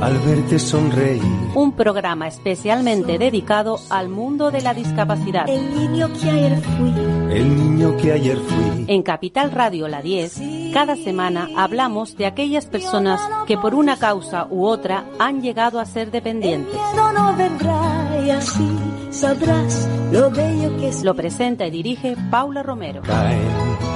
Al 0.00 0.18
verte 0.18 0.58
sonreír. 0.58 1.22
Un 1.54 1.72
programa 1.72 2.28
especialmente 2.28 3.18
dedicado 3.18 3.78
al 3.88 4.08
mundo 4.08 4.50
de 4.50 4.60
la 4.60 4.74
discapacidad. 4.74 5.48
El 5.48 5.74
niño 5.74 6.08
que 6.12 6.30
ayer 6.30 6.60
fui. 6.60 6.92
El 7.34 7.56
niño 7.56 7.96
que 7.96 8.12
ayer 8.12 8.36
fui. 8.36 8.84
En 8.88 9.02
Capital 9.02 9.50
Radio 9.52 9.88
La 9.88 10.02
10, 10.02 10.40
cada 10.74 10.96
semana 10.96 11.48
hablamos 11.56 12.16
de 12.16 12.26
aquellas 12.26 12.66
personas 12.66 13.20
que 13.46 13.56
por 13.56 13.74
una 13.74 13.96
causa 13.96 14.46
u 14.50 14.66
otra 14.66 15.04
han 15.18 15.40
llegado 15.40 15.80
a 15.80 15.86
ser 15.86 16.10
dependientes. 16.10 16.74
El 16.74 16.78
miedo 16.78 17.12
no 17.12 17.36
vendrá 17.36 18.22
y 18.24 18.30
así 18.30 18.68
sabrás 19.10 19.88
lo 20.12 20.30
bello 20.30 20.76
que 20.76 20.88
es. 20.88 21.02
Lo 21.02 21.14
presenta 21.14 21.66
y 21.66 21.70
dirige 21.70 22.16
Paula 22.30 22.62
Romero. 22.62 23.00
Caen 23.02 23.48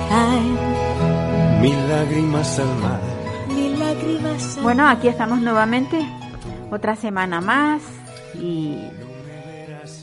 Caen 0.08 0.90
mil 1.60 1.88
lágrimas 1.88 2.58
al 2.58 2.74
mar. 2.78 3.19
Bueno, 4.62 4.88
aquí 4.88 5.08
estamos 5.08 5.40
nuevamente, 5.40 5.98
otra 6.70 6.96
semana 6.96 7.40
más 7.40 7.82
y, 8.34 8.76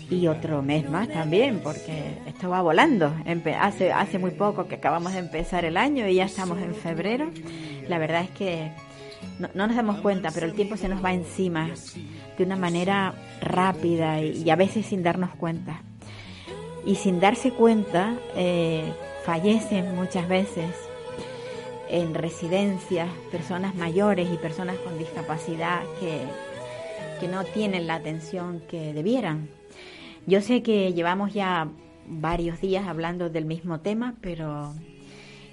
y 0.10 0.28
otro 0.28 0.62
mes 0.62 0.90
más 0.90 1.08
también, 1.10 1.62
porque 1.64 2.18
esto 2.26 2.50
va 2.50 2.62
volando. 2.62 3.14
Hace, 3.60 3.92
hace 3.92 4.20
muy 4.20 4.32
poco 4.32 4.68
que 4.68 4.76
acabamos 4.76 5.14
de 5.14 5.20
empezar 5.20 5.66
el 5.66 5.78
año 5.78 6.08
y 6.08 6.16
ya 6.16 6.26
estamos 6.26 6.60
en 6.60 6.74
febrero. 6.76 7.30
La 7.88 7.98
verdad 7.98 8.24
es 8.24 8.30
que 8.32 8.72
no, 9.40 9.50
no 9.54 9.68
nos 9.68 9.76
damos 9.76 10.00
cuenta, 10.00 10.32
pero 10.32 10.48
el 10.48 10.54
tiempo 10.54 10.78
se 10.78 10.90
nos 10.90 11.04
va 11.04 11.14
encima 11.14 11.70
de 12.38 12.44
una 12.44 12.56
manera 12.56 13.14
rápida 13.42 14.22
y, 14.22 14.44
y 14.44 14.50
a 14.50 14.56
veces 14.56 14.86
sin 14.86 15.04
darnos 15.04 15.32
cuenta. 15.36 15.82
Y 16.86 16.96
sin 16.96 17.20
darse 17.20 17.52
cuenta, 17.52 18.14
eh, 18.36 18.92
fallecen 19.26 19.96
muchas 19.96 20.28
veces 20.28 20.74
en 21.90 22.14
residencias 22.14 23.10
personas 23.32 23.76
mayores 23.76 24.30
y 24.32 24.38
personas 24.38 24.78
con 24.78 24.98
discapacidad 24.98 25.82
que, 26.00 26.22
que 27.20 27.28
no 27.28 27.44
tienen 27.44 27.88
la 27.88 27.96
atención 27.96 28.62
que 28.68 28.94
debieran. 28.94 29.50
Yo 30.26 30.42
sé 30.42 30.62
que 30.62 30.94
llevamos 30.94 31.34
ya 31.34 31.70
varios 32.08 32.60
días 32.62 32.88
hablando 32.88 33.30
del 33.30 33.46
mismo 33.46 33.80
tema, 33.80 34.16
pero 34.22 34.74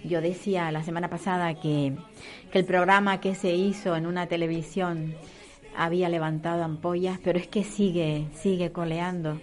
yo 0.04 0.20
decía 0.20 0.70
la 0.72 0.82
semana 0.82 1.08
pasada 1.08 1.54
que, 1.54 1.94
que 2.52 2.58
el 2.58 2.64
programa 2.64 3.20
que 3.20 3.34
se 3.34 3.54
hizo 3.54 3.96
en 3.96 4.06
una 4.06 4.26
televisión 4.26 5.14
había 5.76 6.08
levantado 6.08 6.62
ampollas, 6.62 7.18
pero 7.22 7.38
es 7.38 7.48
que 7.48 7.64
sigue, 7.64 8.26
sigue 8.34 8.70
coleando 8.72 9.40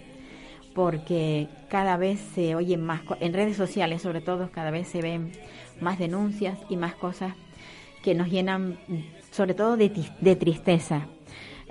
porque 0.74 1.48
cada 1.68 1.96
vez 1.96 2.20
se 2.34 2.54
oyen 2.54 2.84
más, 2.84 3.02
en 3.20 3.32
redes 3.32 3.56
sociales 3.56 4.02
sobre 4.02 4.20
todo, 4.20 4.50
cada 4.50 4.70
vez 4.70 4.88
se 4.88 5.02
ven 5.02 5.32
más 5.80 5.98
denuncias 5.98 6.58
y 6.68 6.76
más 6.76 6.94
cosas 6.94 7.34
que 8.02 8.14
nos 8.14 8.28
llenan 8.28 8.78
sobre 9.30 9.54
todo 9.54 9.76
de, 9.76 9.90
de 10.20 10.36
tristeza. 10.36 11.06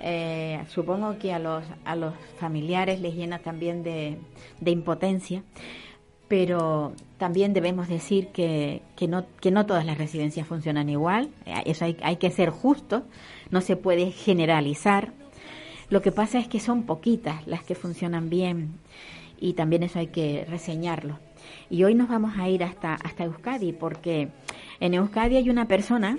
Eh, 0.04 0.60
supongo 0.68 1.20
que 1.20 1.32
a 1.32 1.40
los, 1.40 1.64
a 1.86 1.96
los 1.96 2.14
familiares 2.40 3.00
les 3.02 3.14
llena 3.14 3.40
también 3.40 3.84
de, 3.84 4.18
de 4.60 4.72
impotencia, 4.72 5.44
pero 6.28 6.94
también 7.18 7.54
debemos 7.54 7.88
decir 7.88 8.30
que, 8.30 8.82
que, 8.96 9.08
no, 9.08 9.26
que 9.42 9.52
no 9.52 9.66
todas 9.66 9.86
las 9.86 9.98
residencias 9.98 10.48
funcionan 10.48 10.90
igual, 10.90 11.30
Eh, 11.46 11.62
eso 11.66 11.86
hay, 11.86 11.98
hay 12.02 12.16
que 12.16 12.32
ser 12.32 12.50
justo, 12.50 13.04
no 13.52 13.62
se 13.62 13.76
puede 13.76 14.12
generalizar. 14.12 15.14
Lo 15.92 16.02
que 16.02 16.14
pasa 16.14 16.40
es 16.40 16.48
que 16.48 16.62
son 16.62 16.84
poquitas 16.84 17.46
las 17.46 17.64
que 17.64 17.76
funcionan 17.76 18.30
bien 18.30 18.80
y 19.42 19.54
también 19.54 19.84
eso 19.84 20.00
hay 20.00 20.08
que 20.08 20.46
reseñarlo. 20.50 21.20
Y 21.70 21.84
hoy 21.84 21.96
nos 21.96 22.08
vamos 22.08 22.38
a 22.38 22.48
ir 22.48 22.64
hasta, 22.64 22.94
hasta 22.94 23.26
Euskadi 23.26 23.74
porque 23.74 24.30
en 24.80 24.94
Euskadi 24.94 25.36
hay 25.36 25.50
una 25.50 25.68
persona 25.68 26.18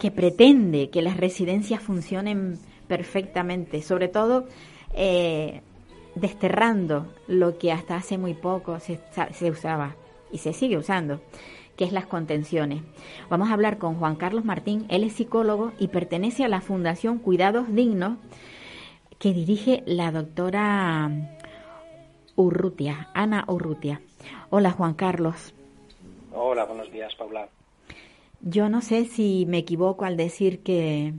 que 0.00 0.10
pretende 0.10 0.88
que 0.88 1.02
las 1.02 1.18
residencias 1.18 1.82
funcionen 1.82 2.58
perfectamente, 2.88 3.82
sobre 3.82 4.08
todo 4.08 4.46
eh, 4.94 5.60
desterrando 6.14 7.12
lo 7.28 7.58
que 7.58 7.72
hasta 7.72 7.96
hace 7.96 8.16
muy 8.16 8.32
poco 8.32 8.80
se, 8.80 9.00
se 9.32 9.50
usaba 9.50 9.96
y 10.32 10.38
se 10.38 10.54
sigue 10.54 10.78
usando, 10.78 11.20
que 11.76 11.84
es 11.84 11.92
las 11.92 12.06
contenciones. 12.06 12.80
Vamos 13.28 13.50
a 13.50 13.52
hablar 13.52 13.76
con 13.76 13.96
Juan 13.96 14.16
Carlos 14.16 14.46
Martín, 14.46 14.86
él 14.88 15.04
es 15.04 15.12
psicólogo 15.12 15.72
y 15.78 15.88
pertenece 15.88 16.42
a 16.42 16.48
la 16.48 16.62
Fundación 16.62 17.18
Cuidados 17.18 17.66
Dignos 17.68 18.16
que 19.24 19.32
dirige 19.32 19.82
la 19.86 20.12
doctora 20.12 21.10
Urrutia, 22.36 23.08
Ana 23.14 23.46
Urrutia. 23.48 24.02
Hola 24.50 24.70
Juan 24.70 24.92
Carlos. 24.92 25.54
Hola, 26.30 26.66
buenos 26.66 26.92
días, 26.92 27.14
Paula. 27.14 27.48
Yo 28.42 28.68
no 28.68 28.82
sé 28.82 29.06
si 29.06 29.46
me 29.46 29.56
equivoco 29.56 30.04
al 30.04 30.18
decir 30.18 30.62
que 30.62 31.14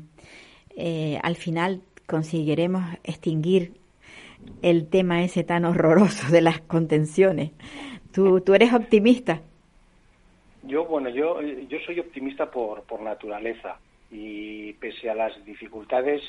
eh, 0.76 1.20
al 1.24 1.36
final 1.36 1.82
conseguiremos 2.06 2.84
extinguir 3.04 3.72
el 4.62 4.88
tema 4.88 5.24
ese 5.24 5.44
tan 5.44 5.66
horroroso 5.66 6.32
de 6.32 6.42
las 6.42 6.62
contenciones. 6.62 7.54
¿Tú, 8.14 8.40
tú 8.42 8.54
eres 8.54 8.72
optimista? 8.72 9.42
Yo, 10.62 10.86
bueno, 10.86 11.10
yo, 11.10 11.42
yo 11.42 11.80
soy 11.88 12.00
optimista 12.00 12.52
por, 12.52 12.84
por 12.84 13.02
naturaleza 13.02 13.80
y 14.12 14.74
pese 14.74 15.10
a 15.10 15.16
las 15.16 15.44
dificultades 15.44 16.22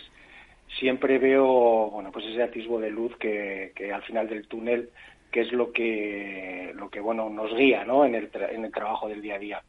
siempre 0.79 1.19
veo, 1.19 1.91
bueno, 1.91 2.11
pues 2.13 2.27
ese 2.27 2.43
atisbo 2.43 2.79
de 2.81 2.91
luz 2.91 3.17
que, 3.19 3.73
que 3.75 3.93
al 3.93 4.03
final 4.03 4.29
del 4.29 4.47
túnel, 4.49 4.91
que 5.31 5.41
es 5.43 5.53
lo 5.53 5.73
que, 5.73 6.73
lo 6.75 6.89
que 6.91 7.01
bueno, 7.01 7.29
nos 7.31 7.55
guía, 7.57 7.85
¿no? 7.85 8.05
En 8.05 8.15
el, 8.15 8.31
tra- 8.31 8.53
en 8.53 8.65
el 8.65 8.73
trabajo 8.73 9.09
del 9.09 9.23
día 9.23 9.35
a 9.37 9.39
día. 9.39 9.63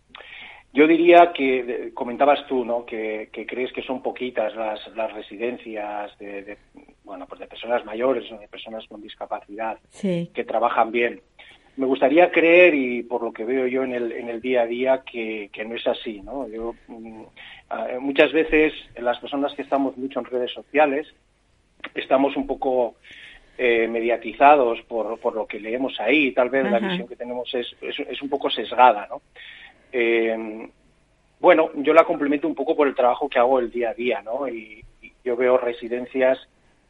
Yo 0.74 0.86
diría 0.86 1.32
que, 1.34 1.92
comentabas 1.94 2.46
tú, 2.48 2.64
¿no? 2.66 2.86
Que, 2.86 3.30
que 3.32 3.46
crees 3.46 3.72
que 3.72 3.82
son 3.82 4.04
poquitas 4.04 4.54
las, 4.56 4.86
las 4.96 5.12
residencias 5.14 6.16
de, 6.20 6.44
de, 6.44 6.58
bueno, 7.04 7.26
pues 7.28 7.40
de 7.40 7.48
personas 7.48 7.84
mayores 7.86 8.30
o 8.32 8.38
de 8.38 8.48
personas 8.48 8.86
con 8.88 9.02
discapacidad 9.02 9.78
Sí. 9.90 10.30
que 10.34 10.44
trabajan 10.44 10.92
bien. 10.92 11.22
Me 11.78 11.86
gustaría 11.86 12.32
creer, 12.32 12.74
y 12.74 13.04
por 13.04 13.22
lo 13.22 13.32
que 13.32 13.46
veo 13.46 13.68
yo 13.68 13.84
en 13.84 13.94
el, 13.94 14.12
en 14.12 14.30
el 14.30 14.42
día 14.42 14.64
a 14.64 14.66
día, 14.66 15.04
que, 15.04 15.50
que 15.54 15.64
no 15.64 15.76
es 15.76 15.86
así. 15.86 16.22
¿no? 16.22 16.48
Yo, 16.48 16.74
mm, 16.88 17.24
ah, 17.70 17.88
muchas 18.00 18.34
veces 18.34 18.74
las 18.98 19.20
personas 19.20 19.54
que 19.54 19.62
estamos 19.62 19.96
mucho 19.96 20.20
en 20.20 20.26
redes 20.26 20.52
sociales 20.52 21.08
estamos 21.94 22.36
un 22.36 22.48
poco 22.48 22.96
eh, 23.60 23.88
mediatizados 23.88 24.82
por, 24.88 25.20
por 25.20 25.36
lo 25.36 25.46
que 25.46 25.60
leemos 25.60 26.00
ahí. 26.00 26.32
Tal 26.32 26.50
vez 26.50 26.70
la 26.70 26.80
visión 26.80 27.08
que 27.08 27.16
tenemos 27.16 27.54
es, 27.54 27.68
es, 27.82 28.00
es 28.00 28.22
un 28.24 28.30
poco 28.30 28.50
sesgada. 28.50 29.08
¿no? 29.08 29.22
Eh, 29.92 30.68
bueno, 31.40 31.70
yo 31.76 31.94
la 31.94 32.04
complemento 32.06 32.48
un 32.48 32.56
poco 32.56 32.76
por 32.76 32.88
el 32.88 32.96
trabajo 32.96 33.30
que 33.30 33.38
hago 33.38 33.60
el 33.60 33.70
día 33.70 33.92
a 33.92 33.94
día. 33.94 34.22
¿no? 34.24 34.48
Y, 34.48 34.84
y 35.02 35.12
yo 35.24 35.36
veo 35.36 35.58
residencias 35.58 36.40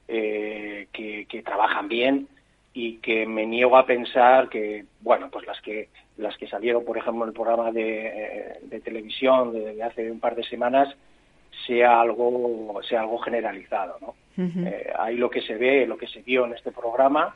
eh, 0.08 0.88
que, 0.94 1.25
que 1.25 1.44
trabajan 1.44 1.90
bien 1.90 2.28
y 2.80 2.98
que 2.98 3.26
me 3.26 3.48
niego 3.48 3.76
a 3.76 3.88
pensar 3.88 4.50
que, 4.50 4.86
bueno, 5.02 5.30
pues 5.32 5.48
las 5.48 5.60
que 5.62 5.90
las 6.18 6.38
que 6.38 6.48
salieron, 6.48 6.86
por 6.86 6.96
ejemplo, 6.96 7.24
en 7.24 7.30
el 7.30 7.34
programa 7.34 7.72
de, 7.72 8.08
eh, 8.08 8.60
de 8.62 8.80
televisión 8.82 9.52
de, 9.52 9.74
de 9.74 9.84
hace 9.84 10.12
un 10.12 10.20
par 10.20 10.36
de 10.36 10.44
semanas, 10.44 10.96
sea 11.66 12.00
algo 12.00 12.80
sea 12.88 13.02
algo 13.02 13.18
generalizado, 13.18 13.98
¿no? 14.00 14.14
Eh, 14.38 14.94
ahí 15.00 15.18
lo 15.18 15.32
que 15.32 15.42
se 15.42 15.56
ve, 15.56 15.88
lo 15.88 15.98
que 15.98 16.06
se 16.06 16.22
vio 16.22 16.46
en 16.46 16.54
este 16.54 16.72
programa 16.72 17.36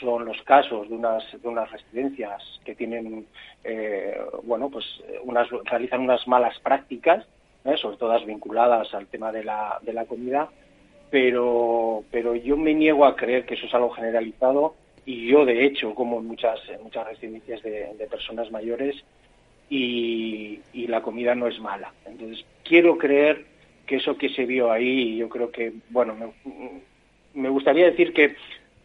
son 0.00 0.26
los 0.26 0.42
casos 0.42 0.90
de 0.90 0.94
unas 0.94 1.24
de 1.40 1.48
unas 1.48 1.70
residencias 1.70 2.42
que 2.66 2.74
tienen 2.74 3.26
eh, 3.64 4.20
bueno 4.42 4.68
pues 4.68 4.84
unas 5.22 5.48
realizan 5.64 6.00
unas 6.00 6.28
malas 6.28 6.58
prácticas 6.58 7.26
¿eh? 7.64 7.76
sobre 7.78 7.96
todas 7.96 8.26
vinculadas 8.26 8.92
al 8.92 9.06
tema 9.06 9.32
de 9.32 9.44
la 9.44 9.78
de 9.80 9.94
la 9.94 10.04
comida 10.04 10.50
pero 11.10 12.02
pero 12.10 12.34
yo 12.34 12.56
me 12.56 12.74
niego 12.74 13.06
a 13.06 13.16
creer 13.16 13.46
que 13.46 13.54
eso 13.54 13.66
es 13.66 13.74
algo 13.74 13.90
generalizado 13.90 14.74
y 15.06 15.26
yo 15.26 15.44
de 15.44 15.64
hecho 15.64 15.94
como 15.94 16.18
en 16.18 16.26
muchas 16.26 16.58
en 16.68 16.82
muchas 16.82 17.06
residencias 17.06 17.62
de, 17.62 17.94
de 17.94 18.06
personas 18.06 18.50
mayores 18.50 18.96
y, 19.70 20.60
y 20.72 20.86
la 20.86 21.02
comida 21.02 21.34
no 21.34 21.46
es 21.46 21.58
mala. 21.58 21.92
Entonces 22.06 22.44
quiero 22.62 22.98
creer 22.98 23.44
que 23.86 23.96
eso 23.96 24.16
que 24.16 24.28
se 24.30 24.44
vio 24.46 24.70
ahí 24.70 25.16
yo 25.16 25.28
creo 25.28 25.50
que 25.50 25.72
bueno 25.90 26.14
me, 26.14 26.32
me 27.34 27.48
gustaría 27.48 27.86
decir 27.86 28.12
que 28.12 28.34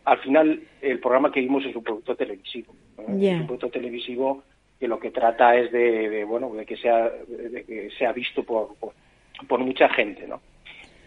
al 0.05 0.17
final 0.19 0.61
el 0.81 0.99
programa 0.99 1.31
que 1.31 1.39
vimos 1.39 1.65
es 1.65 1.75
un 1.75 1.83
producto 1.83 2.15
televisivo 2.15 2.73
es 2.97 3.07
un 3.07 3.45
producto 3.45 3.69
televisivo 3.69 4.43
que 4.79 4.87
lo 4.87 4.99
que 4.99 5.11
trata 5.11 5.55
es 5.57 5.71
de, 5.71 6.09
de, 6.09 6.23
bueno 6.25 6.53
de 6.53 6.65
que 6.65 6.75
sea 6.77 7.09
de 7.09 7.63
que 7.63 7.89
sea 7.97 8.11
visto 8.11 8.43
por, 8.43 8.75
por, 8.75 8.93
por 9.47 9.59
mucha 9.59 9.87
gente 9.89 10.27
no 10.27 10.41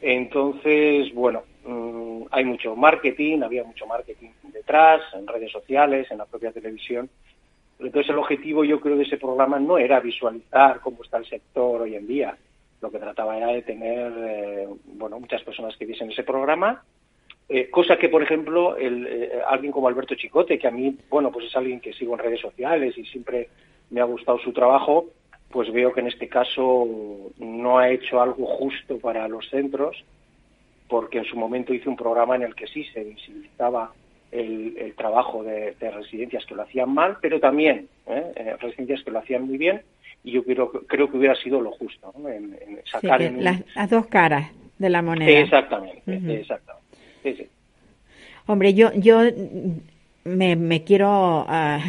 entonces 0.00 1.12
bueno 1.12 1.42
mm, 1.64 2.22
hay 2.30 2.44
mucho 2.44 2.76
marketing 2.76 3.42
había 3.42 3.64
mucho 3.64 3.86
marketing 3.86 4.30
detrás 4.52 5.02
en 5.14 5.26
redes 5.26 5.50
sociales 5.50 6.10
en 6.10 6.18
la 6.18 6.26
propia 6.26 6.52
televisión. 6.52 7.08
Entonces 7.78 8.10
el 8.10 8.18
objetivo 8.18 8.64
yo 8.64 8.80
creo 8.80 8.96
de 8.96 9.04
ese 9.04 9.16
programa 9.16 9.58
no 9.58 9.78
era 9.78 10.00
visualizar 10.00 10.80
cómo 10.80 11.02
está 11.02 11.18
el 11.18 11.26
sector 11.26 11.82
hoy 11.82 11.96
en 11.96 12.06
día. 12.06 12.36
Lo 12.80 12.90
que 12.90 12.98
trataba 12.98 13.36
era 13.36 13.48
de 13.48 13.62
tener, 13.62 14.12
eh, 14.16 14.68
bueno, 14.84 15.18
muchas 15.18 15.42
personas 15.42 15.76
que 15.76 15.86
viesen 15.86 16.10
ese 16.10 16.22
programa, 16.22 16.82
eh, 17.48 17.68
cosa 17.70 17.96
que, 17.96 18.08
por 18.08 18.22
ejemplo, 18.22 18.76
el, 18.76 19.06
eh, 19.06 19.42
alguien 19.46 19.72
como 19.72 19.88
Alberto 19.88 20.14
Chicote, 20.14 20.58
que 20.58 20.68
a 20.68 20.70
mí, 20.70 20.96
bueno, 21.10 21.30
pues 21.30 21.46
es 21.46 21.56
alguien 21.56 21.80
que 21.80 21.92
sigo 21.92 22.14
en 22.14 22.20
redes 22.20 22.40
sociales 22.40 22.96
y 22.96 23.04
siempre 23.04 23.48
me 23.90 24.00
ha 24.00 24.04
gustado 24.04 24.38
su 24.38 24.52
trabajo, 24.52 25.08
pues 25.50 25.70
veo 25.70 25.92
que 25.92 26.00
en 26.00 26.06
este 26.06 26.28
caso 26.28 26.88
no 27.38 27.78
ha 27.78 27.90
hecho 27.90 28.22
algo 28.22 28.46
justo 28.46 28.98
para 28.98 29.28
los 29.28 29.48
centros, 29.50 30.02
porque 30.92 31.16
en 31.16 31.24
su 31.24 31.36
momento 31.36 31.72
hizo 31.72 31.88
un 31.88 31.96
programa 31.96 32.36
en 32.36 32.42
el 32.42 32.54
que 32.54 32.66
sí 32.66 32.84
se 32.92 33.02
visibilizaba 33.02 33.92
el, 34.30 34.92
trabajo 34.94 35.42
de, 35.42 35.74
residencias 35.80 36.44
que 36.44 36.54
lo 36.54 36.64
hacían 36.64 36.92
mal, 36.92 37.16
pero 37.22 37.40
también 37.40 37.88
¿eh? 38.06 38.56
residencias 38.60 39.02
que 39.02 39.10
lo 39.10 39.20
hacían 39.20 39.46
muy 39.46 39.56
bien, 39.56 39.80
y 40.22 40.32
yo 40.32 40.44
creo, 40.44 40.70
creo 40.70 41.10
que 41.10 41.16
hubiera 41.16 41.34
sido 41.36 41.62
lo 41.62 41.70
justo, 41.72 42.12
en, 42.28 42.58
sacar 42.84 43.22
las, 43.22 43.88
dos 43.88 44.06
caras 44.08 44.50
de 44.76 44.90
la 44.90 45.00
moneda. 45.00 45.30
Exactamente, 45.30 46.02
exactamente. 46.04 47.48
Hombre, 48.46 48.74
yo, 48.74 48.92
yo 48.92 49.22
me, 50.24 50.56
me 50.56 50.84
quiero 50.84 51.46
uh, 51.48 51.80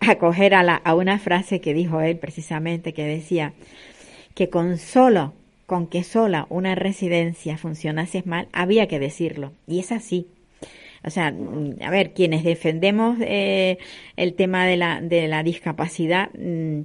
acoger 0.08 0.54
a, 0.54 0.62
la, 0.62 0.76
a 0.76 0.94
una 0.94 1.18
frase 1.18 1.60
que 1.60 1.74
dijo 1.74 2.00
él 2.00 2.16
precisamente, 2.18 2.94
que 2.94 3.06
decía 3.06 3.54
que 4.36 4.50
con 4.50 4.78
solo, 4.78 5.34
con 5.66 5.88
que 5.88 6.04
sola 6.04 6.46
una 6.48 6.74
residencia 6.74 7.58
funcionase 7.58 8.22
mal, 8.24 8.48
había 8.52 8.86
que 8.88 8.98
decirlo. 8.98 9.52
Y 9.66 9.80
es 9.80 9.92
así. 9.92 10.28
O 11.04 11.10
sea, 11.10 11.32
a 11.82 11.90
ver, 11.90 12.14
quienes 12.14 12.42
defendemos 12.42 13.18
eh, 13.20 13.78
el 14.16 14.34
tema 14.34 14.66
de 14.66 14.76
la, 14.76 15.00
de 15.00 15.28
la 15.28 15.42
discapacidad, 15.42 16.30
mm, 16.36 16.80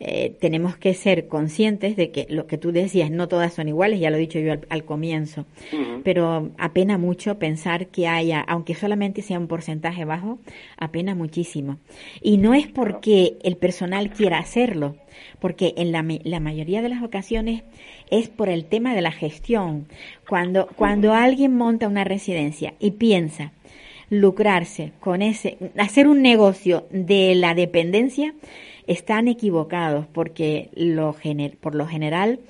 eh, 0.00 0.36
tenemos 0.40 0.76
que 0.76 0.94
ser 0.94 1.26
conscientes 1.26 1.96
de 1.96 2.12
que 2.12 2.26
lo 2.30 2.46
que 2.46 2.56
tú 2.56 2.70
decías, 2.70 3.10
no 3.10 3.26
todas 3.26 3.52
son 3.52 3.66
iguales, 3.66 3.98
ya 3.98 4.10
lo 4.10 4.16
he 4.16 4.20
dicho 4.20 4.38
yo 4.38 4.54
al, 4.68 4.84
comienzo, 4.84 5.44
pero 6.04 6.50
apena 6.56 6.98
mucho 6.98 7.40
pensar 7.40 7.88
que 7.88 8.06
haya, 8.06 8.40
aunque 8.40 8.76
solamente 8.76 9.22
sea 9.22 9.40
un 9.40 9.48
porcentaje 9.48 10.04
bajo, 10.04 10.38
apena 10.76 11.16
muchísimo. 11.16 11.78
Y 12.22 12.36
no 12.36 12.54
es 12.54 12.68
porque 12.68 13.38
el 13.42 13.56
personal 13.56 14.10
quiera 14.10 14.38
hacerlo, 14.38 14.94
porque 15.40 15.74
en 15.76 15.90
la, 15.90 16.04
la 16.22 16.38
mayoría 16.38 16.80
de 16.80 16.90
las 16.90 17.02
ocasiones 17.02 17.64
es 18.08 18.28
por 18.28 18.48
el 18.48 18.66
tema 18.66 18.94
de 18.94 19.02
la 19.02 19.10
gestión. 19.10 19.88
Cuando, 20.28 20.68
cuando 20.76 21.12
alguien 21.12 21.56
monta 21.56 21.88
una 21.88 22.04
residencia 22.04 22.74
y 22.78 22.92
piensa 22.92 23.52
lucrarse 24.10 24.92
con 25.00 25.22
ese, 25.22 25.58
hacer 25.76 26.06
un 26.06 26.22
negocio 26.22 26.86
de 26.90 27.34
la 27.34 27.54
dependencia, 27.54 28.34
están 28.88 29.28
equivocados 29.28 30.06
porque 30.06 30.70
lo 30.74 31.14
por 31.60 31.74
lo 31.74 31.86
general 31.86 32.40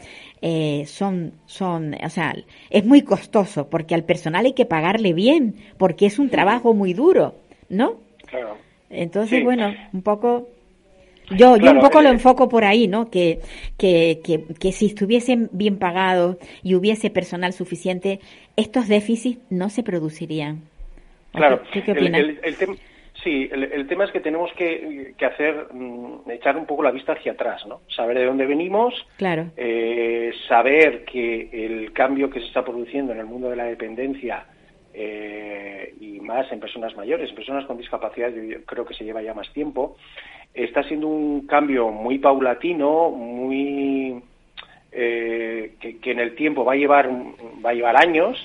eh, 0.40 0.85
son, 0.87 1.32
son, 1.46 1.96
o 2.02 2.08
sea, 2.11 2.35
es 2.70 2.87
muy 2.87 3.02
costoso 3.02 3.69
porque 3.69 3.94
al 3.94 4.05
personal 4.05 4.46
hay 4.46 4.55
que 4.55 4.64
pagarle 4.64 5.12
bien 5.12 5.56
porque 5.76 6.06
es 6.06 6.19
un 6.19 6.31
trabajo 6.31 6.73
muy 6.73 6.94
duro, 6.94 7.35
¿no? 7.69 7.96
Claro. 8.26 8.56
Entonces, 8.88 9.44
bueno, 9.44 9.75
un 9.93 10.02
poco 10.02 10.49
yo, 11.31 11.56
yo 11.56 11.73
un 11.73 11.81
poco 11.81 12.00
lo 12.00 12.08
eh, 12.08 12.12
enfoco 12.12 12.49
por 12.49 12.64
ahí, 12.64 12.88
¿no? 12.88 13.11
Que, 13.11 13.41
que, 13.76 14.20
que, 14.25 14.44
que, 14.58 14.73
si 14.73 14.87
estuviesen 14.87 15.50
bien 15.52 15.76
pagados 15.79 16.38
y 16.62 16.75
hubiese 16.75 17.11
personal 17.11 17.52
suficiente, 17.52 18.20
estos 18.56 18.88
déficits 18.88 19.41
no 19.50 19.69
se 19.69 19.82
producirían. 19.82 20.62
Claro, 21.32 21.62
¿Qué, 21.73 21.82
qué 21.82 21.93
el, 21.93 22.14
el, 22.14 22.79
Sí, 23.29 23.47
el, 23.53 23.87
tema 23.87 24.05
es 24.05 24.11
que 24.11 24.21
tenemos 24.21 24.51
que, 24.55 25.13
hacer, 25.21 25.67
mm, 25.71 26.31
echar 26.31 26.57
un 26.57 26.65
poco 26.65 26.83
la 26.83 26.91
vista 26.91 27.13
hacia 27.13 27.33
atrás, 27.33 27.67
¿no? 27.67 27.83
Saber 27.95 28.17
de 28.17 28.25
dónde 28.25 28.47
venimos, 28.47 28.95
claro. 29.19 29.49
Eh, 29.55 30.33
saber 30.49 31.05
que 31.05 31.51
el 31.53 31.93
cambio 31.93 32.31
que 32.31 32.41
se 32.41 32.47
está 32.47 32.65
produciendo 32.65 33.13
en 33.13 33.19
el 33.19 33.27
mundo 33.27 33.51
de 33.51 33.57
la 33.57 33.65
dependencia 33.65 34.47
eh, 34.95 35.93
y 36.01 36.21
más 36.21 36.51
en 36.53 36.59
personas 36.59 36.97
mayores, 36.97 37.29
en 37.29 37.37
personas 37.37 37.67
con 37.67 37.77
discapacidad, 37.77 38.31
yo 38.31 38.65
creo 38.65 38.87
que 38.87 38.95
se 38.95 39.05
lleva 39.05 39.21
ya 39.21 39.35
más 39.35 39.53
tiempo, 39.53 39.99
está 40.55 40.83
siendo 40.85 41.09
un 41.09 41.47
cambio 41.47 41.91
muy 41.91 42.19
paulatino, 42.19 43.11
muy 43.11 44.23
eh, 44.91 45.75
que, 45.79 45.99
que, 45.99 46.13
en 46.13 46.21
el 46.21 46.35
tiempo 46.35 46.65
va 46.65 46.73
a 46.73 46.77
llevar 46.77 47.11
va 47.63 47.71
a 47.71 47.75
llevar 47.75 48.03
años 48.03 48.43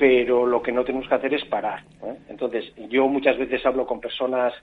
pero 0.00 0.46
lo 0.46 0.62
que 0.62 0.72
no 0.72 0.82
tenemos 0.82 1.06
que 1.06 1.14
hacer 1.14 1.34
es 1.34 1.44
parar. 1.44 1.84
¿eh? 2.02 2.16
Entonces, 2.30 2.72
yo 2.88 3.06
muchas 3.06 3.36
veces 3.36 3.64
hablo 3.66 3.86
con 3.86 4.00
personas, 4.00 4.54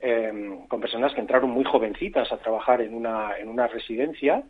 em, 0.00 0.66
con 0.68 0.80
personas 0.80 1.12
que 1.12 1.20
entraron 1.20 1.50
muy 1.50 1.64
jovencitas 1.64 2.32
a 2.32 2.38
trabajar 2.38 2.80
en 2.80 2.94
una, 2.94 3.36
en 3.38 3.48
una 3.48 3.66
residencia 3.66 4.42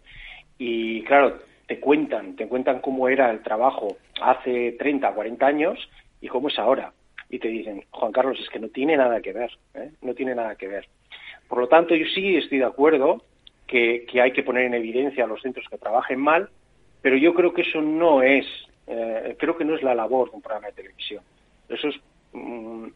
y, 0.57 1.03
claro, 1.03 1.41
te 1.67 1.81
cuentan, 1.81 2.37
te 2.37 2.47
cuentan 2.47 2.81
cómo 2.81 3.09
era 3.09 3.29
el 3.33 3.43
trabajo 3.43 3.97
hace 4.23 4.77
30, 4.79 5.13
40 5.15 5.45
años 5.45 5.91
y 6.21 6.29
cómo 6.29 6.47
es 6.47 6.57
ahora. 6.61 6.93
Y 7.29 7.41
te 7.41 7.49
dicen, 7.49 7.83
Juan 7.91 8.13
Carlos, 8.13 8.39
es 8.41 8.49
que 8.49 8.61
no 8.61 8.69
tiene 8.69 8.97
nada 8.97 9.21
que 9.21 9.33
ver, 9.33 9.51
¿eh? 9.75 9.91
no 10.01 10.15
tiene 10.15 10.37
nada 10.37 10.55
que 10.55 10.69
ver. 10.69 10.87
Por 11.49 11.59
lo 11.59 11.67
tanto, 11.67 11.97
yo 11.97 12.07
sí 12.15 12.37
estoy 12.37 12.59
de 12.59 12.67
acuerdo 12.67 13.25
que, 13.67 14.07
que 14.09 14.21
hay 14.21 14.31
que 14.31 14.45
poner 14.45 14.67
en 14.67 14.75
evidencia 14.75 15.25
a 15.25 15.27
los 15.27 15.43
centros 15.43 15.67
que 15.69 15.77
trabajen 15.77 16.21
mal, 16.21 16.51
pero 17.03 17.17
yo 17.17 17.35
creo 17.35 17.53
que 17.53 17.63
eso 17.63 17.83
no 17.83 18.23
es 18.23 18.47
eh, 18.87 19.37
creo 19.39 19.57
que 19.57 19.65
no 19.65 19.75
es 19.75 19.83
la 19.83 19.95
labor 19.95 20.31
de 20.31 20.37
un 20.37 20.43
programa 20.43 20.69
de 20.69 20.75
televisión. 20.75 21.23
Eso 21.69 21.89
es, 21.89 21.97
mm, 22.33 22.87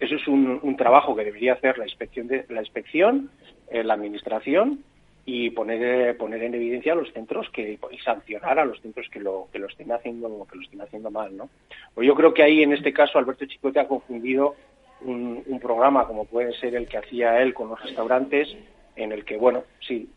eso 0.00 0.14
es 0.16 0.28
un, 0.28 0.76
trabajo 0.76 1.14
que 1.14 1.24
debería 1.24 1.54
hacer 1.54 1.78
la 1.78 1.84
inspección, 1.84 2.26
de, 2.26 2.44
la, 2.48 2.60
inspección 2.60 3.30
eh, 3.68 3.84
la 3.84 3.94
administración 3.94 4.84
y 5.24 5.50
poner, 5.50 5.82
eh, 5.82 6.14
poner 6.14 6.42
en 6.42 6.54
evidencia 6.54 6.92
a 6.92 6.96
los 6.96 7.12
centros 7.12 7.48
que, 7.50 7.78
y 7.90 7.98
sancionar 7.98 8.58
a 8.58 8.64
los 8.64 8.80
centros 8.80 9.08
que 9.08 9.20
lo, 9.20 9.48
que 9.52 9.58
lo 9.58 9.68
estén 9.68 9.92
haciendo, 9.92 10.46
que 10.50 10.56
lo 10.56 10.62
estén 10.62 10.80
haciendo 10.80 11.10
mal, 11.10 11.36
¿no? 11.36 11.48
Pues 11.94 12.06
yo 12.06 12.14
creo 12.14 12.34
que 12.34 12.42
ahí 12.42 12.62
en 12.62 12.72
este 12.72 12.92
caso 12.92 13.18
Alberto 13.18 13.46
Chicote 13.46 13.78
ha 13.78 13.86
confundido 13.86 14.56
un, 15.02 15.60
programa 15.60 16.06
como 16.06 16.24
puede 16.24 16.52
ser 16.54 16.74
el 16.74 16.88
que 16.88 16.98
hacía 16.98 17.40
él 17.40 17.54
con 17.54 17.68
los 17.68 17.80
restaurantes, 17.80 18.48
en 18.96 19.12
el 19.12 19.24
que, 19.24 19.36
bueno, 19.36 19.64
sí, 19.80 20.08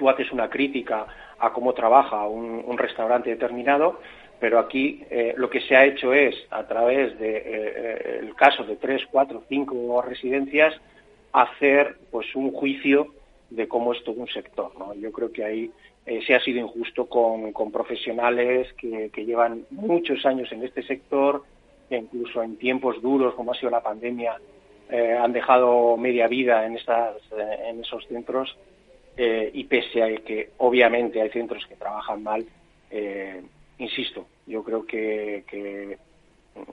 tú 0.00 0.08
haces 0.08 0.32
una 0.32 0.48
crítica 0.48 1.06
a 1.38 1.52
cómo 1.52 1.74
trabaja 1.74 2.26
un, 2.26 2.78
restaurante 2.78 3.28
determinado, 3.28 4.00
pero 4.40 4.58
aquí 4.58 5.04
eh, 5.10 5.34
lo 5.36 5.50
que 5.50 5.60
se 5.60 5.76
ha 5.76 5.84
hecho 5.84 6.14
es, 6.14 6.34
a 6.48 6.66
través 6.66 7.18
del 7.18 7.34
de, 7.34 7.42
eh, 7.44 8.18
el 8.20 8.34
caso 8.34 8.64
de 8.64 8.76
tres, 8.76 9.02
cuatro, 9.10 9.42
cinco 9.46 10.00
residencias, 10.00 10.74
hacer 11.34 11.96
pues 12.10 12.34
un 12.34 12.50
juicio 12.50 13.08
de 13.50 13.68
cómo 13.68 13.92
es 13.92 14.02
todo 14.02 14.22
un 14.22 14.28
sector. 14.28 14.72
Yo 14.98 15.12
creo 15.12 15.30
que 15.30 15.44
ahí 15.44 15.70
eh, 16.06 16.22
se 16.26 16.34
ha 16.34 16.40
sido 16.40 16.60
injusto 16.60 17.04
con, 17.04 17.52
profesionales 17.70 18.72
que, 18.78 19.10
llevan 19.14 19.66
muchos 19.68 20.24
años 20.24 20.50
en 20.50 20.64
este 20.64 20.82
sector, 20.82 21.44
que 21.90 21.98
incluso 21.98 22.42
en 22.42 22.56
tiempos 22.56 23.02
duros 23.02 23.34
como 23.34 23.52
ha 23.52 23.54
sido 23.54 23.68
la 23.70 23.82
pandemia, 23.82 24.40
han 25.22 25.32
dejado 25.32 25.96
media 25.96 26.26
vida 26.26 26.66
en, 26.66 26.76
estas, 26.76 27.14
en 27.68 27.78
esos 27.78 28.04
centros 28.08 28.56
eh, 29.16 29.50
y 29.52 29.64
pese 29.64 30.02
a 30.02 30.16
que 30.16 30.50
obviamente 30.58 31.20
hay 31.20 31.30
centros 31.30 31.66
que 31.66 31.76
trabajan 31.76 32.22
mal, 32.22 32.44
eh, 32.90 33.42
insisto, 33.78 34.26
yo 34.46 34.62
creo 34.62 34.84
que, 34.86 35.98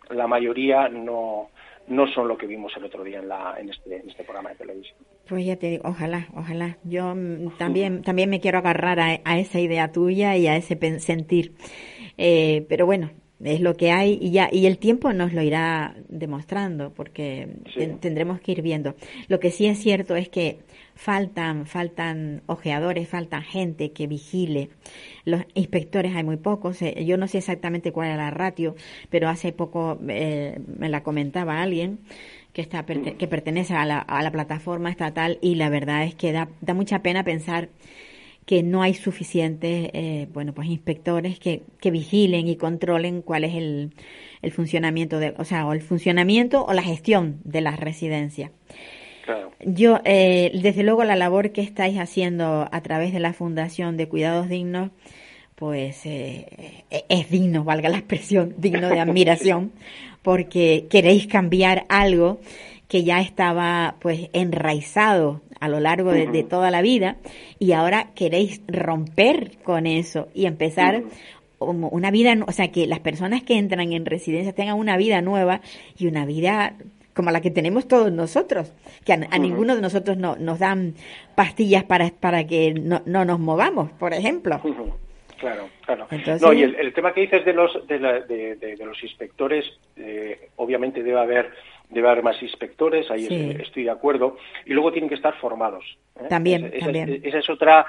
la 0.10 0.27
mayoría 0.27 0.89
no, 0.89 1.50
no 1.88 2.08
son 2.08 2.27
lo 2.27 2.38
que 2.38 2.48
vimos 2.48 2.75
el 2.75 2.86
otro 2.86 3.03
día 3.03 3.20
en, 3.20 3.27
la, 3.27 3.56
en, 3.60 3.70
este, 3.70 3.98
en 3.98 4.10
este 4.10 4.24
programa 4.24 4.50
de 4.50 4.56
televisión. 4.56 4.98
Pues 5.27 5.46
ya 5.46 5.56
te 5.58 5.70
digo, 5.70 5.84
ojalá, 5.88 6.27
ojalá. 6.36 6.77
Yo 6.84 7.13
mm, 7.15 7.58
también, 7.58 8.01
también 8.01 8.29
me 8.29 8.39
quiero 8.39 8.58
agarrar 8.58 9.00
a, 9.00 9.39
esa 9.39 9.60
idea 9.60 9.91
tuya 9.91 10.36
y 10.36 10.48
a 10.48 10.56
ese 10.56 10.77
sentir. 11.00 11.53
Eh, 12.17 12.65
pero 12.70 12.86
bueno, 12.86 13.12
es 13.44 13.62
lo 13.62 13.75
que 13.75 13.91
hay 13.91 14.17
y 14.20 14.32
ya 14.32 14.50
y 14.51 14.65
el 14.65 14.77
tiempo 14.77 15.13
nos 15.13 15.34
lo 15.34 15.41
irá 15.41 15.96
demostrando 16.10 16.91
porque 16.94 17.48
tendremos 18.00 18.41
que 18.41 18.51
ir 18.51 18.62
viendo. 18.62 18.96
Lo 19.27 19.39
que 19.39 19.51
sí 19.51 19.67
es 19.67 19.77
cierto 19.79 20.15
es 20.15 20.29
que 20.29 20.60
faltan, 20.96 21.65
faltan 21.67 22.41
ojeadores, 22.48 23.08
faltan 23.08 23.44
gente 23.44 23.91
que 23.91 24.08
vigile. 24.08 24.70
Los 25.24 25.44
inspectores 25.53 26.15
hay 26.15 26.24
muy 26.24 26.38
pocos. 26.38 26.82
Eh, 26.82 27.06
yo 27.06 27.17
no 27.17 27.27
sé 27.27 27.38
exactamente 27.38 27.91
cuál 27.91 28.12
es 28.12 28.17
la 28.17 28.32
ratio, 28.32 28.75
pero 29.10 29.29
hace 29.29 29.51
poco 29.51 30.00
eh, 30.10 30.60
me 30.77 30.89
la 30.89 31.03
comentaba 31.03 31.62
alguien 31.62 32.00
que 32.53 32.62
está 32.63 32.86
que 32.86 33.27
pertenece 33.27 33.75
a 33.75 33.86
la, 33.86 34.00
a 34.00 34.24
la 34.24 34.32
plataforma 34.32 34.89
estatal 34.89 35.38
y 35.41 35.56
la 35.56 35.70
verdad 35.70 36.06
es 36.06 36.15
que 36.15 36.32
da, 36.32 36.50
da 36.62 36.74
mucha 36.74 37.03
pena 37.03 37.24
pensar 37.24 37.70
que 38.48 38.63
no 38.63 38.82
hay 38.82 38.94
suficientes 38.94 39.89
eh, 39.94 40.27
bueno 40.34 40.54
pues 40.54 40.70
inspectores 40.70 41.38
que, 41.38 41.63
que 41.82 41.92
vigilen 41.92 42.48
y 42.48 42.56
controlen 42.56 43.22
cuál 43.22 43.44
es 43.44 43.54
el, 43.54 43.92
el 44.42 44.51
funcionamiento 44.51 45.20
de 45.20 45.36
o 45.38 45.44
sea 45.44 45.68
o 45.68 45.74
el 45.74 45.82
funcionamiento 45.82 46.66
o 46.66 46.74
la 46.74 46.82
gestión 46.82 47.39
de 47.44 47.62
las 47.62 47.80
residencias. 47.80 48.51
Yo, 49.60 50.00
eh, 50.06 50.51
desde 50.63 50.84
luego, 50.84 51.04
la 51.04 51.18
labor 51.18 51.51
que 51.51 51.60
estáis 51.60 52.00
haciendo 52.00 52.70
a 52.72 52.82
través 52.82 53.12
de 53.12 53.20
la 53.20 53.34
Fundación 53.34 53.98
de 53.98 54.08
Cuidados 54.08 54.48
Dignos, 54.48 54.92
pues 55.56 56.06
eh, 56.06 56.86
es 57.10 57.30
digno, 57.30 57.66
valga 57.66 57.89
la 57.89 57.98
expresión, 57.98 58.56
digno 58.58 58.88
de 58.88 59.01
admiración, 59.01 59.74
porque 60.22 60.88
queréis 60.89 61.27
cambiar 61.27 61.86
algo 61.89 62.39
que 62.88 63.04
ya 63.04 63.20
estaba 63.20 63.96
pues 64.00 64.30
enraizado 64.32 65.42
a 65.60 65.70
lo 65.70 65.80
largo 65.80 66.12
de, 66.12 66.44
toda 66.44 66.72
la 66.72 66.82
vida 66.82 67.18
y 67.60 67.72
ahora 67.74 68.12
queréis 68.16 68.62
romper 68.68 69.58
con 69.64 69.86
eso 69.88 70.28
y 70.34 70.46
empezar 70.46 71.04
una 71.60 72.12
vida, 72.12 72.36
o 72.46 72.52
sea, 72.52 72.72
que 72.72 72.86
las 72.88 73.00
personas 73.00 73.44
que 73.44 73.58
entran 73.58 73.92
en 73.92 74.06
residencia 74.06 74.54
tengan 74.54 74.78
una 74.78 74.98
vida 74.98 75.22
nueva 75.22 75.62
y 75.98 76.08
una 76.08 76.26
vida 76.26 76.76
como 77.18 77.32
la 77.32 77.42
que 77.42 77.50
tenemos 77.50 77.88
todos 77.88 78.12
nosotros, 78.12 78.72
que 79.04 79.14
a, 79.14 79.40
ninguno 79.40 79.76
de 79.76 79.82
nosotros 79.82 80.18
no, 80.18 80.36
nos 80.36 80.60
dan 80.60 80.94
pastillas 81.34 81.84
para, 81.84 82.12
para 82.12 82.46
que 82.46 82.76
no, 82.76 83.02
no 83.08 83.26
nos 83.26 83.40
movamos, 83.40 83.92
por 83.94 84.14
ejemplo. 84.14 84.62
Claro, 85.40 85.70
claro. 85.86 86.08
no, 86.42 86.54
y 86.54 86.64
el, 86.64 86.94
tema 86.94 87.14
que 87.14 87.22
dices 87.22 87.46
de 87.46 87.54
los 87.54 87.88
de, 87.88 87.98
de, 87.98 88.86
los 88.86 89.02
inspectores, 89.04 89.66
eh, 89.96 90.50
obviamente 90.56 91.04
debe 91.04 91.20
haber 91.20 91.52
debe 91.89 92.10
haber 92.10 92.24
más 92.24 92.41
inspectores, 92.41 93.10
ahí 93.10 93.56
estoy 93.60 93.84
de 93.84 93.91
acuerdo, 93.91 94.38
y 94.65 94.74
luego 94.74 94.91
tienen 94.91 95.10
que 95.10 95.15
estar 95.15 95.36
formados. 95.36 95.98
¿eh? 96.20 96.25
También, 96.29 96.65
esa, 96.74 96.86
también. 96.86 97.22
Esa, 97.24 97.39
es 97.39 97.50
otra 97.50 97.86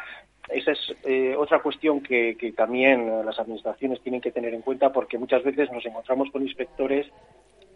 esa 0.50 0.72
es 0.72 0.94
eh, 1.04 1.34
otra 1.36 1.60
cuestión 1.60 2.00
que, 2.00 2.36
que 2.38 2.52
también 2.52 3.24
las 3.24 3.38
administraciones 3.38 4.00
tienen 4.00 4.20
que 4.20 4.30
tener 4.30 4.54
en 4.54 4.62
cuenta 4.62 4.92
porque 4.92 5.18
muchas 5.18 5.42
veces 5.42 5.70
nos 5.70 5.84
encontramos 5.84 6.30
con 6.30 6.42
inspectores 6.42 7.06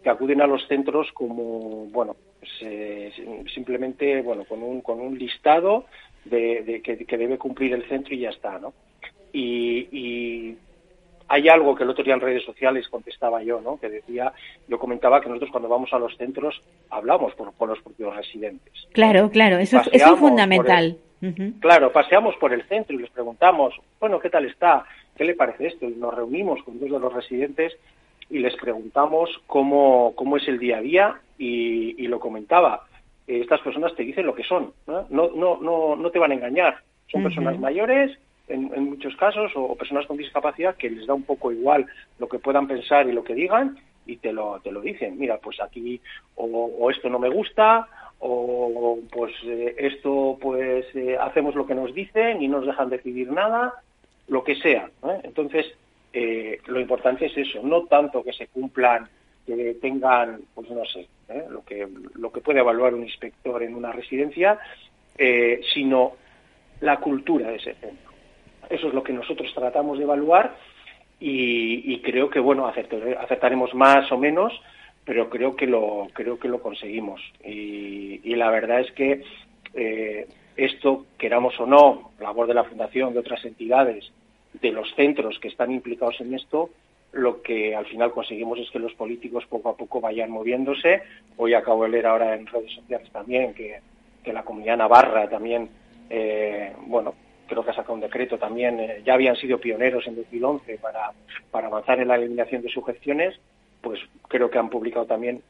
que 0.03 0.09
acuden 0.09 0.41
a 0.41 0.47
los 0.47 0.67
centros 0.67 1.11
como, 1.13 1.87
bueno, 1.87 2.15
pues, 2.39 2.51
eh, 2.61 3.11
simplemente, 3.53 4.21
bueno, 4.21 4.43
con 4.43 4.61
un, 4.61 4.81
con 4.81 4.99
un 4.99 5.17
listado 5.17 5.85
de, 6.25 6.81
que, 6.83 7.17
debe 7.17 7.37
cumplir 7.37 7.73
el 7.73 7.87
centro 7.87 8.13
y 8.13 8.19
ya 8.19 8.29
está, 8.29 8.59
¿no? 8.59 8.73
Y, 9.31 10.55
hay 11.33 11.49
algo 11.49 11.73
que 11.73 11.83
el 11.83 11.89
otro 11.89 12.03
día 12.03 12.13
en 12.13 12.21
redes 12.21 12.45
sociales 12.45 12.87
contestaba 12.89 13.41
yo, 13.41 13.59
¿no? 13.59 13.79
Que 13.79 13.89
decía, 13.89 14.31
yo 14.67 14.77
comentaba 14.77 15.19
que 15.19 15.29
nosotros 15.29 15.49
cuando 15.49 15.67
vamos 15.67 15.91
a 15.91 15.97
los 15.97 16.15
centros 16.15 16.61
hablamos 16.91 17.33
con, 17.33 17.67
los 17.67 17.81
propios 17.81 18.15
residentes. 18.15 18.87
Claro, 18.91 19.31
claro, 19.31 19.57
eso, 19.57 19.81
es 19.91 20.03
fundamental. 20.19 20.97
Claro, 21.59 21.91
paseamos 21.91 22.35
por 22.35 22.53
el 22.53 22.63
centro 22.67 22.95
y 22.95 22.99
les 22.99 23.09
preguntamos, 23.09 23.73
bueno, 23.99 24.19
¿qué 24.19 24.29
tal 24.29 24.45
está? 24.45 24.85
¿Qué 25.15 25.23
le 25.23 25.33
parece 25.33 25.67
esto? 25.67 25.87
Y 25.87 25.95
nos 25.95 26.13
reunimos 26.13 26.61
con 26.63 26.79
dos 26.79 26.91
de 26.91 26.99
los 26.99 27.11
residentes 27.11 27.73
y 28.29 28.37
les 28.37 28.55
preguntamos 28.57 29.29
cómo, 29.47 30.13
cómo 30.15 30.37
es 30.37 30.47
el 30.47 30.59
día 30.59 30.77
a 30.77 30.81
día 30.81 31.15
y, 31.39 32.05
lo 32.07 32.19
comentaba. 32.19 32.83
Eh, 33.25 33.39
estas 33.41 33.61
personas 33.61 33.95
te 33.95 34.03
dicen 34.03 34.27
lo 34.27 34.35
que 34.35 34.43
son, 34.43 34.73
no, 34.85 35.07
no, 35.09 35.57
no, 35.59 35.95
no 35.95 36.11
te 36.11 36.19
van 36.19 36.31
a 36.31 36.35
engañar. 36.35 36.77
Son 37.07 37.23
personas 37.23 37.57
mayores, 37.57 38.19
en, 38.47 38.89
muchos 38.89 39.15
casos, 39.15 39.51
o, 39.55 39.75
personas 39.75 40.05
con 40.05 40.17
discapacidad 40.17 40.75
que 40.75 40.89
les 40.89 41.07
da 41.07 41.13
un 41.13 41.23
poco 41.23 41.51
igual 41.51 41.85
lo 42.19 42.27
que 42.27 42.39
puedan 42.39 42.67
pensar 42.67 43.07
y 43.07 43.13
lo 43.13 43.23
que 43.23 43.35
digan 43.35 43.77
y 44.05 44.17
te 44.17 44.33
lo, 44.33 44.59
te 44.61 44.71
lo 44.71 44.81
dicen. 44.81 45.17
Mira, 45.17 45.37
pues 45.37 45.61
aquí 45.61 46.01
o, 46.35 46.89
esto 46.91 47.09
no 47.09 47.19
me 47.19 47.29
gusta 47.29 47.87
o 48.19 48.99
pues 49.11 49.33
eh, 49.45 49.75
esto 49.77 50.37
pues 50.41 50.85
eh, 50.95 51.17
hacemos 51.19 51.55
lo 51.55 51.65
que 51.65 51.75
nos 51.75 51.93
dicen 51.93 52.41
y 52.41 52.47
no 52.47 52.57
nos 52.57 52.67
dejan 52.67 52.89
decidir 52.89 53.31
nada, 53.31 53.73
lo 54.27 54.43
que 54.43 54.55
sea. 54.55 54.89
Entonces, 55.23 55.65
eh, 56.13 56.59
lo 56.67 56.79
importante 56.79 57.25
es 57.25 57.37
eso, 57.37 57.61
no 57.63 57.83
tanto 57.85 58.23
que 58.23 58.33
se 58.33 58.47
cumplan, 58.47 59.09
que 59.45 59.75
tengan, 59.81 60.41
pues 60.53 60.69
no 60.69 60.85
sé, 60.85 61.07
lo, 61.49 61.65
que, 61.65 61.85
lo 62.15 62.31
que 62.31 62.39
puede 62.39 62.59
evaluar 62.59 62.93
un 62.93 63.03
inspector 63.03 63.61
en 63.61 63.75
una 63.75 63.91
residencia, 63.91 64.57
sino 65.73 66.13
la 66.79 66.97
cultura 67.01 67.49
de 67.49 67.57
ese 67.57 67.73
centro. 67.73 68.12
Eso 68.69 68.87
es 68.87 68.93
lo 68.93 69.03
que 69.03 69.13
nosotros 69.13 69.51
tratamos 69.53 69.97
de 69.97 70.03
evaluar 70.03 70.55
y, 71.19 71.99
creo 71.99 72.29
que, 72.29 72.39
bueno, 72.39 72.67
acertaremos 72.67 73.73
más 73.73 74.11
o 74.11 74.17
menos, 74.17 74.53
pero 75.05 75.29
creo 75.29 75.55
que 75.55 75.67
lo, 75.67 76.07
creo 76.13 76.37
que 76.37 76.49
lo 76.49 76.61
conseguimos. 76.61 77.21
Y, 77.43 78.35
la 78.35 78.49
verdad 78.49 78.81
es 78.81 78.91
que 78.91 79.23
esto, 80.57 81.05
queramos 81.17 81.59
o 81.59 81.65
no, 81.65 82.11
labor 82.19 82.47
de 82.47 82.53
la 82.53 82.65
Fundación, 82.65 83.13
de 83.13 83.19
otras 83.19 83.43
entidades, 83.45 84.11
de 84.53 84.71
los 84.71 84.93
centros 84.95 85.39
que 85.39 85.47
están 85.47 85.71
implicados 85.71 86.19
en 86.21 86.33
esto, 86.33 86.69
lo 87.13 87.41
que 87.41 87.75
al 87.75 87.85
final 87.85 88.11
conseguimos 88.11 88.59
es 88.59 88.69
que 88.71 88.79
los 88.79 88.93
políticos 88.93 89.45
poco 89.47 89.69
a 89.69 89.77
poco 89.77 90.01
vayan 90.01 90.31
moviéndose. 90.31 91.03
Hoy 91.37 91.53
acabo 91.53 91.83
de 91.83 91.89
leer 91.89 92.07
ahora 92.07 92.35
en 92.35 92.47
redes 92.47 92.73
sociales 92.73 93.09
también 93.11 93.53
que, 93.53 93.79
la 94.31 94.43
comunidad 94.43 94.77
navarra 94.77 95.29
también, 95.29 95.69
eh, 96.09 96.73
bueno, 96.87 97.13
creo 97.53 97.63
que 97.63 97.71
ha 97.71 97.75
sacado 97.75 97.93
un 97.93 98.01
decreto 98.01 98.37
también, 98.37 98.79
eh, 98.79 99.01
ya 99.05 99.13
habían 99.13 99.35
sido 99.35 99.59
pioneros 99.59 100.05
en 100.07 100.15
2011 100.15 100.77
para, 100.79 101.11
para 101.51 101.67
avanzar 101.67 101.99
en 101.99 102.07
la 102.07 102.15
eliminación 102.15 102.61
de 102.61 102.69
sugestiones, 102.69 103.39
pues 103.81 103.99
creo 104.27 104.49
que 104.49 104.57
han 104.57 104.69
publicado 104.69 105.05
también 105.05 105.41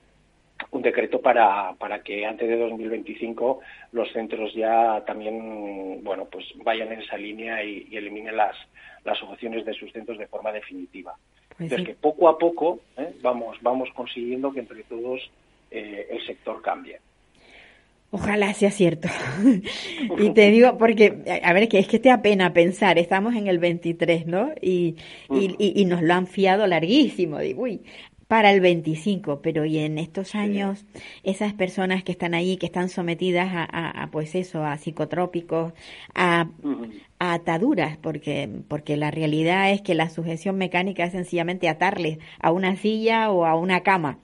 un 0.71 0.81
decreto 0.81 1.21
para, 1.21 1.73
para 1.73 2.01
que 2.03 2.25
antes 2.25 2.47
de 2.47 2.57
2025 2.57 3.59
los 3.91 4.11
centros 4.11 4.53
ya 4.53 5.03
también 5.05 6.03
bueno 6.03 6.25
pues 6.25 6.45
vayan 6.63 6.91
en 6.91 7.01
esa 7.01 7.17
línea 7.17 7.63
y, 7.63 7.87
eliminen 7.95 8.37
las 8.37 8.55
las 9.03 9.17
sujeciones 9.17 9.65
de 9.65 9.73
sus 9.73 9.91
centros 9.91 10.17
de 10.17 10.27
forma 10.27 10.51
definitiva. 10.51 11.13
Pues 11.49 11.71
Entonces 11.71 11.87
que 11.87 11.95
poco 11.95 12.29
a 12.29 12.37
poco 12.37 12.79
¿eh? 12.97 13.13
vamos 13.21 13.57
vamos 13.61 13.89
consiguiendo 13.93 14.51
que 14.51 14.61
entre 14.61 14.83
todos 14.83 15.29
eh, 15.69 16.07
el 16.09 16.25
sector 16.25 16.61
cambie. 16.61 16.99
Ojalá 18.15 18.53
sea 18.53 18.69
cierto. 18.69 19.07
y 20.19 20.29
te 20.29 20.51
digo, 20.51 20.77
porque, 20.77 21.41
a 21.43 21.51
ver, 21.51 21.67
que 21.67 21.79
es 21.79 21.87
que 21.87 21.97
te 21.97 22.11
apena 22.11 22.53
pensar, 22.53 22.99
estamos 22.99 23.33
en 23.33 23.47
el 23.47 23.57
23, 23.57 24.27
¿no? 24.27 24.51
Y, 24.61 24.97
y, 25.31 25.55
y, 25.57 25.85
nos 25.85 26.03
lo 26.03 26.13
han 26.13 26.27
fiado 26.27 26.67
larguísimo. 26.67 27.39
Digo, 27.39 27.63
uy, 27.63 27.81
para 28.27 28.51
el 28.51 28.61
25, 28.61 29.41
pero 29.41 29.65
y 29.65 29.79
en 29.79 29.97
estos 29.97 30.35
años 30.35 30.85
esas 31.23 31.53
personas 31.53 32.03
que 32.03 32.11
están 32.11 32.35
ahí, 32.35 32.57
que 32.57 32.67
están 32.67 32.89
sometidas 32.89 33.49
a, 33.51 34.09
pues 34.11 34.35
eso, 34.35 34.63
a 34.63 34.77
psicotrópicos, 34.77 35.73
a, 36.13 36.47
ataduras, 37.17 37.97
porque, 37.97 38.47
porque 38.67 38.95
la 38.95 39.09
realidad 39.09 39.71
es 39.71 39.81
que 39.81 39.95
la 39.95 40.11
sujeción 40.11 40.57
mecánica 40.57 41.03
es 41.03 41.13
sencillamente 41.13 41.67
atarles 41.67 42.19
a 42.39 42.51
una 42.51 42.75
silla 42.75 43.31
o 43.31 43.45
a 43.45 43.55
una 43.55 43.81
cama. 43.81 44.19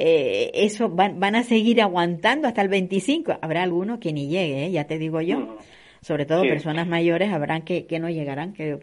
Eh, 0.00 0.50
eso 0.54 0.88
van, 0.88 1.18
van 1.18 1.34
a 1.34 1.42
seguir 1.42 1.82
aguantando 1.82 2.46
hasta 2.46 2.62
el 2.62 2.68
25. 2.68 3.38
Habrá 3.42 3.64
alguno 3.64 3.98
que 3.98 4.12
ni 4.12 4.28
llegue, 4.28 4.66
¿eh? 4.66 4.70
ya 4.70 4.86
te 4.86 4.96
digo 4.96 5.20
yo. 5.20 5.58
Sobre 6.00 6.24
todo 6.24 6.42
personas 6.42 6.86
mayores 6.86 7.32
habrán 7.32 7.62
que, 7.62 7.86
que 7.86 7.98
no 7.98 8.08
llegarán, 8.08 8.52
que, 8.52 8.78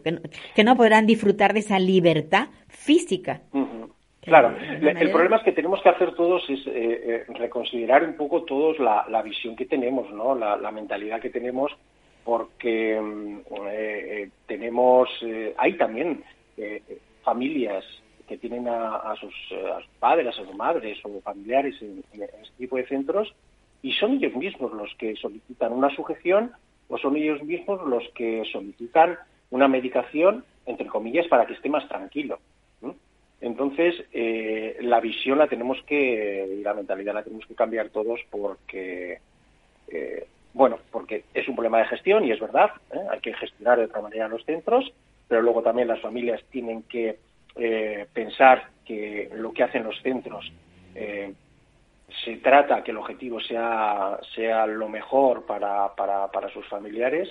que, 0.54 0.64
no, 0.64 0.76
podrán 0.76 1.06
disfrutar 1.06 1.54
de 1.54 1.60
esa 1.60 1.78
libertad 1.78 2.48
física. 2.68 3.40
Claro, 4.20 4.54
el 4.58 5.10
problema 5.10 5.36
es 5.36 5.44
que 5.44 5.52
tenemos 5.52 5.80
que 5.82 5.88
hacer 5.88 6.14
todos 6.14 6.42
es 6.50 6.66
eh, 6.66 6.72
eh, 6.74 7.24
reconsiderar 7.28 8.02
un 8.04 8.16
poco 8.16 8.42
todos 8.42 8.78
la, 8.78 9.22
visión 9.22 9.56
que 9.56 9.66
tenemos, 9.66 10.10
¿no? 10.12 10.34
La, 10.34 10.70
mentalidad 10.72 11.20
que 11.20 11.30
tenemos, 11.30 11.72
porque 12.24 13.00
mm, 13.00 13.38
eh, 13.70 14.28
tenemos, 14.46 15.08
hay 15.56 15.72
también 15.78 16.22
familias 17.22 17.84
que 18.26 18.38
tienen 18.38 18.68
a, 18.68 19.14
sus, 19.20 19.34
padres, 19.98 20.28
a 20.28 20.32
sus 20.32 20.54
madres 20.54 20.98
o 21.04 21.20
familiares 21.20 21.74
en, 21.80 22.02
este 22.12 22.56
tipo 22.58 22.76
de 22.76 22.86
centros 22.86 23.34
y 23.82 23.92
son 23.92 24.14
ellos 24.14 24.34
mismos 24.34 24.72
los 24.72 24.94
que 24.96 25.14
solicitan 25.16 25.72
una 25.72 25.90
sujeción 25.94 26.52
o 26.88 26.98
son 26.98 27.16
ellos 27.16 27.42
mismos 27.42 27.86
los 27.86 28.04
que 28.14 28.44
solicitan 28.52 29.16
una 29.50 29.68
medicación, 29.68 30.44
entre 30.66 30.86
comillas, 30.86 31.26
para 31.28 31.46
que 31.46 31.54
esté 31.54 31.68
más 31.68 31.88
tranquilo. 31.88 32.38
Entonces, 33.40 33.94
eh, 34.12 34.78
la 34.80 35.00
visión 35.00 35.38
la 35.38 35.46
tenemos 35.46 35.78
que, 35.86 36.56
y 36.58 36.62
la 36.62 36.74
mentalidad 36.74 37.14
la 37.14 37.22
tenemos 37.22 37.46
que 37.46 37.54
cambiar 37.54 37.90
todos 37.90 38.20
porque, 38.30 39.18
eh, 39.88 40.26
bueno, 40.54 40.78
porque 40.90 41.24
es 41.34 41.46
un 41.46 41.54
problema 41.54 41.78
de 41.78 41.86
gestión 41.86 42.24
y 42.24 42.32
es 42.32 42.40
verdad, 42.40 42.70
¿eh? 42.92 42.98
hay 43.10 43.20
que 43.20 43.34
gestionar 43.34 43.78
de 43.78 43.84
otra 43.84 44.00
manera 44.00 44.28
los 44.28 44.44
centros, 44.44 44.90
pero 45.28 45.42
luego 45.42 45.62
también 45.62 45.88
las 45.88 46.00
familias 46.00 46.42
tienen 46.50 46.82
que 46.84 47.18
pensar 48.12 48.68
que 48.84 49.30
lo 49.34 49.52
que 49.52 49.62
hacen 49.62 49.84
los 49.84 50.00
centros 50.02 50.52
se 52.24 52.36
trata 52.36 52.82
que 52.82 52.92
el 52.92 52.96
objetivo 52.98 53.40
sea, 53.40 54.18
sea 54.34 54.66
lo 54.66 54.88
mejor 54.88 55.44
para, 55.44 55.94
para, 55.94 56.28
para 56.28 56.48
sus 56.50 56.66
familiares 56.68 57.28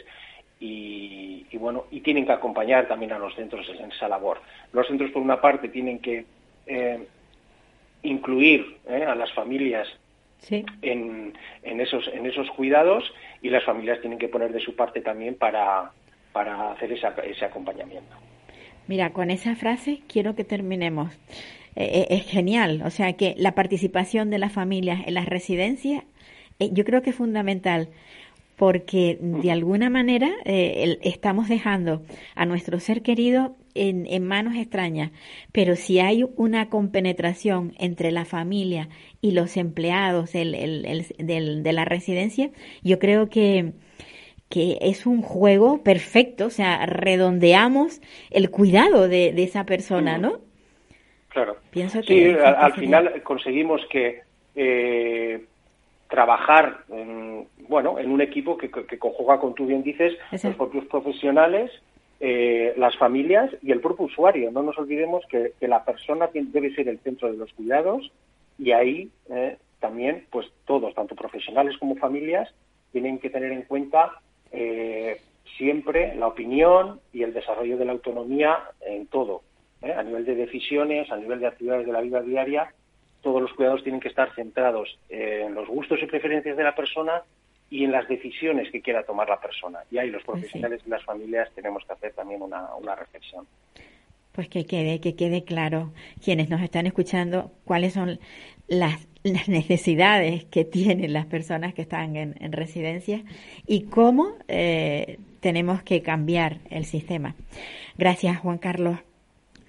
y, 0.59 1.45
bueno, 1.57 1.85
y 1.91 2.01
tienen 2.01 2.25
que 2.25 2.31
acompañar 2.31 2.87
también 2.87 3.11
a 3.11 3.19
los 3.19 3.35
centros 3.35 3.67
en 3.77 3.91
esa 3.91 4.07
labor. 4.07 4.39
Los 4.73 4.87
centros, 4.87 5.11
por 5.11 5.21
una 5.21 5.39
parte, 5.39 5.69
tienen 5.69 5.99
que 5.99 6.25
eh, 6.65 7.07
incluir 8.03 8.77
eh, 8.87 9.03
a 9.03 9.15
las 9.15 9.31
familias 9.33 9.87
en, 10.49 11.33
en, 11.63 11.81
esos, 11.81 12.07
en 12.07 12.25
esos 12.25 12.49
cuidados 12.51 13.03
y 13.41 13.49
las 13.49 13.63
familias 13.63 13.99
tienen 14.01 14.19
que 14.19 14.29
poner 14.29 14.51
de 14.51 14.59
su 14.59 14.75
parte 14.75 15.01
también 15.01 15.35
para, 15.35 15.91
para 16.31 16.71
hacer 16.71 16.91
ese 16.91 17.45
acompañamiento. 17.45 18.15
Mira, 18.87 19.11
con 19.13 19.31
esa 19.31 19.55
frase 19.55 20.01
quiero 20.07 20.35
que 20.35 20.43
terminemos. 20.43 21.11
Eh, 21.75 22.07
es 22.09 22.25
genial, 22.25 22.83
o 22.85 22.89
sea 22.89 23.13
que 23.13 23.35
la 23.37 23.53
participación 23.53 24.29
de 24.29 24.39
las 24.39 24.53
familias 24.53 25.01
en 25.05 25.13
las 25.13 25.25
residencias 25.25 26.03
yo 26.59 26.85
creo 26.85 27.01
que 27.01 27.09
es 27.09 27.15
fundamental 27.15 27.89
porque 28.55 29.17
de 29.19 29.51
alguna 29.51 29.89
manera 29.89 30.31
eh, 30.45 30.97
estamos 31.01 31.49
dejando 31.49 32.03
a 32.35 32.45
nuestro 32.45 32.79
ser 32.79 33.01
querido 33.01 33.55
en, 33.73 34.05
en, 34.05 34.23
manos 34.23 34.55
extrañas, 34.55 35.11
pero 35.51 35.75
si 35.75 35.99
hay 35.99 36.25
una 36.37 36.69
compenetración 36.69 37.73
entre 37.77 38.13
la 38.13 38.23
familia 38.23 38.87
y 39.19 39.31
los 39.31 39.57
empleados 39.57 40.33
el, 40.35 40.55
el, 40.55 41.05
del, 41.17 41.63
de 41.63 41.73
la 41.73 41.83
residencia, 41.83 42.51
yo 42.81 42.97
creo 42.97 43.27
que, 43.27 43.73
que 44.49 44.77
es 44.81 45.05
un 45.05 45.21
juego 45.21 45.83
perfecto, 45.83 46.47
o 46.47 46.49
sea, 46.49 46.85
redondeamos 46.85 48.01
el 48.31 48.49
cuidado 48.51 49.07
de, 49.07 49.33
de 49.33 49.43
esa 49.43 49.65
persona, 49.65 50.17
¿no? 50.17 50.39
Claro. 51.29 51.57
Pienso 51.69 51.99
que 52.01 52.33
sí, 52.33 52.37
al, 52.41 52.73
final 52.73 53.21
conseguimos 53.23 53.81
que 53.89 54.21
eh, 54.55 55.43
trabajar 56.09 56.85
en, 56.89 57.45
bueno, 57.67 57.99
en 57.99 58.09
un 58.09 58.21
equipo 58.21 58.57
que, 58.57 58.69
que, 58.69 58.97
conjuga, 58.97 59.39
con 59.39 59.53
tú 59.53 59.65
bien 59.65 59.83
dices, 59.83 60.13
los 60.31 60.55
propios 60.55 60.85
profesionales, 60.85 61.71
eh, 62.21 62.73
las 62.77 62.95
familias 62.97 63.51
y 63.61 63.71
el 63.73 63.81
propio 63.81 64.05
usuario. 64.05 64.49
No 64.51 64.63
nos 64.63 64.77
olvidemos 64.77 65.25
que, 65.29 65.51
la 65.59 65.83
persona 65.83 66.29
debe 66.33 66.73
ser 66.73 66.87
el 66.87 66.99
centro 66.99 67.29
de 67.29 67.37
los 67.37 67.51
cuidados 67.51 68.09
y 68.57 68.71
ahí 68.71 69.09
eh, 69.29 69.57
también, 69.81 70.25
pues 70.31 70.47
todos, 70.65 70.95
tanto 70.95 71.15
profesionales 71.15 71.77
como 71.77 71.97
familias, 71.97 72.49
tienen 72.93 73.19
que 73.19 73.29
tener 73.29 73.51
en 73.51 73.63
cuenta 73.63 74.21
eh, 74.55 75.21
siempre 75.57 76.15
la 76.15 76.27
opinión 76.27 76.99
y 77.13 77.23
el 77.23 77.33
desarrollo 77.33 77.77
de 77.77 77.85
la 77.85 77.91
autonomía 77.91 78.57
en 78.81 79.07
todo, 79.07 79.43
a 79.81 80.01
nivel 80.03 80.25
de 80.25 80.35
decisiones, 80.35 81.11
a 81.11 81.17
nivel 81.17 81.39
de 81.39 81.47
actividades 81.47 81.85
de 81.85 81.93
la 81.93 82.01
vida 82.01 82.21
diaria 82.21 82.73
todos 83.25 83.41
los 83.41 83.53
cuidados 83.53 83.81
tienen 83.81 83.99
que 83.99 84.09
estar 84.09 84.31
centrados 84.35 84.99
en 85.09 85.55
los 85.55 85.67
gustos 85.67 85.97
y 85.99 86.05
preferencias 86.05 86.55
de 86.55 86.63
la 86.63 86.75
persona 86.75 87.23
y 87.71 87.83
en 87.83 87.91
las 87.91 88.07
decisiones 88.07 88.71
que 88.71 88.83
quiera 88.83 89.01
tomar 89.03 89.27
la 89.27 89.41
persona. 89.41 89.79
Y 89.89 89.97
ahí 89.97 90.11
los 90.11 90.21
pues 90.23 90.41
profesionales 90.41 90.83
y 90.85 90.89
las 90.91 91.03
familias 91.03 91.49
tenemos 91.55 91.83
que 91.85 91.93
hacer 91.93 92.13
también 92.13 92.43
una, 92.43 92.95
reflexión. 92.95 93.47
Pues 94.31 94.47
que 94.47 94.67
quede, 94.67 95.01
que 95.01 95.15
quede 95.15 95.43
claro 95.43 95.91
quienes 96.23 96.51
nos 96.51 96.61
están 96.61 96.85
escuchando 96.85 97.51
cuáles 97.63 97.93
son 97.93 98.19
las, 98.67 99.07
necesidades 99.47 100.45
que 100.45 100.65
tienen 100.65 101.11
las 101.11 101.25
personas 101.25 101.73
que 101.73 101.81
están 101.81 102.15
en, 102.15 102.35
en 102.39 102.51
residencias 102.51 103.23
y 103.65 103.85
cómo 103.85 104.35
eh, 104.47 105.17
tenemos 105.39 105.81
que 105.81 106.01
cambiar 106.01 106.57
el 106.69 106.85
sistema. 106.85 107.35
Gracias, 107.97 108.37
Juan 108.39 108.57
Carlos. 108.59 108.99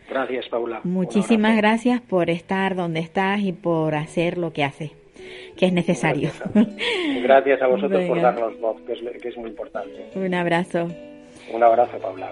Gracias, 0.09 0.49
Paula. 0.49 0.81
Muchísimas 0.85 1.57
gracias 1.57 2.01
por 2.01 2.31
estar 2.31 2.77
donde 2.77 3.01
estás 3.01 3.41
y 3.41 3.53
por 3.53 3.95
hacer 3.95 4.39
lo 4.39 4.53
que 4.53 4.65
haces, 4.65 4.93
que 5.57 5.67
es 5.67 5.73
necesario. 5.73 6.31
Gracias 7.23 7.61
a, 7.61 7.67
vosotros 7.67 8.05
por 8.05 8.21
darnos 8.21 8.59
voz, 8.61 8.81
que 8.83 8.93
es, 8.93 9.21
que 9.21 9.29
es 9.29 9.37
muy 9.37 9.51
importante. 9.51 10.11
Un 10.15 10.35
abrazo. 10.35 10.89
Un 11.53 11.63
abrazo, 11.63 11.99
Paula. 11.99 12.31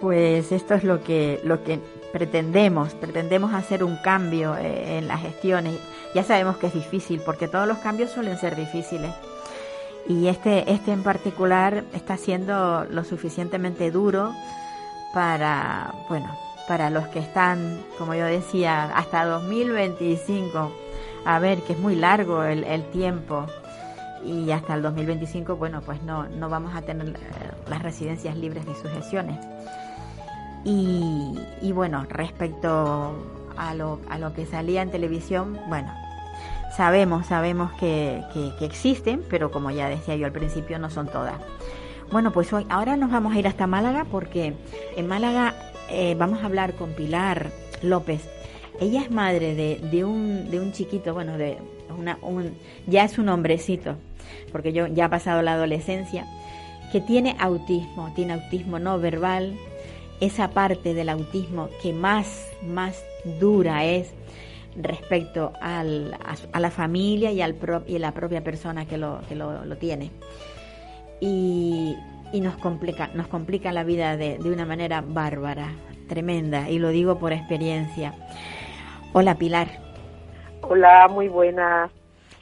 Pues 0.00 0.52
esto 0.52 0.74
es 0.74 0.84
lo 0.84 1.02
que, 1.02 1.38
lo 1.44 1.62
que 1.62 1.78
pretendemos, 2.12 2.94
pretendemos 2.94 3.54
hacer 3.54 3.84
un 3.84 3.96
cambio 3.96 4.56
eh, 4.56 4.98
en 4.98 5.08
las 5.08 5.20
gestiones. 5.20 5.78
Ya 6.14 6.22
sabemos 6.22 6.56
que 6.56 6.68
es 6.68 6.74
difícil, 6.74 7.20
porque 7.24 7.48
todos 7.48 7.66
los 7.66 7.78
cambios 7.78 8.10
suelen 8.10 8.38
ser 8.38 8.56
difíciles. 8.56 9.12
Y 10.08 10.28
este, 10.28 10.70
este 10.72 10.92
en 10.92 11.02
particular 11.02 11.84
está 11.92 12.16
siendo 12.16 12.84
lo 12.84 13.04
suficientemente 13.04 13.90
duro 13.90 14.32
para, 15.12 15.92
bueno, 16.08 16.36
para 16.68 16.90
los 16.90 17.08
que 17.08 17.18
están, 17.18 17.80
como 17.98 18.14
yo 18.14 18.24
decía, 18.24 18.84
hasta 18.96 19.24
2025. 19.24 20.72
A 21.24 21.38
ver, 21.40 21.60
que 21.62 21.72
es 21.72 21.78
muy 21.78 21.96
largo 21.96 22.44
el, 22.44 22.62
el 22.64 22.84
tiempo 22.90 23.46
y 24.26 24.50
hasta 24.50 24.74
el 24.74 24.82
2025, 24.82 25.56
bueno, 25.56 25.82
pues 25.82 26.02
no, 26.02 26.28
no 26.28 26.48
vamos 26.48 26.74
a 26.74 26.82
tener 26.82 27.08
eh, 27.08 27.14
las 27.68 27.82
residencias 27.82 28.36
libres 28.36 28.66
de 28.66 28.74
sujeciones. 28.74 29.38
Y, 30.66 31.32
y 31.62 31.70
bueno, 31.70 32.04
respecto 32.10 33.14
a 33.56 33.74
lo, 33.74 34.00
a 34.10 34.18
lo 34.18 34.34
que 34.34 34.46
salía 34.46 34.82
en 34.82 34.90
televisión, 34.90 35.56
bueno, 35.68 35.94
sabemos, 36.76 37.26
sabemos 37.26 37.70
que, 37.74 38.20
que, 38.58 38.64
existen, 38.66 39.22
pero 39.30 39.52
como 39.52 39.70
ya 39.70 39.88
decía 39.88 40.16
yo 40.16 40.26
al 40.26 40.32
principio, 40.32 40.80
no 40.80 40.90
son 40.90 41.06
todas. 41.06 41.36
Bueno, 42.10 42.32
pues 42.32 42.52
hoy, 42.52 42.66
ahora 42.68 42.96
nos 42.96 43.12
vamos 43.12 43.34
a 43.34 43.38
ir 43.38 43.46
hasta 43.46 43.68
Málaga 43.68 44.06
porque 44.10 44.54
en 44.96 45.06
Málaga 45.06 45.54
eh, 45.88 46.16
vamos 46.18 46.42
a 46.42 46.46
hablar 46.46 46.74
con 46.74 46.90
Pilar 46.90 47.50
López. 47.82 48.28
Ella 48.80 49.02
es 49.02 49.10
madre 49.12 49.54
de, 49.54 49.80
de, 49.90 50.04
un, 50.04 50.50
de 50.50 50.58
un 50.58 50.72
chiquito, 50.72 51.14
bueno, 51.14 51.38
de 51.38 51.58
una, 51.96 52.18
un, 52.22 52.54
ya 52.88 53.04
es 53.04 53.18
un 53.18 53.28
hombrecito, 53.28 53.94
porque 54.50 54.72
yo 54.72 54.88
ya 54.88 55.04
ha 55.04 55.10
pasado 55.10 55.42
la 55.42 55.52
adolescencia, 55.52 56.26
que 56.90 57.00
tiene 57.00 57.36
autismo, 57.38 58.12
tiene 58.16 58.34
autismo 58.34 58.78
no 58.78 58.98
verbal, 58.98 59.56
esa 60.20 60.50
parte 60.50 60.94
del 60.94 61.08
autismo 61.08 61.68
que 61.82 61.92
más, 61.92 62.50
más 62.62 63.04
dura 63.40 63.84
es 63.84 64.14
respecto 64.76 65.52
al, 65.60 66.16
a, 66.52 66.60
la 66.60 66.70
familia 66.70 67.32
y, 67.32 67.40
al 67.40 67.54
pro, 67.54 67.82
y 67.86 67.96
a 67.96 67.98
la 67.98 68.12
propia 68.12 68.42
persona 68.42 68.86
que 68.86 68.98
lo, 68.98 69.20
que 69.28 69.34
lo, 69.34 69.64
lo 69.64 69.76
tiene. 69.76 70.10
Y, 71.20 71.96
y 72.32 72.40
nos 72.40 72.56
complica, 72.56 73.08
nos 73.14 73.28
complica 73.28 73.72
la 73.72 73.84
vida 73.84 74.16
de, 74.16 74.38
de, 74.38 74.50
una 74.50 74.66
manera 74.66 75.02
bárbara, 75.06 75.68
tremenda, 76.08 76.68
y 76.68 76.78
lo 76.78 76.90
digo 76.90 77.18
por 77.18 77.32
experiencia. 77.32 78.14
Hola 79.12 79.36
Pilar. 79.36 79.68
Hola, 80.62 81.08
muy 81.08 81.28
buenas. 81.28 81.90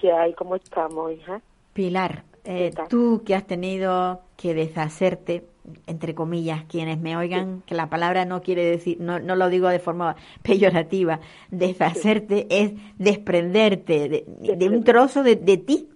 ¿Qué 0.01 0.13
hay? 0.13 0.33
¿Cómo 0.35 0.57
estamos, 0.57 1.13
hija? 1.13 1.41
Pilar, 1.73 2.25
eh, 2.45 2.73
tú 2.89 3.23
que 3.25 3.35
has 3.35 3.47
tenido 3.47 4.23
que 4.37 4.55
deshacerte, 4.55 5.45
entre 5.87 6.15
comillas, 6.15 6.65
quienes 6.65 6.99
me 7.01 7.17
oigan, 7.17 7.63
que 7.67 7.75
la 7.75 7.89
palabra 7.89 8.25
no 8.25 8.43
quiere 8.43 8.65
decir, 8.65 8.99
no, 9.01 9.19
no 9.19 9.37
lo 9.37 9.49
digo 9.49 9.69
de 9.69 9.79
forma 9.79 10.17
peyorativa, 10.43 11.21
deshacerte 11.51 12.47
es 12.51 12.73
desprenderte 12.99 14.09
de, 14.09 14.25
de 14.57 14.69
un 14.69 14.85
trozo 14.85 15.23
de, 15.23 15.37
de 15.37 15.57
ti, 15.57 15.89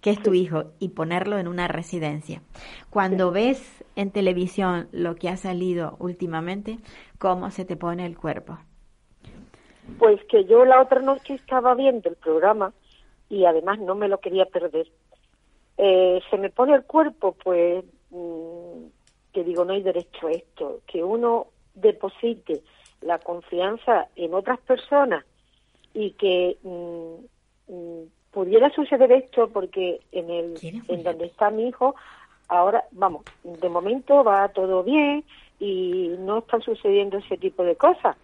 que 0.00 0.10
es 0.10 0.20
tu 0.20 0.34
hijo, 0.34 0.64
y 0.80 0.88
ponerlo 0.88 1.38
en 1.38 1.46
una 1.46 1.68
residencia. 1.68 2.42
Cuando 2.90 3.30
ves 3.30 3.84
en 3.94 4.10
televisión 4.10 4.88
lo 4.90 5.14
que 5.14 5.28
ha 5.28 5.36
salido 5.36 5.96
últimamente, 6.00 6.78
¿cómo 7.18 7.50
se 7.50 7.64
te 7.64 7.76
pone 7.76 8.04
el 8.04 8.16
cuerpo? 8.16 8.58
Pues 9.98 10.20
que 10.28 10.44
yo 10.44 10.64
la 10.64 10.80
otra 10.80 11.00
noche 11.00 11.34
estaba 11.34 11.74
viendo 11.74 12.08
el 12.08 12.16
programa 12.16 12.72
y 13.28 13.44
además 13.44 13.78
no 13.78 13.94
me 13.94 14.08
lo 14.08 14.18
quería 14.18 14.46
perder. 14.46 14.88
Eh, 15.78 16.20
se 16.30 16.36
me 16.36 16.50
pone 16.50 16.74
el 16.74 16.84
cuerpo, 16.84 17.36
pues, 17.42 17.84
mmm, 18.10 18.86
que 19.32 19.44
digo, 19.44 19.64
no 19.64 19.72
hay 19.72 19.82
derecho 19.82 20.26
a 20.26 20.32
esto, 20.32 20.80
que 20.86 21.02
uno 21.02 21.48
deposite 21.74 22.62
la 23.00 23.18
confianza 23.18 24.08
en 24.16 24.34
otras 24.34 24.58
personas 24.60 25.24
y 25.94 26.12
que 26.12 26.58
mmm, 26.62 28.04
pudiera 28.30 28.70
suceder 28.70 29.12
esto 29.12 29.48
porque 29.48 30.00
en 30.12 30.30
el 30.30 30.82
en 30.88 31.02
donde 31.02 31.26
está 31.26 31.50
mi 31.50 31.68
hijo 31.68 31.94
ahora 32.48 32.84
vamos 32.92 33.22
de 33.44 33.68
momento 33.68 34.24
va 34.24 34.48
todo 34.48 34.82
bien 34.82 35.24
y 35.58 36.14
no 36.18 36.38
están 36.38 36.62
sucediendo 36.62 37.18
ese 37.18 37.36
tipo 37.36 37.62
de 37.62 37.76
cosas. 37.76 38.16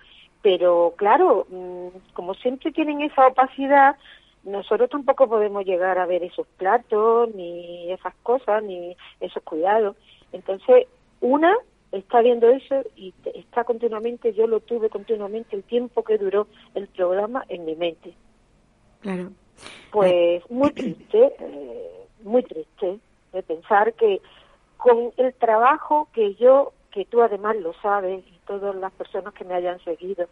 Pero 0.42 0.94
claro 0.96 1.46
mm, 1.50 2.12
como 2.14 2.34
siempre 2.34 2.72
tienen 2.72 3.02
esa 3.02 3.26
opacidad 3.26 3.96
nosotros 4.44 4.88
tampoco 4.88 5.28
podemos 5.28 5.64
llegar 5.64 5.98
a 5.98 6.06
ver 6.06 6.22
esos 6.22 6.46
platos 6.56 7.34
ni 7.34 7.90
esas 7.92 8.14
cosas 8.22 8.62
ni 8.62 8.96
esos 9.20 9.42
cuidados. 9.42 9.96
Entonces 10.32 10.86
una 11.20 11.54
está 11.92 12.20
viendo 12.20 12.48
eso 12.48 12.82
y 12.96 13.14
está 13.34 13.64
continuamente 13.64 14.34
yo 14.34 14.46
lo 14.46 14.60
tuve 14.60 14.90
continuamente 14.90 15.56
el 15.56 15.62
tiempo 15.62 16.04
que 16.04 16.18
duró 16.18 16.46
el 16.74 16.86
programa 16.88 17.44
en 17.48 17.64
mi 17.64 17.76
mente 17.76 18.14
claro 19.00 19.30
pues 19.90 20.48
muy 20.50 20.70
triste, 20.70 21.34
eh, 21.38 22.06
muy 22.22 22.42
triste 22.42 22.98
de 23.32 23.42
pensar 23.42 23.94
que 23.94 24.20
con 24.76 25.12
el 25.16 25.34
trabajo 25.34 26.08
que 26.12 26.34
yo, 26.34 26.72
que 26.90 27.04
tú 27.04 27.22
además 27.22 27.56
lo 27.56 27.72
sabes, 27.74 28.24
y 28.26 28.38
todas 28.46 28.74
las 28.76 28.92
personas 28.92 29.34
que 29.34 29.44
me 29.44 29.54
hayan 29.54 29.82
seguido, 29.84 30.28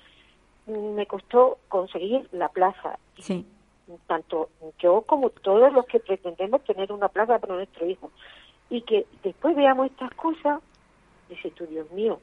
me 0.66 1.06
costó 1.06 1.58
conseguir 1.68 2.28
la 2.32 2.48
plaza. 2.48 2.98
Sí. 3.18 3.46
Tanto 4.06 4.50
yo 4.78 5.02
como 5.02 5.30
todos 5.30 5.72
los 5.72 5.86
que 5.86 6.00
pretendemos 6.00 6.64
tener 6.64 6.92
una 6.92 7.08
plaza 7.08 7.38
para 7.38 7.54
nuestro 7.54 7.86
hijo. 7.86 8.10
Y 8.68 8.82
que 8.82 9.06
después 9.22 9.54
veamos 9.54 9.86
estas 9.86 10.12
cosas, 10.14 10.60
dice 11.28 11.50
tú, 11.50 11.66
Dios 11.66 11.90
mío, 11.92 12.20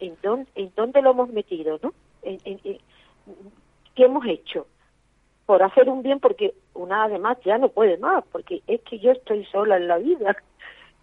¿en 0.00 0.16
dónde, 0.22 0.50
en 0.54 0.72
dónde 0.76 1.02
lo 1.02 1.10
hemos 1.10 1.30
metido, 1.30 1.78
no? 1.82 1.92
en, 2.22 2.38
¿Qué 3.94 4.04
hemos 4.04 4.26
hecho? 4.26 4.66
por 5.46 5.62
hacer 5.62 5.88
un 5.88 6.02
bien 6.02 6.18
porque 6.20 6.54
una 6.74 7.04
además 7.04 7.38
ya 7.44 7.56
no 7.56 7.68
puede 7.68 7.96
más, 7.98 8.24
porque 8.32 8.62
es 8.66 8.80
que 8.82 8.98
yo 8.98 9.12
estoy 9.12 9.44
sola 9.46 9.76
en 9.76 9.88
la 9.88 9.98
vida. 9.98 10.36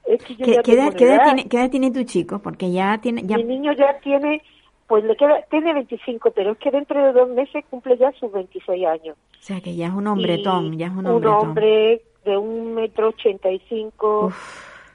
Es 0.05 0.21
que 0.21 0.35
yo 0.35 0.45
¿Qué, 0.45 0.59
¿qué, 0.65 0.73
edad, 0.73 0.93
¿qué, 0.93 1.05
edad 1.05 1.23
tiene, 1.23 1.47
¿Qué 1.47 1.57
edad 1.57 1.69
tiene 1.69 1.89
tu 1.89 2.03
chico? 2.03 2.39
Porque 2.39 2.69
ya 2.73 2.97
tiene... 2.97 3.21
Ya... 3.23 3.37
Mi 3.37 3.45
niño 3.45 3.71
ya 3.71 3.97
tiene, 4.01 4.41
pues 4.85 5.01
le 5.05 5.15
queda, 5.15 5.41
tiene 5.49 5.73
25, 5.73 6.31
pero 6.31 6.51
es 6.51 6.57
que 6.57 6.71
dentro 6.71 7.01
de 7.01 7.13
dos 7.13 7.29
meses 7.29 7.63
cumple 7.69 7.97
ya 7.97 8.11
sus 8.19 8.29
26 8.29 8.85
años. 8.85 9.15
O 9.15 9.41
sea 9.41 9.61
que 9.61 9.73
ya 9.77 9.87
es 9.87 9.93
un 9.93 10.07
hombretón, 10.07 10.77
ya 10.77 10.87
es 10.87 10.91
un 10.91 11.07
hombretón. 11.07 11.39
Un 11.39 11.47
hombre 11.47 12.01
de 12.25 12.37
un 12.37 12.73
metro 12.73 13.07
ochenta 13.07 13.49
y 13.49 13.59
cinco, 13.69 14.33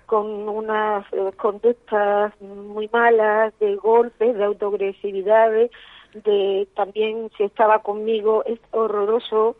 con 0.08 0.48
unas 0.48 1.04
eh, 1.12 1.32
conductas 1.36 2.32
muy 2.40 2.88
malas, 2.90 3.52
de 3.60 3.76
golpes, 3.76 4.34
de 4.34 4.42
autoagresividades, 4.42 5.70
de 6.14 6.66
también 6.74 7.30
si 7.36 7.44
estaba 7.44 7.82
conmigo 7.82 8.42
es 8.46 8.58
horroroso, 8.70 9.56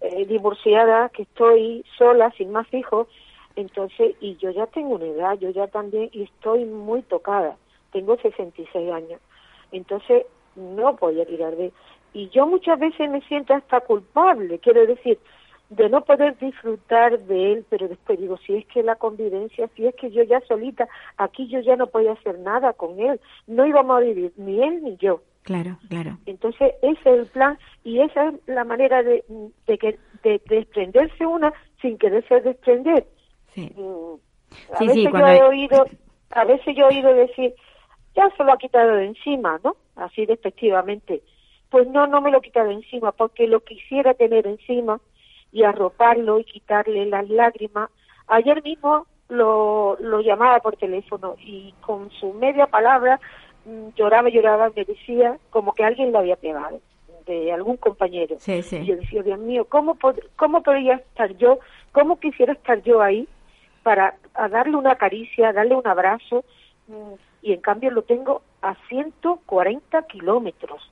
eh, 0.00 0.24
divorciada, 0.26 1.08
que 1.08 1.22
estoy 1.22 1.84
sola, 1.98 2.30
sin 2.38 2.52
más 2.52 2.72
hijos, 2.72 3.08
entonces, 3.56 4.14
y 4.20 4.36
yo 4.36 4.50
ya 4.50 4.68
tengo 4.68 4.94
una 4.94 5.06
edad, 5.06 5.36
yo 5.40 5.50
ya 5.50 5.66
también, 5.66 6.10
y 6.12 6.22
estoy 6.22 6.64
muy 6.64 7.02
tocada, 7.02 7.56
tengo 7.90 8.16
66 8.18 8.92
años, 8.92 9.20
entonces 9.72 10.26
no 10.54 10.94
podía 10.94 11.26
tirar 11.26 11.56
de... 11.56 11.72
Y 12.14 12.28
yo 12.28 12.46
muchas 12.46 12.78
veces 12.78 13.10
me 13.10 13.20
siento 13.22 13.52
hasta 13.52 13.80
culpable, 13.80 14.60
quiero 14.60 14.86
decir, 14.86 15.18
de 15.76 15.88
no 15.88 16.04
poder 16.04 16.36
disfrutar 16.38 17.18
de 17.20 17.52
él, 17.52 17.64
pero 17.70 17.88
después 17.88 18.18
digo, 18.18 18.36
si 18.38 18.54
es 18.54 18.66
que 18.66 18.82
la 18.82 18.96
convivencia, 18.96 19.68
si 19.74 19.86
es 19.86 19.94
que 19.94 20.10
yo 20.10 20.22
ya 20.22 20.40
solita, 20.42 20.86
aquí 21.16 21.48
yo 21.48 21.60
ya 21.60 21.76
no 21.76 21.86
podía 21.86 22.12
hacer 22.12 22.38
nada 22.38 22.74
con 22.74 23.00
él, 23.00 23.18
no 23.46 23.66
íbamos 23.66 23.96
a 23.96 24.00
vivir 24.00 24.32
ni 24.36 24.62
él 24.62 24.82
ni 24.82 24.96
yo. 24.98 25.22
Claro, 25.42 25.78
claro. 25.88 26.18
Entonces, 26.26 26.74
ese 26.82 27.00
es 27.00 27.06
el 27.06 27.26
plan 27.26 27.58
y 27.84 28.00
esa 28.00 28.28
es 28.28 28.34
la 28.46 28.64
manera 28.64 29.02
de, 29.02 29.24
de, 29.66 29.78
que, 29.78 29.98
de, 30.22 30.40
desprenderse 30.46 31.26
una 31.26 31.52
sin 31.80 31.96
quererse 31.98 32.40
desprender. 32.42 33.06
Sí. 33.54 33.72
Mm, 33.74 34.14
a 34.74 34.80
veces 34.80 35.10
yo 35.10 35.26
he 35.26 35.42
oído, 35.42 35.86
a 36.30 36.44
veces 36.44 36.76
yo 36.76 36.84
he 36.84 36.94
oído 36.94 37.14
decir, 37.14 37.54
ya 38.14 38.28
se 38.36 38.44
lo 38.44 38.52
ha 38.52 38.58
quitado 38.58 38.94
de 38.96 39.06
encima, 39.06 39.58
¿no? 39.64 39.76
Así 39.96 40.26
despectivamente. 40.26 41.22
Pues 41.70 41.88
no, 41.88 42.06
no 42.06 42.20
me 42.20 42.30
lo 42.30 42.38
he 42.38 42.42
quitado 42.42 42.68
de 42.68 42.74
encima, 42.74 43.12
porque 43.12 43.46
lo 43.46 43.60
quisiera 43.60 44.12
tener 44.12 44.46
encima 44.46 45.00
y 45.52 45.62
arroparlo 45.64 46.40
y 46.40 46.44
quitarle 46.44 47.06
las 47.06 47.28
lágrimas. 47.28 47.90
Ayer 48.26 48.62
mismo 48.62 49.06
lo, 49.28 49.96
lo 50.00 50.20
llamaba 50.20 50.60
por 50.60 50.76
teléfono 50.76 51.36
y 51.38 51.74
con 51.80 52.10
su 52.10 52.32
media 52.32 52.66
palabra 52.66 53.20
mm, 53.66 53.90
lloraba, 53.94 54.28
lloraba, 54.30 54.70
me 54.74 54.84
decía 54.84 55.38
como 55.50 55.74
que 55.74 55.84
alguien 55.84 56.12
lo 56.12 56.18
había 56.18 56.36
pegado, 56.36 56.80
de 57.26 57.52
algún 57.52 57.76
compañero. 57.76 58.36
Sí, 58.38 58.62
sí. 58.62 58.78
Y 58.78 58.86
yo 58.86 58.96
decía, 58.96 59.22
Dios 59.22 59.38
mío, 59.38 59.66
¿cómo, 59.68 59.96
¿cómo 60.36 60.62
podría 60.62 60.94
estar 60.94 61.36
yo, 61.36 61.58
cómo 61.92 62.18
quisiera 62.18 62.54
estar 62.54 62.82
yo 62.82 63.02
ahí 63.02 63.28
para 63.82 64.16
darle 64.50 64.76
una 64.76 64.96
caricia, 64.96 65.52
darle 65.52 65.74
un 65.74 65.86
abrazo? 65.86 66.44
Mm, 66.88 67.14
y 67.42 67.52
en 67.52 67.60
cambio 67.60 67.90
lo 67.90 68.02
tengo 68.02 68.42
a 68.62 68.74
140 68.88 70.02
kilómetros. 70.06 70.90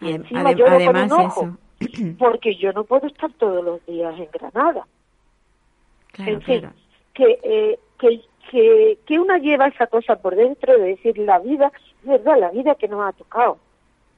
Y 0.00 0.12
encima 0.12 0.52
yo 0.52 0.66
lo 0.66 0.76
un 0.76 1.12
ojo, 1.12 1.56
porque 2.18 2.56
yo 2.56 2.72
no 2.72 2.84
puedo 2.84 3.06
estar 3.06 3.32
todos 3.34 3.64
los 3.64 3.84
días 3.86 4.18
en 4.18 4.28
Granada. 4.32 4.86
en 6.18 6.42
fin, 6.42 6.68
que, 7.12 7.38
eh, 7.42 7.78
que, 7.98 8.20
que, 8.50 8.98
que 9.06 9.18
una 9.18 9.38
lleva 9.38 9.68
esa 9.68 9.86
cosa 9.86 10.16
por 10.16 10.36
dentro 10.36 10.72
de 10.78 10.96
decir 10.96 11.18
la 11.18 11.38
vida, 11.38 11.72
es 12.02 12.08
verdad, 12.08 12.38
la 12.38 12.50
vida 12.50 12.74
que 12.74 12.88
nos 12.88 13.04
ha 13.06 13.12
tocado. 13.12 13.58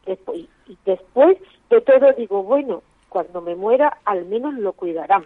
Después, 0.05 0.47
y 0.67 0.79
después 0.85 1.39
de 1.71 1.81
todo 1.81 2.13
digo, 2.13 2.43
bueno, 2.43 2.83
cuando 3.09 3.41
me 3.41 3.55
muera 3.55 3.99
al 4.05 4.25
menos 4.27 4.55
lo 4.55 4.73
cuidarán. 4.73 5.25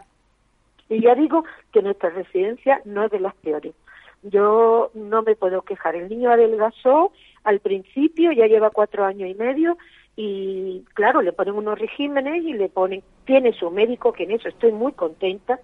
Y 0.89 1.01
ya 1.01 1.15
digo 1.15 1.45
que 1.73 1.83
nuestra 1.83 2.11
residencia 2.11 2.83
no 2.85 3.05
es 3.05 3.11
de 3.11 3.21
las 3.21 3.35
peores. 3.37 3.75
Yo 4.23 4.91
no 4.95 5.23
me 5.23 5.35
puedo 5.35 5.63
quejar. 5.63 5.97
El 5.97 6.09
niño 6.09 6.31
adelgazó 6.31 7.13
al 7.45 7.61
principio, 7.61 8.33
ya 8.33 8.47
lleva 8.47 8.71
cuatro 8.71 9.05
años 9.05 9.31
y 9.31 9.35
medio, 9.35 9.79
y 10.17 10.85
claro, 10.95 11.23
le 11.23 11.33
ponen 11.33 11.55
unos 11.55 11.79
regímenes 11.79 12.45
y 12.45 12.53
le 12.53 12.69
ponen, 12.69 13.03
tiene 13.25 13.53
su 13.53 13.71
médico, 13.71 14.13
que 14.13 14.25
en 14.25 14.33
eso 14.33 14.49
estoy 14.49 14.73
muy 14.73 14.93
contenta, 14.93 15.61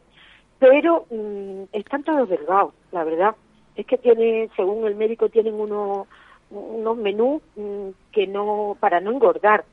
pero 0.59 1.07
mm, 1.11 1.65
están 1.73 2.05
todos 2.05 2.29
delgados, 2.29 2.73
la 2.93 3.05
verdad. 3.05 3.37
Es 3.75 3.87
que 3.87 3.99
tiene, 3.99 4.49
según 4.57 4.87
el 4.87 4.95
médico, 4.95 5.29
tienen 5.29 5.55
unos, 5.55 6.07
unos 6.51 6.97
menús 6.97 7.43
mm, 7.57 7.89
que 8.13 8.27
no, 8.27 8.77
para 8.81 9.01
no 9.01 9.11
engordar. 9.11 9.65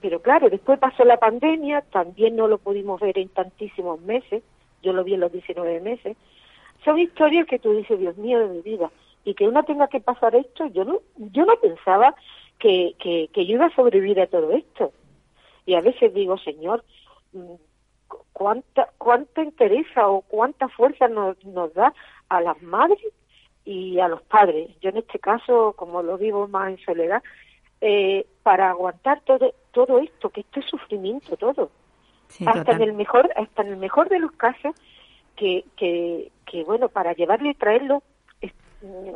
Pero 0.00 0.20
claro, 0.20 0.50
después 0.50 0.78
pasó 0.78 1.04
la 1.04 1.18
pandemia, 1.18 1.82
también 1.92 2.36
no 2.36 2.48
lo 2.48 2.58
pudimos 2.58 3.00
ver 3.00 3.18
en 3.18 3.28
tantísimos 3.28 4.00
meses, 4.00 4.42
yo 4.82 4.92
lo 4.92 5.04
vi 5.04 5.14
en 5.14 5.20
los 5.20 5.32
19 5.32 5.80
meses, 5.80 6.16
son 6.84 6.98
historias 6.98 7.46
que 7.46 7.58
tú 7.58 7.72
dices, 7.72 7.98
Dios 7.98 8.16
mío 8.16 8.38
de 8.38 8.48
mi 8.48 8.60
vida, 8.60 8.90
y 9.24 9.34
que 9.34 9.48
uno 9.48 9.64
tenga 9.64 9.88
que 9.88 10.00
pasar 10.00 10.36
esto, 10.36 10.66
yo 10.66 10.84
no, 10.84 11.00
yo 11.16 11.44
no 11.44 11.56
pensaba 11.56 12.14
que, 12.58 12.94
que, 12.98 13.28
que 13.32 13.46
yo 13.46 13.54
iba 13.54 13.66
a 13.66 13.74
sobrevivir 13.74 14.20
a 14.20 14.26
todo 14.26 14.52
esto. 14.52 14.92
Y 15.64 15.74
a 15.74 15.80
veces 15.80 16.14
digo, 16.14 16.38
Señor, 16.38 16.84
mm, 17.32 17.54
cuánta, 18.32 18.88
cuánta 18.98 19.42
interés 19.42 19.86
o 19.96 20.22
cuánta 20.22 20.68
fuerza 20.68 21.08
nos, 21.08 21.42
nos 21.44 21.72
da 21.74 21.92
a 22.28 22.40
las 22.40 22.60
madres 22.62 23.12
y 23.64 23.98
a 23.98 24.08
los 24.08 24.22
padres. 24.22 24.70
Yo 24.80 24.90
en 24.90 24.98
este 24.98 25.18
caso, 25.18 25.74
como 25.76 26.02
lo 26.02 26.16
vivo 26.18 26.46
más 26.48 26.70
en 26.70 26.78
soledad, 26.84 27.22
eh, 27.80 28.26
para 28.42 28.70
aguantar 28.70 29.20
todo, 29.22 29.52
todo 29.72 29.98
esto, 29.98 30.30
que 30.30 30.40
esto 30.40 30.60
es 30.60 30.66
sufrimiento 30.66 31.36
todo. 31.36 31.70
hasta 32.46 32.72
en 32.72 32.82
el 32.82 32.92
mejor, 32.94 33.30
hasta 33.36 33.62
en 33.62 33.68
el 33.68 33.76
mejor 33.76 34.08
de 34.08 34.18
los 34.18 34.32
casos, 34.32 34.74
que, 35.36 35.64
que, 35.76 36.30
que 36.46 36.64
bueno, 36.64 36.88
para 36.88 37.12
llevarlo 37.12 37.50
y 37.50 37.54
traerlo 37.54 38.02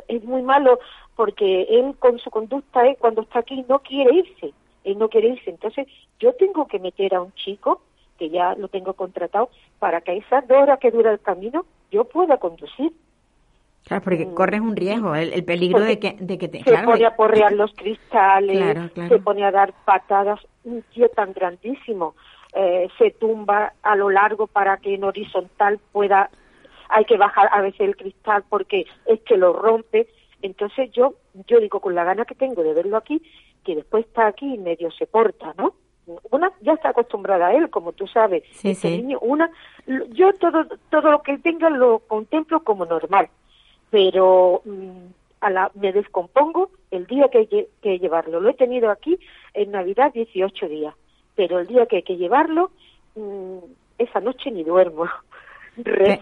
es, 0.07 0.23
muy 0.23 0.41
malo 0.41 0.79
porque 1.15 1.63
él 1.63 1.95
con 1.99 2.19
su 2.19 2.29
conducta, 2.29 2.81
cuando 2.99 3.21
está 3.21 3.39
aquí, 3.39 3.65
no 3.67 3.79
quiere 3.79 4.15
irse, 4.15 4.53
él 4.83 4.97
no 4.97 5.09
quiere 5.09 5.29
irse. 5.29 5.49
Entonces 5.49 5.87
yo 6.19 6.33
tengo 6.33 6.67
que 6.67 6.79
meter 6.79 7.15
a 7.15 7.21
un 7.21 7.33
chico, 7.33 7.81
que 8.17 8.29
ya 8.29 8.55
lo 8.55 8.67
tengo 8.67 8.93
contratado, 8.93 9.49
para 9.79 10.01
que 10.01 10.17
esas 10.17 10.47
dos 10.47 10.57
horas 10.57 10.79
que 10.79 10.91
dura 10.91 11.11
el 11.11 11.19
camino 11.19 11.65
yo 11.91 12.05
pueda 12.05 12.37
conducir. 12.37 12.91
Claro, 13.85 14.03
porque 14.03 14.25
mm. 14.25 14.33
corres 14.35 14.61
un 14.61 14.75
riesgo, 14.75 15.15
el, 15.15 15.43
peligro 15.43 15.79
de 15.79 15.99
que, 15.99 16.15
de 16.19 16.37
que 16.37 16.47
te... 16.47 16.63
Se 16.63 16.77
pone 16.83 17.05
a 17.05 17.15
porrear 17.15 17.51
los 17.51 17.73
cristales, 17.73 18.91
se 18.93 19.19
pone 19.19 19.43
a 19.43 19.51
dar 19.51 19.73
patadas, 19.85 20.39
un 20.63 20.83
tío 20.93 21.09
tan 21.09 21.33
grandísimo, 21.33 22.13
eh, 22.53 22.89
se 22.97 23.11
tumba 23.11 23.73
a 23.81 23.95
lo 23.95 24.09
largo 24.09 24.45
para 24.47 24.77
que 24.77 24.93
en 24.93 25.03
horizontal 25.03 25.79
pueda 25.91 26.29
hay 26.91 27.05
que 27.05 27.17
bajar 27.17 27.49
a 27.51 27.61
veces 27.61 27.81
el 27.81 27.95
cristal 27.95 28.43
porque 28.49 28.85
es 29.05 29.21
que 29.21 29.37
lo 29.37 29.53
rompe. 29.53 30.07
Entonces 30.41 30.91
yo, 30.91 31.15
yo 31.47 31.59
digo, 31.59 31.79
con 31.79 31.95
la 31.95 32.03
gana 32.03 32.25
que 32.25 32.35
tengo 32.35 32.63
de 32.63 32.73
verlo 32.73 32.97
aquí, 32.97 33.21
que 33.63 33.75
después 33.75 34.05
está 34.05 34.27
aquí 34.27 34.55
y 34.55 34.57
medio 34.57 34.91
se 34.91 35.07
porta, 35.07 35.53
¿no? 35.57 35.73
Una 36.31 36.51
ya 36.61 36.73
está 36.73 36.89
acostumbrada 36.89 37.47
a 37.47 37.53
él, 37.53 37.69
como 37.69 37.93
tú 37.93 38.07
sabes. 38.07 38.43
Sí, 38.51 38.71
este 38.71 38.89
niño, 38.89 39.19
una, 39.21 39.49
yo 40.09 40.33
todo, 40.33 40.65
todo 40.89 41.11
lo 41.11 41.21
que 41.21 41.37
tenga 41.37 41.69
lo 41.69 41.99
contemplo 41.99 42.63
como 42.63 42.85
normal, 42.85 43.29
pero 43.91 44.61
mm, 44.65 45.05
a 45.41 45.49
la, 45.51 45.71
me 45.75 45.93
descompongo 45.93 46.71
el 46.89 47.05
día 47.05 47.29
que 47.29 47.37
hay 47.37 47.67
que 47.81 47.99
llevarlo. 47.99 48.39
Lo 48.39 48.49
he 48.49 48.55
tenido 48.55 48.89
aquí 48.89 49.19
en 49.53 49.71
Navidad 49.71 50.11
18 50.11 50.67
días, 50.67 50.95
pero 51.35 51.59
el 51.59 51.67
día 51.67 51.85
que 51.85 51.97
hay 51.97 52.03
que 52.03 52.17
llevarlo, 52.17 52.71
mm, 53.15 53.59
esa 53.99 54.19
noche 54.19 54.51
ni 54.51 54.63
duermo. 54.63 55.05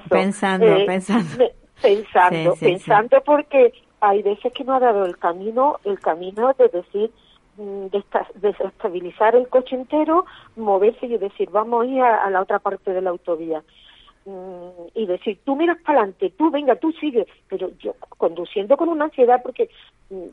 Pensando, 0.09 0.65
eh, 0.65 0.85
pensando. 0.85 1.45
Pensando, 1.81 2.55
pensando 2.59 3.21
porque 3.21 3.73
hay 4.01 4.21
veces 4.21 4.51
que 4.53 4.63
no 4.63 4.75
ha 4.75 4.79
dado 4.79 5.05
el 5.05 5.17
camino, 5.17 5.79
el 5.85 5.99
camino 5.99 6.53
de 6.57 6.67
decir, 6.67 7.11
mm, 7.57 7.87
de 7.87 8.03
desestabilizar 8.35 9.35
el 9.35 9.47
coche 9.47 9.75
entero, 9.75 10.25
moverse 10.55 11.05
y 11.05 11.17
decir, 11.17 11.49
vamos 11.51 11.83
a 11.83 11.87
ir 11.87 12.01
a, 12.01 12.29
la 12.29 12.41
otra 12.41 12.59
parte 12.59 12.91
de 12.91 13.01
la 13.01 13.11
autovía. 13.11 13.63
Mm, 14.25 14.89
y 14.93 15.05
decir, 15.05 15.39
tú 15.45 15.55
miras 15.55 15.77
para 15.81 15.99
adelante, 15.99 16.33
tú 16.37 16.51
venga, 16.51 16.75
tú 16.75 16.91
sigue, 16.93 17.25
pero 17.47 17.71
yo 17.79 17.95
conduciendo 18.17 18.75
con 18.77 18.89
una 18.89 19.05
ansiedad 19.05 19.41
porque 19.41 19.69
mm, 20.09 20.27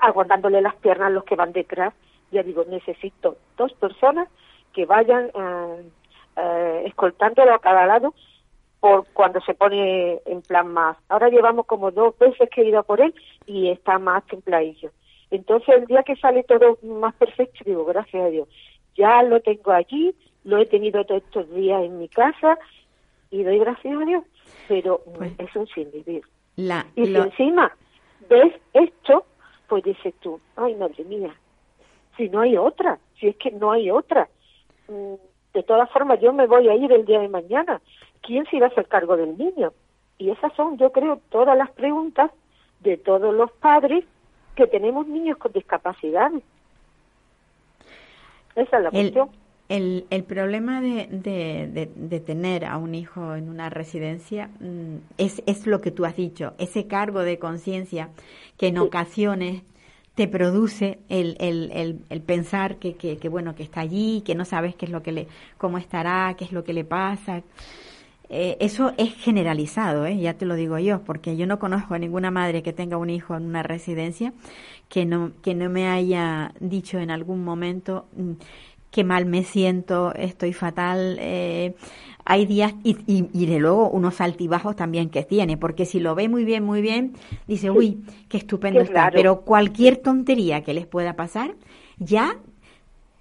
aguantándole 0.00 0.60
las 0.60 0.74
piernas 0.76 1.06
a 1.06 1.10
los 1.10 1.24
que 1.24 1.36
van 1.36 1.52
detrás, 1.52 1.94
ya 2.30 2.42
digo, 2.42 2.64
necesito 2.68 3.36
dos 3.56 3.72
personas 3.74 4.28
que 4.72 4.86
vayan 4.86 5.30
eh, 5.34 5.82
eh, 6.40 6.82
escoltándolo 6.86 7.54
a 7.54 7.60
cada 7.60 7.86
lado 7.86 8.14
por 8.80 9.06
cuando 9.12 9.40
se 9.42 9.54
pone 9.54 10.20
en 10.24 10.42
plan 10.42 10.68
más. 10.72 10.96
Ahora 11.08 11.28
llevamos 11.28 11.66
como 11.66 11.90
dos 11.90 12.18
veces 12.18 12.48
que 12.50 12.62
he 12.62 12.68
ido 12.68 12.78
a 12.78 12.82
por 12.82 13.00
él 13.00 13.14
y 13.46 13.68
está 13.70 13.98
más 13.98 14.24
templadillo. 14.26 14.90
Entonces 15.30 15.68
el 15.68 15.86
día 15.86 16.02
que 16.02 16.16
sale 16.16 16.42
todo 16.44 16.78
más 16.82 17.14
perfecto, 17.14 17.60
digo, 17.64 17.84
gracias 17.84 18.22
a 18.24 18.30
Dios, 18.30 18.48
ya 18.96 19.22
lo 19.22 19.40
tengo 19.40 19.70
allí, 19.72 20.14
lo 20.44 20.58
he 20.58 20.66
tenido 20.66 21.04
todos 21.04 21.22
estos 21.22 21.50
días 21.54 21.82
en 21.84 21.98
mi 21.98 22.08
casa 22.08 22.58
y 23.30 23.42
doy 23.42 23.58
gracias 23.58 24.00
a 24.00 24.04
Dios, 24.04 24.24
pero 24.66 25.02
pues 25.16 25.32
es 25.38 25.54
un 25.54 25.66
sin 25.68 25.90
vivir. 25.92 26.22
La, 26.56 26.86
y 26.96 27.06
si 27.06 27.14
encima 27.14 27.72
ves 28.28 28.54
esto, 28.72 29.24
pues 29.68 29.84
dices 29.84 30.14
tú, 30.20 30.40
ay 30.56 30.74
madre 30.74 31.04
mía, 31.04 31.34
si 32.16 32.28
no 32.28 32.40
hay 32.40 32.56
otra, 32.56 32.98
si 33.18 33.28
es 33.28 33.36
que 33.36 33.50
no 33.52 33.70
hay 33.70 33.90
otra. 33.90 34.28
De 35.54 35.62
todas 35.62 35.90
formas, 35.90 36.20
yo 36.20 36.32
me 36.32 36.46
voy 36.46 36.68
a 36.68 36.74
ir 36.74 36.92
el 36.92 37.04
día 37.04 37.20
de 37.20 37.28
mañana. 37.28 37.80
¿Quién 38.22 38.46
se 38.46 38.56
irá 38.56 38.66
a 38.66 38.68
hacer 38.70 38.86
cargo 38.86 39.16
del 39.16 39.36
niño? 39.36 39.72
Y 40.18 40.30
esas 40.30 40.52
son, 40.54 40.76
yo 40.78 40.92
creo, 40.92 41.20
todas 41.30 41.56
las 41.56 41.70
preguntas 41.70 42.30
de 42.80 42.96
todos 42.96 43.34
los 43.34 43.50
padres 43.52 44.04
que 44.54 44.66
tenemos 44.66 45.06
niños 45.06 45.38
con 45.38 45.52
discapacidades. 45.52 46.42
Esa 48.54 48.76
es 48.76 48.82
la 48.82 48.90
cuestión. 48.90 49.30
El, 49.68 50.06
el 50.10 50.24
problema 50.24 50.80
de, 50.80 51.06
de, 51.06 51.88
de, 51.94 52.20
tener 52.20 52.64
a 52.64 52.76
un 52.76 52.96
hijo 52.96 53.36
en 53.36 53.48
una 53.48 53.70
residencia 53.70 54.50
mm, 54.58 54.96
es, 55.16 55.44
es 55.46 55.68
lo 55.68 55.80
que 55.80 55.92
tú 55.92 56.04
has 56.04 56.16
dicho, 56.16 56.54
ese 56.58 56.88
cargo 56.88 57.20
de 57.20 57.38
conciencia 57.38 58.10
que 58.58 58.66
en 58.66 58.78
ocasiones 58.78 59.62
te 60.20 60.28
produce 60.28 60.98
el, 61.08 61.34
el, 61.40 61.70
el, 61.72 62.00
el 62.10 62.20
pensar 62.20 62.76
que, 62.76 62.94
que, 62.94 63.28
bueno 63.30 63.54
que 63.54 63.62
está 63.62 63.80
allí, 63.80 64.20
que 64.20 64.34
no 64.34 64.44
sabes 64.44 64.74
qué 64.74 64.84
es 64.84 64.92
lo 64.92 65.02
que 65.02 65.12
le, 65.12 65.28
cómo 65.56 65.78
estará, 65.78 66.34
qué 66.36 66.44
es 66.44 66.52
lo 66.52 66.62
que 66.62 66.74
le 66.74 66.84
pasa. 66.84 67.42
Eh, 68.28 68.58
eso 68.60 68.92
es 68.98 69.14
generalizado, 69.14 70.04
¿eh? 70.04 70.18
ya 70.18 70.34
te 70.34 70.44
lo 70.44 70.56
digo 70.56 70.78
yo, 70.78 71.04
porque 71.04 71.38
yo 71.38 71.46
no 71.46 71.58
conozco 71.58 71.94
a 71.94 71.98
ninguna 71.98 72.30
madre 72.30 72.62
que 72.62 72.74
tenga 72.74 72.98
un 72.98 73.08
hijo 73.08 73.34
en 73.34 73.46
una 73.46 73.62
residencia 73.62 74.34
que 74.90 75.06
no, 75.06 75.32
que 75.40 75.54
no 75.54 75.70
me 75.70 75.88
haya 75.88 76.52
dicho 76.60 76.98
en 76.98 77.10
algún 77.10 77.42
momento 77.42 78.06
mm, 78.14 78.32
qué 78.90 79.04
mal 79.04 79.26
me 79.26 79.44
siento, 79.44 80.12
estoy 80.14 80.52
fatal. 80.52 81.16
Eh, 81.20 81.74
hay 82.24 82.46
días 82.46 82.74
y, 82.84 82.96
y, 83.06 83.46
de 83.46 83.58
luego 83.58 83.88
unos 83.90 84.20
altibajos 84.20 84.76
también 84.76 85.10
que 85.10 85.24
tiene, 85.24 85.56
porque 85.56 85.84
si 85.84 86.00
lo 86.00 86.14
ve 86.14 86.28
muy 86.28 86.44
bien, 86.44 86.62
muy 86.62 86.80
bien, 86.80 87.14
dice, 87.48 87.70
uy, 87.70 88.04
qué 88.28 88.36
estupendo 88.36 88.80
está. 88.80 89.10
Pero 89.12 89.40
cualquier 89.40 89.96
tontería 89.96 90.62
que 90.62 90.74
les 90.74 90.86
pueda 90.86 91.16
pasar, 91.16 91.54
ya 91.98 92.36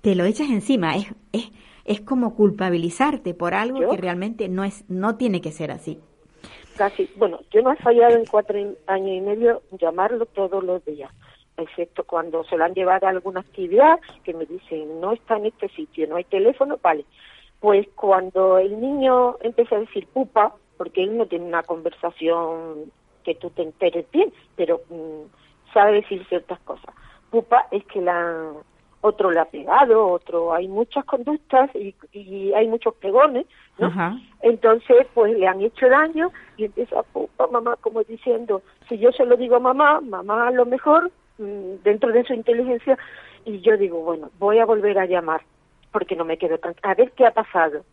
te 0.01 0.15
lo 0.15 0.25
echas 0.25 0.49
encima. 0.49 0.95
Es, 0.95 1.07
es, 1.31 1.51
es 1.85 2.01
como 2.01 2.35
culpabilizarte 2.35 3.33
por 3.33 3.55
algo 3.55 3.89
que 3.89 3.97
realmente 3.97 4.47
no 4.47 4.63
es, 4.63 4.85
no 4.89 5.15
tiene 5.15 5.41
que 5.41 5.51
ser 5.51 5.71
así. 5.71 5.99
Casi, 6.77 7.09
bueno, 7.17 7.39
yo 7.51 7.61
no 7.61 7.73
he 7.73 7.75
fallado 7.77 8.15
en 8.15 8.25
cuatro 8.25 8.57
años 8.85 9.09
y 9.09 9.21
medio 9.21 9.63
llamarlo 9.71 10.25
todos 10.27 10.63
los 10.63 10.85
días, 10.85 11.11
excepto 11.61 12.03
cuando 12.03 12.43
se 12.43 12.57
lo 12.57 12.65
han 12.65 12.73
llevado 12.73 13.07
a 13.07 13.11
alguna 13.11 13.41
actividad 13.41 13.99
que 14.23 14.33
me 14.33 14.45
dicen 14.45 14.99
no 14.99 15.13
está 15.13 15.37
en 15.37 15.47
este 15.47 15.69
sitio, 15.69 16.07
no 16.07 16.15
hay 16.15 16.23
teléfono, 16.25 16.79
vale. 16.81 17.05
Pues 17.59 17.87
cuando 17.95 18.57
el 18.57 18.79
niño 18.79 19.37
empieza 19.41 19.75
a 19.75 19.79
decir 19.79 20.07
pupa, 20.07 20.53
porque 20.77 21.03
él 21.03 21.17
no 21.17 21.25
tiene 21.25 21.45
una 21.45 21.63
conversación 21.63 22.91
que 23.23 23.35
tú 23.35 23.49
te 23.49 23.63
enteres 23.63 24.09
bien, 24.11 24.31
pero 24.55 24.81
mm, 24.89 25.73
sabe 25.73 25.93
decir 25.93 26.25
ciertas 26.27 26.59
cosas. 26.61 26.93
Pupa 27.29 27.67
es 27.71 27.83
que 27.85 28.01
la, 28.01 28.53
otro 29.01 29.31
le 29.31 29.39
ha 29.39 29.45
pegado, 29.45 30.07
otro, 30.07 30.53
hay 30.53 30.67
muchas 30.67 31.05
conductas 31.05 31.69
y, 31.75 31.95
y 32.11 32.53
hay 32.53 32.67
muchos 32.67 32.93
pegones, 32.95 33.45
¿no? 33.77 34.19
Entonces, 34.41 35.07
pues 35.13 35.37
le 35.37 35.47
han 35.47 35.61
hecho 35.61 35.87
daño 35.87 36.31
y 36.57 36.65
empieza 36.65 36.99
a 36.99 37.47
mamá 37.47 37.77
como 37.77 38.03
diciendo, 38.03 38.61
si 38.89 38.97
yo 38.97 39.11
se 39.11 39.25
lo 39.25 39.37
digo 39.37 39.55
a 39.55 39.59
mamá, 39.59 40.01
mamá 40.01 40.47
a 40.47 40.51
lo 40.51 40.65
mejor, 40.65 41.11
dentro 41.39 42.11
de 42.11 42.23
su 42.23 42.33
inteligencia, 42.33 42.97
y 43.45 43.61
yo 43.61 43.77
digo, 43.77 44.01
bueno, 44.01 44.29
voy 44.39 44.59
a 44.59 44.65
volver 44.65 44.99
a 44.99 45.05
llamar, 45.05 45.41
porque 45.91 46.15
no 46.15 46.25
me 46.25 46.37
quedo 46.37 46.57
tan, 46.57 46.75
a 46.83 46.93
ver 46.93 47.11
qué 47.11 47.25
ha 47.25 47.31
pasado. 47.31 47.83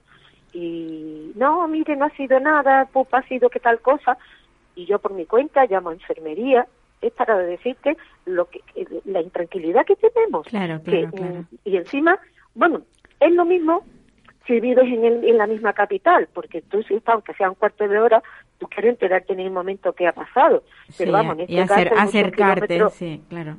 Y 0.52 1.32
no, 1.34 1.66
mire, 1.68 1.96
no 1.96 2.06
ha 2.06 2.10
sido 2.10 2.40
nada, 2.40 2.86
pupa 2.86 3.18
ha 3.18 3.28
sido 3.28 3.48
que 3.50 3.60
tal 3.60 3.80
cosa, 3.80 4.18
y 4.74 4.86
yo 4.86 4.98
por 4.98 5.12
mi 5.12 5.26
cuenta 5.26 5.66
llamo 5.66 5.90
a 5.90 5.94
enfermería, 5.94 6.66
es 7.00 7.12
para 7.12 7.38
decirte 7.38 7.96
lo 8.24 8.46
que 8.46 8.60
la 9.04 9.20
intranquilidad 9.20 9.84
que 9.84 9.96
tenemos. 9.96 10.46
Claro, 10.46 10.80
claro, 10.82 11.08
mm, 11.08 11.56
Y 11.64 11.76
encima, 11.76 12.18
bueno, 12.54 12.82
es 13.20 13.32
lo 13.32 13.44
mismo 13.44 13.84
si 14.46 14.60
vives 14.60 14.86
en, 14.86 15.24
en 15.24 15.38
la 15.38 15.46
misma 15.46 15.72
capital, 15.72 16.28
porque 16.32 16.62
tú, 16.62 16.82
si 16.84 17.00
aunque 17.06 17.34
sea 17.34 17.50
un 17.50 17.56
cuarto 17.56 17.86
de 17.86 17.98
hora, 17.98 18.22
tú 18.58 18.66
quieres 18.68 18.92
enterarte 18.92 19.32
en 19.32 19.40
el 19.40 19.50
momento 19.50 19.92
que 19.92 20.06
ha 20.06 20.12
pasado. 20.12 20.62
Pero 20.96 21.12
vamos, 21.12 21.34
en 21.34 21.40
este 21.40 21.52
y 21.54 21.58
acercarte, 21.58 22.90
sí, 22.90 23.22
claro. 23.28 23.56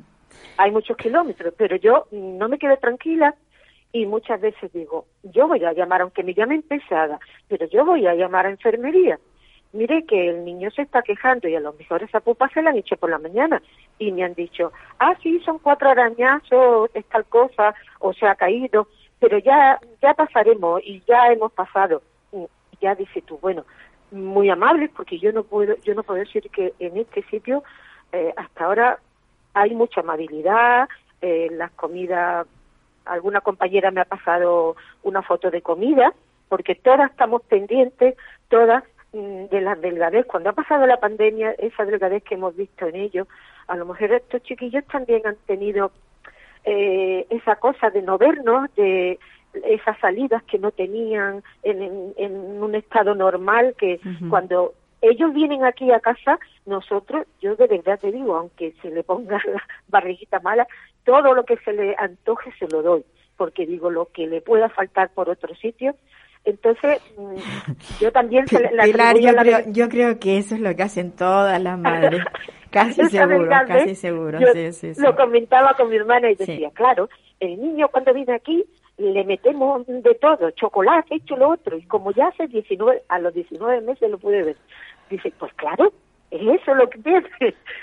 Hay 0.58 0.72
muchos 0.72 0.98
kilómetros, 0.98 1.54
pero 1.58 1.76
yo 1.76 2.08
no 2.12 2.50
me 2.50 2.58
quedo 2.58 2.78
tranquila 2.78 3.36
y 3.92 4.06
muchas 4.06 4.42
veces 4.42 4.72
digo, 4.74 5.06
yo 5.24 5.48
voy 5.48 5.64
a 5.64 5.74
llamar, 5.74 6.02
aunque 6.02 6.24
me 6.24 6.34
llamen 6.34 6.62
pesada, 6.62 7.20
pero 7.48 7.68
yo 7.68 7.86
voy 7.86 8.06
a 8.08 8.16
llamar 8.16 8.46
a 8.46 8.50
enfermería 8.50 9.20
mire 9.74 10.06
que 10.06 10.30
el 10.30 10.46
niño 10.46 10.72
se 10.72 10.84
está 10.84 11.02
quejando 11.02 11.48
y 11.48 11.56
a 11.56 11.60
lo 11.60 11.74
mejor 11.74 12.04
esa 12.04 12.20
pupa 12.20 12.50
se 12.50 12.62
la 12.62 12.72
han 12.72 12.78
hecho 12.78 12.98
por 12.98 13.10
la 13.10 13.20
mañana 13.20 13.62
y 14.00 14.12
me 14.12 14.24
han 14.24 14.34
dicho, 14.34 14.72
ah, 15.00 15.14
sí, 15.22 15.40
son 15.46 15.60
cuatro 15.60 15.90
arañazos, 15.90 16.90
es 16.94 17.06
tal 17.06 17.26
cosa, 17.26 17.76
o 18.00 18.14
se 18.14 18.26
ha 18.26 18.36
caído, 18.36 18.88
pero 19.20 19.38
ya, 19.40 19.80
ya 20.02 20.14
pasaremos 20.14 20.82
y 20.84 21.02
ya 21.08 21.32
hemos 21.32 21.52
pasado. 21.52 22.02
Y 22.32 22.48
ya 22.82 22.96
dice 22.96 23.22
tú, 23.22 23.38
bueno, 23.40 23.66
muy 24.12 24.50
amable 24.50 24.90
porque 24.96 25.20
yo 25.20 25.32
no 25.32 25.44
puedo, 25.44 25.76
yo 25.84 25.94
no 25.96 26.04
puedo 26.04 26.20
decir 26.20 26.50
que 26.50 26.74
en 26.80 26.98
este 26.98 27.24
sitio 27.24 27.64
eh, 28.12 28.34
hasta 28.38 28.66
ahora 28.66 29.00
hay 29.54 29.74
mucha 29.74 30.02
amabilidad, 30.02 30.88
eh, 31.22 31.50
las 31.52 31.72
comidas, 31.72 32.48
alguna 33.06 33.42
compañera 33.42 33.92
me 33.92 34.02
ha 34.02 34.06
pasado 34.06 34.76
una 35.04 35.22
foto 35.22 35.50
de 35.50 35.62
comida, 35.62 36.14
porque 36.48 36.76
todas 36.76 37.12
estamos 37.12 37.42
pendientes, 37.44 38.16
todas 38.50 38.84
Mm, 39.14 39.46
de 39.46 39.62
la 39.62 39.76
delgadez, 39.76 40.26
cuando 40.26 40.50
ha 40.50 40.54
pasado 40.54 40.86
la 40.86 41.00
pandemia, 41.00 41.52
esa 41.60 41.86
delgadez 41.86 42.24
que 42.24 42.36
hemos 42.36 42.56
visto 42.58 42.86
en 42.88 42.98
ellos, 42.98 43.28
a 43.68 43.78
lo 43.78 43.86
mejor 43.86 44.12
estos 44.12 44.44
chiquillos 44.44 44.86
también 44.86 45.26
han 45.26 45.38
tenido 45.48 45.92
eh, 46.66 47.26
esa 47.30 47.56
cosa 47.56 47.90
de 47.90 48.02
no 48.02 48.18
vernos, 48.18 48.70
de 48.76 49.18
esas 49.66 49.98
salidas 50.00 50.44
que 50.44 50.60
no 50.60 50.72
tenían 50.72 51.44
en, 51.64 52.14
en, 52.18 52.64
un 52.64 52.76
estado 52.76 53.16
normal, 53.16 53.76
que 53.78 54.00
cuando 54.30 54.74
ellos 55.02 55.34
vienen 55.34 55.64
aquí 55.64 55.92
a 55.92 56.00
casa, 56.00 56.40
nosotros, 56.66 57.28
yo 57.42 57.56
de 57.56 57.68
verdad 57.68 58.00
te 58.00 58.12
digo, 58.12 58.36
aunque 58.36 58.74
se 58.82 58.90
le 58.90 59.04
ponga 59.04 59.40
la 59.46 59.64
barriguita 59.88 60.40
mala, 60.40 60.68
todo 61.04 61.34
lo 61.34 61.44
que 61.44 61.58
se 61.58 61.74
le 61.74 61.96
antoje 61.98 62.52
se 62.60 62.68
lo 62.68 62.82
doy, 62.82 63.04
porque 63.38 63.66
digo, 63.66 63.90
lo 63.90 64.08
que 64.08 64.28
le 64.28 64.42
pueda 64.42 64.70
faltar 64.70 65.10
por 65.10 65.30
otro 65.30 65.56
sitio, 65.56 65.96
entonces, 66.48 67.02
mm, 67.18 68.00
yo 68.00 68.12
también 68.12 68.48
se 68.48 68.62
la 68.72 68.84
Pilar, 68.84 69.20
yo, 69.20 69.36
creo, 69.36 69.60
yo 69.68 69.90
creo 69.90 70.20
que 70.20 70.38
eso 70.38 70.56
es 70.56 70.62
lo 70.62 70.74
que 70.76 70.84
hacen 70.84 71.12
todas 71.12 71.62
las 71.62 71.78
madres. 71.78 72.24
Casi 72.70 73.06
seguro, 73.10 73.50
casi 73.66 73.96
seguro. 73.96 74.40
sí, 74.54 74.74
sí, 74.74 74.92
Lo 75.02 75.16
comentaba 75.16 75.74
con 75.76 75.90
mi 75.90 75.96
hermana 75.96 76.30
y 76.30 76.36
decía, 76.36 76.70
claro, 76.74 77.10
el 77.40 77.60
niño 77.60 77.88
cuando 77.88 78.14
viene 78.14 78.36
aquí 78.36 78.66
le 78.98 79.24
metemos 79.24 79.86
de 79.88 80.16
todo, 80.16 80.52
chocolate, 80.52 81.16
hecho 81.16 81.38
lo 81.38 81.50
otro, 81.50 81.78
y 81.78 81.84
como 81.84 82.12
ya 82.12 82.28
hace 82.28 82.48
19, 82.48 83.04
a 83.08 83.20
los 83.20 83.34
19 83.34 83.82
meses 83.82 84.10
lo 84.10 84.18
puede 84.18 84.44
ver. 84.44 84.58
Dice, 85.10 85.32
pues 85.38 85.54
claro, 85.54 85.94
es 86.32 86.62
eso 86.62 86.74
lo 86.74 86.90
que 86.90 87.00
tiene. 87.00 87.30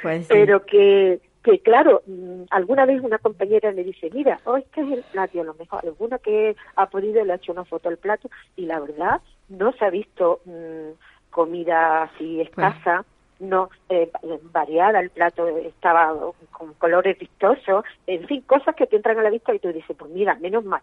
Pues 0.03 0.27
Pero 0.29 0.64
que 0.64 1.20
que 1.44 1.59
claro, 1.59 2.03
mm, 2.07 2.44
alguna 2.50 2.87
vez 2.87 3.03
una 3.03 3.18
compañera 3.18 3.70
me 3.70 3.85
dice, 3.85 4.09
mira, 4.12 4.40
hoy 4.44 4.62
oh, 4.66 4.70
que 4.72 4.81
es 4.81 4.92
el 4.92 5.05
plato, 5.12 5.40
a 5.40 5.44
lo 5.44 5.55
mejor 5.55 5.81
alguna 5.85 6.18
que 6.18 6.57
ha 6.74 6.87
podido 6.87 7.22
le 7.22 7.33
ha 7.33 7.37
hecho 7.37 7.53
una 7.53 7.66
foto 7.66 7.90
al 7.90 7.98
plato 7.98 8.31
y 8.57 8.64
la 8.64 8.81
verdad 8.81 9.20
no 9.50 9.72
se 9.72 9.85
ha 9.85 9.90
visto 9.90 10.40
mm, 10.46 10.92
comida 11.31 12.05
así 12.05 12.40
escasa, 12.40 13.05
no 13.40 13.70
eh, 13.88 14.11
variada, 14.53 15.01
el 15.01 15.11
plato 15.11 15.47
estaba 15.59 16.14
con 16.51 16.75
colores 16.75 17.18
vistosos, 17.18 17.85
en 18.07 18.27
fin, 18.27 18.42
cosas 18.42 18.75
que 18.75 18.87
te 18.87 18.97
entran 18.97 19.18
a 19.18 19.23
la 19.23 19.31
vista 19.31 19.55
y 19.55 19.59
tú 19.59 19.73
dices, 19.73 19.97
pues 19.97 20.11
mira, 20.11 20.35
menos 20.37 20.64
mal. 20.64 20.83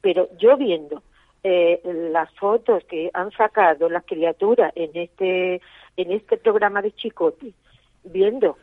Pero 0.00 0.28
yo 0.38 0.56
viendo 0.56 1.02
eh, 1.44 1.80
las 2.12 2.32
fotos 2.34 2.84
que 2.84 3.10
han 3.14 3.30
sacado 3.32 3.88
las 3.88 4.04
criaturas 4.04 4.72
en 4.76 4.90
este 4.94 5.60
en 5.96 6.12
este 6.12 6.36
programa 6.36 6.80
de 6.82 6.92
Chicote, 6.92 7.52
viendo 8.04 8.56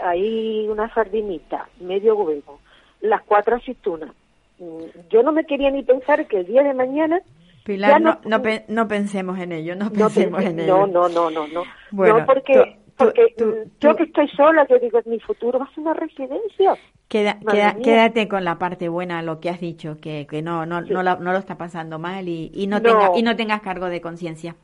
ahí 0.00 0.66
una 0.68 0.92
sardinita, 0.92 1.68
medio 1.80 2.16
huevo, 2.16 2.58
las 3.00 3.22
cuatro 3.22 3.56
aceitunas. 3.56 4.14
Mm, 4.58 4.84
yo 5.10 5.22
no 5.22 5.32
me 5.32 5.44
quería 5.44 5.70
ni 5.70 5.82
pensar 5.82 6.26
que 6.26 6.38
el 6.38 6.46
día 6.46 6.62
de 6.62 6.74
mañana 6.74 7.20
Pilar, 7.64 8.00
no, 8.00 8.18
no, 8.24 8.42
no, 8.68 8.88
pensemos 8.88 9.38
en 9.38 9.52
ello, 9.52 9.76
no 9.76 9.90
pensemos 9.90 10.42
en 10.42 10.60
ello. 10.60 10.86
No, 10.86 11.08
no, 11.08 11.08
no, 11.08 11.30
no, 11.30 11.46
no. 11.46 12.26
porque, 12.26 12.78
porque 12.96 13.34
yo 13.80 13.94
que 13.94 14.02
estoy 14.04 14.28
sola, 14.28 14.66
yo 14.68 14.78
digo, 14.80 15.00
mi 15.04 15.20
futuro 15.20 15.60
va 15.60 15.66
a 15.66 15.68
ser 15.68 15.80
una 15.80 15.94
residencia. 15.94 16.74
Queda, 17.06 17.38
quédate 17.82 18.26
con 18.26 18.44
la 18.44 18.58
parte 18.58 18.88
buena, 18.88 19.22
lo 19.22 19.38
que 19.38 19.50
has 19.50 19.60
dicho, 19.60 19.98
que, 20.00 20.26
que 20.26 20.42
no, 20.42 20.66
no, 20.66 20.80
no, 20.80 21.02
lo 21.02 21.36
está 21.38 21.56
pasando 21.56 21.98
mal 21.98 22.28
y, 22.28 22.50
y 22.54 22.66
no, 22.66 22.82
Tenga, 22.82 23.10
y 23.14 23.22
no 23.22 23.36
tengas 23.36 23.60
cargo 23.60 23.86
de 23.86 24.00
conciencia. 24.00 24.56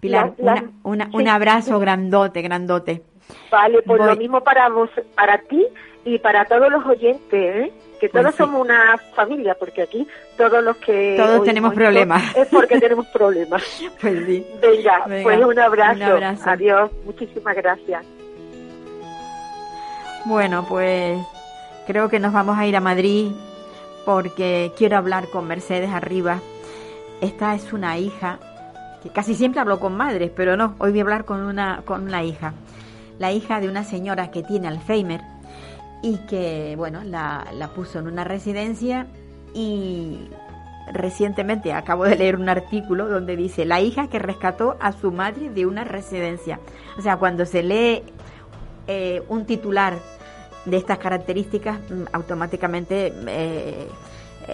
Pilar, 0.00 0.34
una, 0.84 1.10
un 1.12 1.28
abrazo 1.28 1.78
grandote, 1.78 2.40
grandote. 2.40 3.02
Vale, 3.50 3.82
pues 3.82 4.00
lo 4.00 4.16
mismo 4.16 4.42
para 4.42 4.68
vos, 4.70 4.90
para 5.14 5.38
ti 5.42 5.66
y 6.04 6.18
para 6.18 6.44
todos 6.44 6.70
los 6.70 6.86
oyentes, 6.86 7.32
¿eh? 7.32 7.72
Que 7.98 8.08
todos 8.08 8.24
pues 8.26 8.36
somos 8.36 8.60
una 8.60 8.96
familia, 9.14 9.54
porque 9.54 9.82
aquí 9.82 10.06
todos 10.36 10.62
los 10.62 10.76
que... 10.78 11.14
Todos 11.16 11.44
tenemos 11.44 11.74
problemas. 11.74 12.36
Es 12.36 12.48
porque 12.48 12.80
tenemos 12.80 13.06
problemas. 13.08 13.62
pues 14.00 14.24
sí. 14.26 14.46
Venga, 14.60 15.04
pues 15.22 15.44
un 15.44 15.58
abrazo. 15.58 15.96
un 15.96 16.02
abrazo. 16.02 16.50
Adiós, 16.50 16.90
muchísimas 17.04 17.56
gracias. 17.56 18.04
Bueno, 20.24 20.64
pues 20.68 21.18
creo 21.86 22.08
que 22.08 22.18
nos 22.18 22.32
vamos 22.32 22.58
a 22.58 22.66
ir 22.66 22.76
a 22.76 22.80
Madrid 22.80 23.30
porque 24.04 24.72
quiero 24.76 24.96
hablar 24.96 25.28
con 25.28 25.46
Mercedes 25.46 25.90
Arriba. 25.90 26.40
Esta 27.20 27.54
es 27.54 27.72
una 27.72 27.98
hija 27.98 28.38
que 29.02 29.10
casi 29.10 29.34
siempre 29.34 29.60
hablo 29.60 29.78
con 29.80 29.96
madres, 29.96 30.30
pero 30.34 30.56
no, 30.56 30.74
hoy 30.78 30.90
voy 30.90 31.00
a 31.00 31.02
hablar 31.02 31.24
con 31.24 31.40
una, 31.42 31.82
con 31.84 32.02
una 32.02 32.22
hija 32.22 32.54
la 33.18 33.32
hija 33.32 33.60
de 33.60 33.68
una 33.68 33.84
señora 33.84 34.30
que 34.30 34.42
tiene 34.42 34.68
Alzheimer 34.68 35.20
y 36.02 36.18
que, 36.26 36.74
bueno, 36.76 37.02
la, 37.04 37.44
puso 37.74 37.98
en 37.98 38.06
una 38.06 38.24
residencia 38.24 39.06
y 39.54 40.28
recientemente 40.92 41.72
acabo 41.72 42.04
de 42.04 42.16
leer 42.16 42.36
un 42.36 42.48
artículo 42.48 43.08
donde 43.08 43.36
dice 43.36 43.64
la 43.64 43.80
hija 43.80 44.08
que 44.08 44.18
rescató 44.18 44.76
a 44.80 44.92
su 44.92 45.12
madre 45.12 45.50
de 45.50 45.66
una 45.66 45.84
residencia. 45.84 46.60
O 46.96 47.02
sea, 47.02 47.16
cuando 47.16 47.44
se 47.44 47.62
lee 47.62 48.02
eh, 48.86 49.22
un 49.28 49.44
titular 49.44 49.94
de 50.64 50.76
estas 50.76 50.98
características, 50.98 51.78
mm, 51.90 52.04
automáticamente 52.12 53.12
eh, 53.26 53.88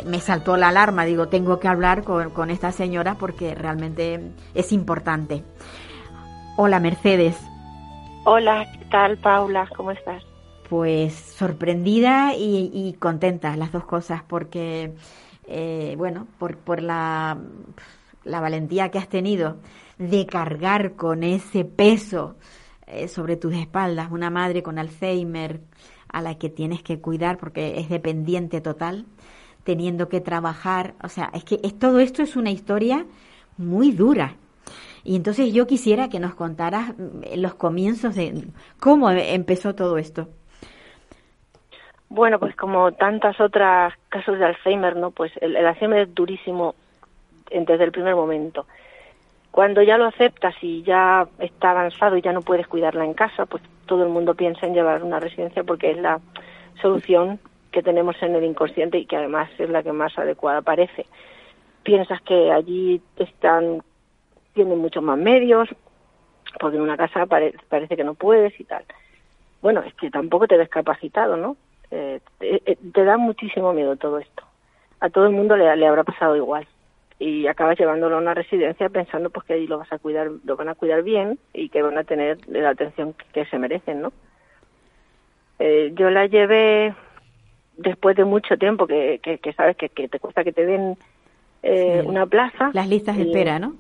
me 0.07 0.21
saltó 0.21 0.57
la 0.57 0.69
alarma. 0.69 1.05
Digo, 1.05 1.29
tengo 1.29 1.61
que 1.61 1.69
hablar 1.69 2.03
con, 2.05 2.31
con 2.31 2.51
esta 2.51 2.73
señora 2.73 3.17
porque 3.17 3.55
realmente 3.55 4.33
es 4.55 4.73
importante. 4.73 5.45
Hola, 6.57 6.81
Mercedes. 6.81 7.37
Hola, 8.25 8.67
¿qué 8.73 8.85
tal, 8.87 9.19
Paula? 9.19 9.69
¿Cómo 9.77 9.91
estás? 9.91 10.23
Pues 10.69 11.15
sorprendida 11.15 12.35
y, 12.37 12.97
contenta, 12.99 13.57
las 13.57 13.71
dos 13.73 13.85
cosas, 13.85 14.23
porque, 14.23 14.95
eh, 15.47 15.95
bueno, 15.99 16.27
por, 16.39 16.57
por 16.57 16.81
la, 16.81 17.39
la 18.25 18.41
valentía 18.41 18.91
que 18.91 18.99
has 18.99 19.09
tenido 19.09 19.59
de 19.99 20.27
cargar 20.27 20.95
con 20.95 21.23
ese 21.23 21.65
peso 21.65 22.37
eh, 22.87 23.09
sobre 23.09 23.37
tus 23.37 23.55
espaldas, 23.55 24.11
una 24.11 24.31
madre 24.31 24.63
con 24.63 24.79
Alzheimer 24.79 25.61
a 26.09 26.23
la 26.23 26.39
que 26.39 26.49
tienes 26.49 26.83
que 26.83 27.01
cuidar 27.01 27.39
porque 27.39 27.79
es 27.79 27.89
dependiente 27.89 28.61
total, 28.61 29.07
teniendo 29.65 30.09
que 30.09 30.21
trabajar, 30.21 30.95
o 31.03 31.09
sea, 31.09 31.31
es 31.35 31.45
que 31.45 31.61
es, 31.63 31.79
todo 31.79 32.01
esto 32.01 32.23
es 32.23 32.37
una 32.37 32.51
historia 32.51 33.07
muy 33.57 33.93
dura, 33.93 34.37
y 35.05 35.17
entonces 35.17 35.53
yo 35.53 35.67
quisiera 35.67 36.09
que 36.09 36.19
nos 36.19 36.35
contaras 36.35 36.95
mm, 36.97 37.37
los 37.37 37.55
comienzos 37.55 38.15
de 38.15 38.49
cómo 38.81 39.11
empezó 39.11 39.75
todo 39.75 39.99
esto. 39.99 40.29
Bueno, 42.15 42.39
pues 42.39 42.55
como 42.55 42.93
tantas 42.93 43.41
otras 43.41 43.93
casos 44.09 44.39
de 44.39 44.45
Alzheimer, 44.45 44.95
¿no? 44.95 45.11
Pues 45.11 45.33
el, 45.41 45.57
Alzheimer 45.57 46.03
es 46.03 46.15
durísimo 46.15 46.77
desde 47.51 47.83
el 47.83 47.91
primer 47.91 48.15
momento. 48.15 48.67
Cuando 49.51 49.83
ya 49.83 49.99
lo 49.99 50.05
aceptas 50.05 50.55
y 50.63 50.85
ya 50.85 51.27
está 51.41 51.73
avanzado 51.73 52.17
y 52.17 52.23
ya 52.23 52.31
no 52.31 52.43
puedes 52.43 52.69
cuidarla 52.69 53.05
en 53.05 53.15
casa, 53.15 53.47
pues 53.47 53.65
todo 53.87 54.05
el 54.05 54.11
mundo 54.11 54.37
piensa 54.37 54.65
en 54.65 54.75
llevar 54.75 55.03
una 55.03 55.19
residencia 55.19 55.65
porque 55.65 55.91
es 55.91 55.97
la 55.97 56.21
solución 56.81 57.41
que 57.73 57.83
tenemos 57.83 58.15
en 58.23 58.37
el 58.37 58.45
inconsciente 58.45 58.97
y 58.99 59.07
que 59.07 59.17
además 59.17 59.51
es 59.59 59.69
la 59.69 59.83
que 59.83 59.91
más 59.91 60.17
adecuada 60.17 60.63
parece. 60.63 61.07
Piensas 61.83 62.23
que 62.23 62.53
allí 62.53 63.03
están 63.17 63.83
tienen 64.53 64.79
muchos 64.79 65.03
más 65.03 65.19
medios, 65.19 65.69
porque 66.61 66.77
en 66.77 66.85
una 66.85 66.97
casa 66.97 67.27
parece 67.27 67.97
que 67.97 68.05
no 68.05 68.15
puedes 68.15 68.61
y 68.61 68.63
tal. 68.63 68.85
Bueno, 69.61 69.83
es 69.83 69.95
que 69.95 70.13
tampoco 70.13 70.47
te 70.47 70.57
ves 70.57 70.69
capacitado, 70.69 71.37
¿no? 71.37 71.57
Eh, 71.97 72.21
te, 72.93 73.05
da 73.05 73.17
muchísimo 73.17 73.73
miedo 73.73 73.95
todo 73.97 74.19
esto. 74.19 74.43
A 74.99 75.11
todo 75.11 75.27
el 75.27 75.33
mundo 75.33 75.57
le, 75.57 75.77
le 75.77 75.87
habrá 75.87 76.03
pasado 76.03 76.35
igual. 76.35 76.67
Y 77.21 77.47
acabas 77.47 77.79
llevándolo 77.79 78.17
a 78.17 78.19
una 78.19 78.35
residencia 78.35 78.89
pensando 78.89 79.31
pues 79.31 79.47
que 79.47 79.53
ahí 79.53 79.69
lo 79.69 79.79
vas 79.79 79.93
a 79.93 79.99
cuidar, 79.99 80.29
lo 80.45 80.57
van 80.57 80.69
a 80.69 80.75
cuidar 80.75 81.05
bien 81.05 81.39
y 81.53 81.69
que 81.69 81.83
van 81.83 81.97
a 81.97 82.03
tener 82.03 82.39
la 82.49 82.71
atención 82.71 83.15
que, 83.33 83.45
se 83.45 83.59
merecen, 83.59 84.03
¿no? 84.03 84.13
Eh, 85.61 85.93
yo 85.95 86.11
la 86.11 86.27
llevé 86.27 86.93
después 87.77 88.17
de 88.17 88.25
mucho 88.25 88.57
tiempo 88.57 88.89
que, 88.89 89.21
que, 89.23 89.53
sabes 89.53 89.77
que, 89.77 89.89
te 89.89 90.19
cuesta 90.19 90.43
que 90.43 90.53
te 90.53 90.67
den 90.67 90.97
eh, 91.63 92.03
una 92.05 92.27
plaza. 92.27 92.71
Las 92.73 92.89
listas 92.89 93.17
de 93.17 93.23
espera, 93.23 93.61
¿no? 93.61 93.75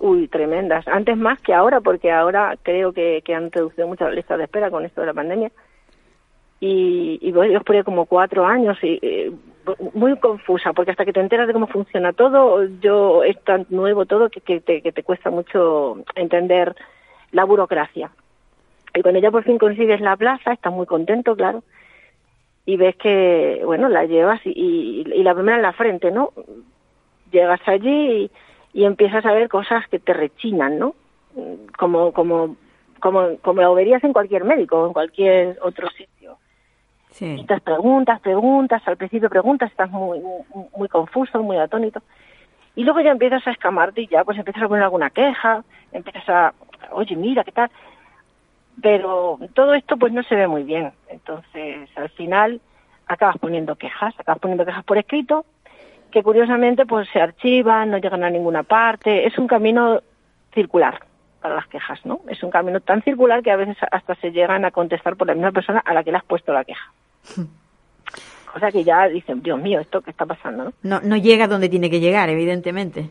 Uy, 0.00 0.26
tremendas. 0.26 0.86
Antes 0.88 1.16
más 1.16 1.40
que 1.40 1.54
ahora, 1.54 1.80
porque 1.80 2.10
ahora 2.10 2.56
creo 2.60 2.92
que, 2.92 3.22
han 3.28 3.52
reducido 3.52 3.86
mucho 3.86 4.04
las 4.04 4.14
listas 4.16 4.38
de 4.38 4.44
espera 4.44 4.68
con 4.68 4.84
esto 4.84 5.00
de 5.00 5.06
la 5.06 5.14
pandemia. 5.14 5.52
Y, 6.60 7.18
y 7.20 7.32
yo 7.32 7.42
esperé 7.42 7.84
como 7.84 8.06
cuatro 8.06 8.46
años 8.46 8.78
y 8.82 8.98
eh, 9.02 9.30
muy 9.92 10.16
confusa, 10.18 10.72
porque 10.72 10.92
hasta 10.92 11.04
que 11.04 11.12
te 11.12 11.20
enteras 11.20 11.46
de 11.46 11.52
cómo 11.52 11.66
funciona 11.66 12.12
todo, 12.12 12.64
yo 12.80 13.22
es 13.24 13.38
tan 13.44 13.66
nuevo 13.68 14.06
todo 14.06 14.30
que, 14.30 14.40
que, 14.40 14.60
te, 14.60 14.80
que 14.80 14.92
te 14.92 15.02
cuesta 15.02 15.30
mucho 15.30 15.98
entender 16.14 16.74
la 17.32 17.44
burocracia. 17.44 18.10
Y 18.94 19.02
cuando 19.02 19.20
ya 19.20 19.30
por 19.30 19.44
fin 19.44 19.58
consigues 19.58 20.00
la 20.00 20.16
plaza, 20.16 20.52
estás 20.52 20.72
muy 20.72 20.86
contento, 20.86 21.36
claro, 21.36 21.62
y 22.64 22.76
ves 22.76 22.96
que, 22.96 23.60
bueno, 23.64 23.88
la 23.88 24.06
llevas 24.06 24.40
y, 24.46 24.50
y, 24.50 25.12
y 25.12 25.22
la 25.22 25.34
primera 25.34 25.56
en 25.56 25.62
la 25.62 25.74
frente, 25.74 26.10
¿no? 26.10 26.32
Llegas 27.30 27.60
allí 27.66 28.22
y 28.22 28.30
y 28.76 28.84
empiezas 28.84 29.24
a 29.24 29.32
ver 29.32 29.48
cosas 29.48 29.88
que 29.88 29.98
te 29.98 30.12
rechinan, 30.12 30.78
¿no? 30.78 30.94
Como, 31.78 32.12
como, 32.12 32.56
como, 33.00 33.38
como 33.38 33.62
lo 33.62 33.74
verías 33.74 34.04
en 34.04 34.12
cualquier 34.12 34.44
médico 34.44 34.78
o 34.78 34.86
en 34.86 34.92
cualquier 34.92 35.58
otro 35.62 35.88
sitio. 35.96 36.36
Sí. 37.16 37.36
Estas 37.40 37.62
preguntas, 37.62 38.20
preguntas, 38.20 38.82
al 38.86 38.98
principio 38.98 39.30
preguntas, 39.30 39.70
estás 39.70 39.90
muy, 39.90 40.20
muy, 40.76 40.86
confuso, 40.88 41.42
muy 41.42 41.56
atónito. 41.56 42.02
Y 42.74 42.84
luego 42.84 43.00
ya 43.00 43.10
empiezas 43.10 43.46
a 43.46 43.52
escamarte 43.52 44.02
y 44.02 44.06
ya 44.06 44.22
pues 44.22 44.36
empiezas 44.36 44.62
a 44.62 44.68
poner 44.68 44.84
alguna 44.84 45.08
queja, 45.08 45.64
empiezas 45.92 46.28
a, 46.28 46.52
oye, 46.92 47.16
mira, 47.16 47.42
¿qué 47.42 47.52
tal? 47.52 47.70
Pero 48.82 49.38
todo 49.54 49.72
esto 49.72 49.96
pues 49.96 50.12
no 50.12 50.22
se 50.24 50.34
ve 50.34 50.46
muy 50.46 50.62
bien. 50.62 50.92
Entonces, 51.08 51.88
al 51.96 52.10
final 52.10 52.60
acabas 53.06 53.38
poniendo 53.38 53.76
quejas, 53.76 54.14
acabas 54.18 54.40
poniendo 54.40 54.66
quejas 54.66 54.84
por 54.84 54.98
escrito 54.98 55.46
que 56.10 56.22
curiosamente 56.22 56.84
pues 56.84 57.08
se 57.08 57.20
archivan, 57.20 57.90
no 57.90 57.96
llegan 57.96 58.24
a 58.24 58.30
ninguna 58.30 58.62
parte. 58.62 59.26
Es 59.26 59.38
un 59.38 59.46
camino 59.46 60.02
circular 60.52 61.00
para 61.40 61.54
las 61.54 61.66
quejas, 61.68 62.04
¿no? 62.04 62.20
Es 62.28 62.42
un 62.42 62.50
camino 62.50 62.80
tan 62.80 63.00
circular 63.02 63.42
que 63.42 63.50
a 63.50 63.56
veces 63.56 63.78
hasta 63.90 64.14
se 64.16 64.32
llegan 64.32 64.66
a 64.66 64.70
contestar 64.70 65.16
por 65.16 65.26
la 65.26 65.34
misma 65.34 65.52
persona 65.52 65.80
a 65.80 65.94
la 65.94 66.04
que 66.04 66.10
le 66.10 66.18
has 66.18 66.24
puesto 66.24 66.52
la 66.52 66.64
queja. 66.64 66.92
Cosa 68.52 68.72
que 68.72 68.84
ya 68.84 69.08
dicen, 69.08 69.42
Dios 69.42 69.60
mío, 69.60 69.80
¿esto 69.80 70.00
qué 70.00 70.10
está 70.10 70.24
pasando? 70.24 70.64
¿no? 70.64 70.72
No, 70.82 71.00
no 71.02 71.16
llega 71.16 71.46
donde 71.46 71.68
tiene 71.68 71.90
que 71.90 72.00
llegar, 72.00 72.30
evidentemente. 72.30 73.10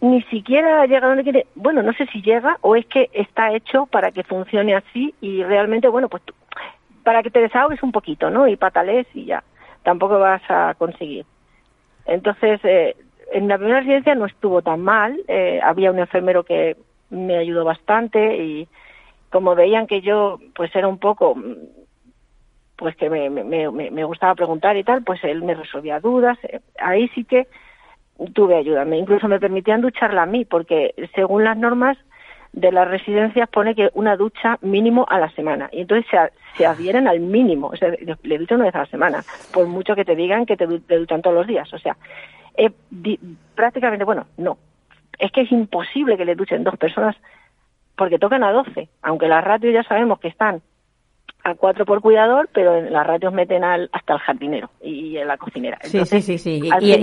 Ni 0.00 0.22
siquiera 0.22 0.86
llega 0.86 1.08
donde 1.08 1.22
quiere. 1.22 1.46
Bueno, 1.54 1.82
no 1.82 1.92
sé 1.92 2.06
si 2.06 2.22
llega 2.22 2.56
o 2.62 2.74
es 2.74 2.86
que 2.86 3.10
está 3.12 3.52
hecho 3.52 3.84
para 3.84 4.10
que 4.10 4.24
funcione 4.24 4.74
así 4.74 5.14
y 5.20 5.42
realmente, 5.42 5.88
bueno, 5.88 6.08
pues 6.08 6.22
para 7.02 7.22
que 7.22 7.30
te 7.30 7.40
desahogues 7.40 7.82
un 7.82 7.92
poquito, 7.92 8.30
¿no? 8.30 8.48
Y 8.48 8.56
patales 8.56 9.06
y 9.14 9.26
ya. 9.26 9.44
Tampoco 9.82 10.18
vas 10.18 10.42
a 10.48 10.74
conseguir. 10.78 11.26
Entonces, 12.06 12.60
eh, 12.64 12.96
en 13.32 13.48
la 13.48 13.58
primera 13.58 13.80
residencia 13.80 14.14
no 14.14 14.26
estuvo 14.26 14.62
tan 14.62 14.80
mal, 14.80 15.20
eh, 15.28 15.60
había 15.62 15.90
un 15.90 15.98
enfermero 15.98 16.44
que 16.44 16.76
me 17.10 17.36
ayudó 17.36 17.64
bastante 17.64 18.38
y 18.38 18.68
como 19.30 19.54
veían 19.54 19.86
que 19.86 20.00
yo 20.00 20.38
pues 20.54 20.74
era 20.74 20.88
un 20.88 20.98
poco 20.98 21.36
pues 22.80 22.96
que 22.96 23.10
me, 23.10 23.28
me, 23.28 23.70
me, 23.70 24.04
gustaba 24.04 24.34
preguntar 24.34 24.74
y 24.74 24.84
tal, 24.84 25.04
pues 25.04 25.22
él 25.22 25.42
me 25.42 25.54
resolvía 25.54 26.00
dudas. 26.00 26.38
Eh, 26.44 26.60
ahí 26.78 27.08
sí 27.08 27.24
que 27.24 27.46
tuve 28.32 28.56
ayuda. 28.56 28.86
Me, 28.86 28.96
incluso 28.96 29.28
me 29.28 29.38
permitían 29.38 29.82
ducharla 29.82 30.22
a 30.22 30.26
mí, 30.26 30.46
porque 30.46 30.94
según 31.14 31.44
las 31.44 31.58
normas 31.58 31.98
de 32.54 32.72
las 32.72 32.88
residencias 32.88 33.50
pone 33.50 33.74
que 33.74 33.90
una 33.92 34.16
ducha 34.16 34.56
mínimo 34.62 35.04
a 35.10 35.18
la 35.20 35.30
semana. 35.32 35.68
Y 35.72 35.82
entonces 35.82 36.06
se, 36.10 36.16
se 36.56 36.64
adhieren 36.64 37.06
al 37.06 37.20
mínimo. 37.20 37.66
O 37.66 37.76
sea, 37.76 37.90
le 37.90 38.38
duchan 38.38 38.56
una 38.56 38.64
vez 38.64 38.74
a 38.76 38.78
la 38.78 38.86
semana, 38.86 39.24
por 39.52 39.66
mucho 39.66 39.94
que 39.94 40.06
te 40.06 40.16
digan 40.16 40.46
que 40.46 40.56
te, 40.56 40.66
duchan 40.66 41.20
todos 41.20 41.36
los 41.36 41.46
días. 41.46 41.70
O 41.74 41.78
sea, 41.78 41.98
eh, 42.56 42.70
prácticamente, 43.54 44.06
bueno, 44.06 44.24
no. 44.38 44.56
Es 45.18 45.30
que 45.32 45.42
es 45.42 45.52
imposible 45.52 46.16
que 46.16 46.24
le 46.24 46.34
duchen 46.34 46.64
dos 46.64 46.78
personas 46.78 47.14
porque 47.94 48.18
tocan 48.18 48.42
a 48.42 48.52
12, 48.52 48.88
aunque 49.02 49.28
las 49.28 49.44
ratios 49.44 49.74
ya 49.74 49.82
sabemos 49.82 50.18
que 50.18 50.28
están 50.28 50.62
a 51.44 51.54
cuatro 51.54 51.84
por 51.84 52.00
cuidador, 52.00 52.48
pero 52.52 52.76
en 52.76 52.92
las 52.92 53.06
ratios 53.06 53.32
meten 53.32 53.64
al, 53.64 53.88
hasta 53.92 54.14
el 54.14 54.18
jardinero 54.20 54.70
y 54.82 55.16
en 55.16 55.28
la 55.28 55.36
cocinera. 55.36 55.78
sí, 55.82 56.04
sí, 56.04 56.20
sí, 56.20 56.38
sí. 56.38 56.60
y, 56.80 56.92
el, 56.92 57.02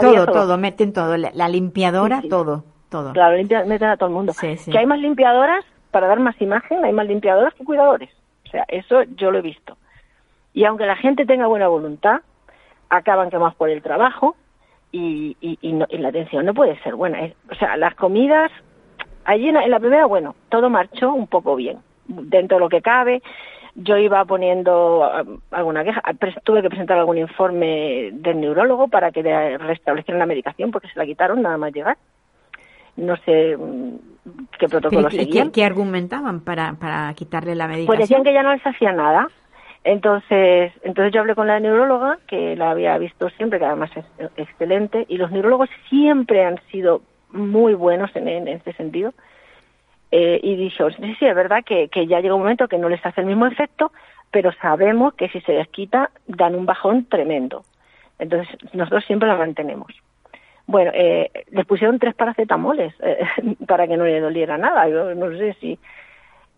todo, 0.00 0.26
todo, 0.26 0.58
meten 0.58 0.92
todo, 0.92 1.16
la, 1.16 1.48
limpiadora, 1.48 2.22
todo. 2.28 2.64
Todo. 2.88 3.12
Claro, 3.12 3.36
meten 3.66 3.88
a 3.88 3.96
todo 3.96 4.08
el 4.08 4.14
mundo. 4.14 4.32
Que 4.40 4.78
hay 4.78 4.86
más 4.86 4.98
limpiadoras, 4.98 5.64
para 5.92 6.08
dar 6.08 6.18
más 6.18 6.40
imagen, 6.40 6.84
hay 6.84 6.92
más 6.92 7.06
limpiadoras 7.06 7.54
que 7.54 7.64
cuidadores. 7.64 8.10
O 8.46 8.50
sea, 8.50 8.64
eso 8.66 9.04
yo 9.16 9.30
lo 9.30 9.38
he 9.38 9.42
visto. 9.42 9.76
Y 10.52 10.64
aunque 10.64 10.86
la 10.86 10.96
gente 10.96 11.24
tenga 11.24 11.46
buena 11.46 11.68
voluntad, 11.68 12.22
acaban 12.88 13.30
quemados 13.30 13.54
por 13.54 13.70
el 13.70 13.82
trabajo 13.82 14.36
y, 14.92 15.36
y, 15.40 15.72
la 15.98 16.08
atención 16.08 16.44
no 16.44 16.54
puede 16.54 16.80
ser 16.82 16.96
buena. 16.96 17.30
O 17.50 17.54
sea, 17.54 17.76
las 17.76 17.94
comidas, 17.94 18.50
allí 19.24 19.48
en 19.48 19.70
la, 19.70 19.78
primera, 19.78 20.06
bueno, 20.06 20.34
todo 20.48 20.68
marchó 20.68 21.12
un 21.12 21.28
poco 21.28 21.54
bien, 21.54 21.78
dentro 22.10 22.56
de 22.56 22.60
lo 22.60 22.68
que 22.68 22.82
cabe. 22.82 23.22
Yo 23.74 23.96
iba 23.96 24.24
poniendo 24.24 25.04
ah, 25.04 25.24
alguna 25.52 25.84
queja, 25.84 26.02
tuve 26.44 26.62
que 26.62 26.68
presentar 26.68 26.98
algún 26.98 27.18
informe 27.18 28.10
del 28.12 28.40
neurólogo 28.40 28.88
para 28.88 29.10
que 29.12 29.22
restablecieran 29.58 30.18
la 30.18 30.26
medicación 30.26 30.70
porque 30.70 30.88
se 30.88 30.98
la 30.98 31.06
quitaron 31.06 31.42
nada 31.42 31.56
más 31.56 31.72
llegar 31.72 31.96
no 33.00 33.16
sé 33.18 33.56
mm, 33.56 33.96
qué 34.58 34.68
protocolo 34.68 35.08
¿Qué, 35.08 35.16
seguían. 35.16 35.50
¿qué, 35.50 35.64
argumentaban 35.64 36.40
para, 36.40 36.74
para 36.74 37.12
quitarle 37.14 37.54
la 37.54 37.66
medicación? 37.66 37.86
Pues 37.86 37.98
decían 38.00 38.24
que 38.24 38.32
ya 38.32 38.42
no 38.42 38.52
les 38.52 38.66
hacía 38.66 38.92
nada. 38.92 39.28
Entonces, 39.82 40.72
entonces 40.82 41.12
yo 41.12 41.20
hablé 41.20 41.34
con 41.34 41.46
la 41.46 41.58
neuróloga, 41.58 42.18
que 42.26 42.54
la 42.54 42.70
había 42.70 42.98
visto 42.98 43.30
siempre, 43.30 43.58
que 43.58 43.64
además 43.64 43.90
es 43.96 44.04
excelente, 44.36 45.06
y 45.08 45.16
los 45.16 45.30
neurólogos 45.30 45.70
siempre 45.88 46.44
han 46.44 46.60
sido 46.70 47.00
muy 47.30 47.72
buenos 47.72 48.14
en, 48.14 48.28
en 48.28 48.48
este 48.48 48.74
sentido. 48.74 49.14
Eh, 50.12 50.40
y 50.42 50.56
dijo, 50.56 50.90
sí, 50.90 51.14
sí, 51.18 51.26
es 51.26 51.34
verdad 51.34 51.62
que, 51.64 51.88
que 51.88 52.06
ya 52.06 52.20
llega 52.20 52.34
un 52.34 52.40
momento 52.42 52.66
que 52.68 52.78
no 52.78 52.88
les 52.88 53.04
hace 53.06 53.20
el 53.20 53.26
mismo 53.28 53.46
efecto, 53.46 53.92
pero 54.32 54.50
sabemos 54.60 55.14
que 55.14 55.28
si 55.28 55.40
se 55.42 55.52
les 55.52 55.68
quita 55.68 56.10
dan 56.26 56.54
un 56.54 56.66
bajón 56.66 57.04
tremendo. 57.06 57.62
Entonces, 58.18 58.48
nosotros 58.72 59.04
siempre 59.06 59.28
la 59.28 59.36
mantenemos. 59.36 59.88
Bueno, 60.66 60.90
eh, 60.94 61.30
les 61.50 61.64
pusieron 61.66 61.98
tres 61.98 62.14
paracetamoles 62.14 62.92
eh, 63.02 63.18
para 63.66 63.86
que 63.88 63.96
no 63.96 64.04
le 64.04 64.20
doliera 64.20 64.58
nada. 64.58 64.88
Yo 64.88 65.14
no 65.14 65.30
sé 65.36 65.56
si. 65.60 65.78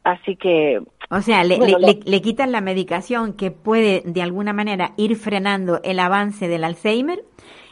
Así 0.05 0.35
que. 0.37 0.81
O 1.11 1.21
sea, 1.21 1.45
le, 1.45 1.57
Bueno, 1.59 1.79
le- 1.79 1.87
le- 1.95 2.01
le 2.05 2.21
quitan 2.23 2.53
la 2.53 2.61
medicación 2.61 3.35
que 3.35 3.51
puede 3.51 4.03
de 4.05 4.23
alguna 4.23 4.53
manera 4.53 4.91
ir 4.97 5.15
frenando 5.17 5.81
el 5.85 5.99
avance 6.01 6.49
del 6.49 6.65
Alzheimer 6.65 7.21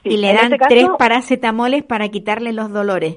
Sí, 0.03 0.11
y 0.11 0.17
le 0.19 0.29
dan 0.33 0.45
este 0.53 0.59
caso- 0.59 0.69
tres 0.69 0.87
paracetamoles 0.99 1.83
para 1.85 2.09
quitarle 2.09 2.53
los 2.53 2.71
dolores. 2.73 3.17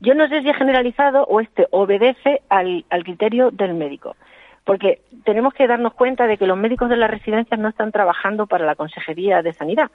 Yo 0.00 0.14
no 0.14 0.28
sé 0.28 0.42
si 0.42 0.48
es 0.48 0.56
generalizado 0.56 1.24
o 1.24 1.40
este 1.40 1.66
obedece 1.70 2.40
al, 2.48 2.84
al 2.88 3.04
criterio 3.04 3.50
del 3.50 3.74
médico. 3.74 4.16
Porque 4.64 5.00
tenemos 5.24 5.54
que 5.54 5.66
darnos 5.66 5.94
cuenta 5.94 6.26
de 6.26 6.38
que 6.38 6.46
los 6.46 6.56
médicos 6.56 6.88
de 6.88 6.96
las 6.96 7.10
residencias 7.10 7.58
no 7.58 7.68
están 7.68 7.92
trabajando 7.92 8.46
para 8.46 8.66
la 8.66 8.76
Consejería 8.76 9.42
de 9.42 9.52
Sanidad, 9.52 9.90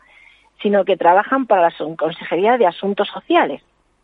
sino 0.61 0.85
que 0.85 0.97
trabajan 0.97 1.45
para 1.45 1.69
la 1.69 1.95
Consejería 1.95 2.57
de 2.57 2.67
Asuntos 2.67 3.07
Sociales. 3.07 3.61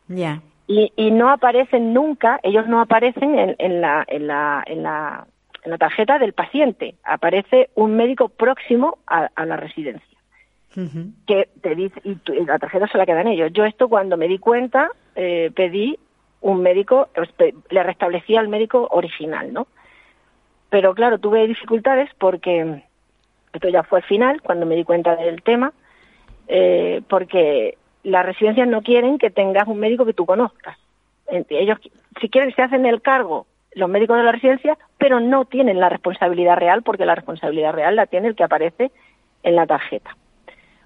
Ya. 0.07 0.41
Y, 0.67 0.91
y 0.95 1.11
no 1.11 1.29
aparecen 1.29 1.93
nunca, 1.93 2.39
ellos 2.43 2.67
no 2.67 2.79
aparecen 2.79 3.37
en, 3.37 3.55
en 3.59 3.81
la, 3.81 4.05
en, 4.07 4.27
la, 4.27 4.63
en, 4.65 4.83
la, 4.83 5.25
en 5.63 5.71
la 5.71 5.77
tarjeta 5.77 6.17
del 6.19 6.33
paciente. 6.33 6.95
Aparece 7.03 7.69
un 7.75 7.95
médico 7.95 8.29
próximo 8.29 8.99
a, 9.07 9.29
a 9.35 9.45
la 9.45 9.57
residencia 9.57 10.20
Que 11.28 11.49
te 11.61 11.76
dice, 11.76 12.01
y, 12.03 12.17
la 12.45 12.57
tarjeta 12.59 12.88
se 12.88 12.97
la 12.97 13.05
quedan 13.05 13.28
ellos. 13.28 13.51
Yo 13.53 13.65
esto 13.65 13.89
cuando 13.89 14.17
me 14.17 14.28
di 14.28 14.39
cuenta, 14.39 14.89
eh, 15.15 15.51
pedí 15.53 15.97
un 16.41 16.61
médico, 16.61 17.09
le 17.69 17.84
restablecí 17.84 18.36
al 18.36 18.47
médico 18.47 18.88
original, 18.91 19.53
¿no? 19.53 19.67
Pero 20.69 20.93
claro, 20.95 21.19
tuve 21.19 21.47
dificultades 21.47 22.09
porque, 22.17 22.84
esto 23.53 23.69
ya 23.69 23.84
fue 23.84 23.99
al 23.99 24.05
final, 24.05 24.41
cuando 24.41 24.65
me 24.65 24.76
di 24.76 24.84
cuenta 24.84 25.15
del 25.15 25.43
tema, 25.43 25.74
eh, 26.47 27.01
porque 27.09 27.78
las 28.03 28.26
residencias 28.26 28.67
no 28.67 28.82
quieren 28.82 29.17
que 29.17 29.30
tengas 29.30 29.67
un 29.67 29.80
médico 29.80 30.05
que 30.05 30.13
tú 30.13 30.26
conozcas. 30.26 30.78
Ellos, 31.49 31.80
si 32.19 32.30
quieren, 32.30 32.53
se 32.55 32.61
hacen 32.61 32.86
el 32.86 33.01
cargo 33.01 33.45
los 33.74 33.89
médicos 33.89 34.17
de 34.17 34.24
la 34.24 34.32
residencia, 34.32 34.78
pero 34.97 35.19
no 35.19 35.45
tienen 35.45 35.80
la 35.80 35.89
responsabilidad 35.89 36.57
real, 36.57 36.84
porque 36.84 37.05
la 37.05 37.15
responsabilidad 37.15 37.74
real 37.74 37.95
la 37.95 38.05
tiene 38.05 38.28
el 38.28 38.36
que 38.36 38.43
aparece 38.43 38.91
en 39.43 39.55
la 39.55 39.65
tarjeta. 39.65 40.15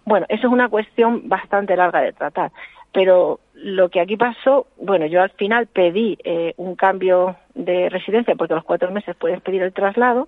Bueno, 0.05 0.25
eso 0.29 0.47
es 0.47 0.53
una 0.53 0.69
cuestión 0.69 1.27
bastante 1.27 1.75
larga 1.75 2.01
de 2.01 2.13
tratar, 2.13 2.51
pero 2.93 3.39
lo 3.53 3.89
que 3.89 3.99
aquí 3.99 4.17
pasó, 4.17 4.67
bueno, 4.77 5.05
yo 5.05 5.21
al 5.21 5.31
final 5.31 5.67
pedí 5.67 6.17
eh, 6.23 6.53
un 6.57 6.75
cambio 6.75 7.35
de 7.55 7.89
residencia 7.89 8.35
porque 8.35 8.53
a 8.53 8.57
los 8.57 8.65
cuatro 8.65 8.91
meses 8.91 9.15
puedes 9.15 9.41
pedir 9.41 9.63
el 9.63 9.73
traslado, 9.73 10.27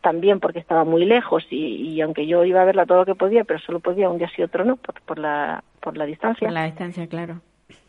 también 0.00 0.40
porque 0.40 0.58
estaba 0.60 0.84
muy 0.84 1.04
lejos 1.04 1.44
y, 1.50 1.92
y 1.92 2.00
aunque 2.00 2.26
yo 2.26 2.44
iba 2.44 2.62
a 2.62 2.64
verla 2.64 2.86
todo 2.86 2.98
lo 2.98 3.06
que 3.06 3.14
podía, 3.14 3.44
pero 3.44 3.58
solo 3.58 3.80
podía 3.80 4.08
un 4.08 4.18
día 4.18 4.30
sí 4.34 4.42
otro 4.42 4.64
no, 4.64 4.76
por, 4.76 5.00
por 5.02 5.18
la, 5.18 5.62
por 5.80 5.96
la 5.96 6.06
distancia. 6.06 6.46
Por 6.46 6.54
la 6.54 6.64
distancia, 6.64 7.06
claro. 7.06 7.40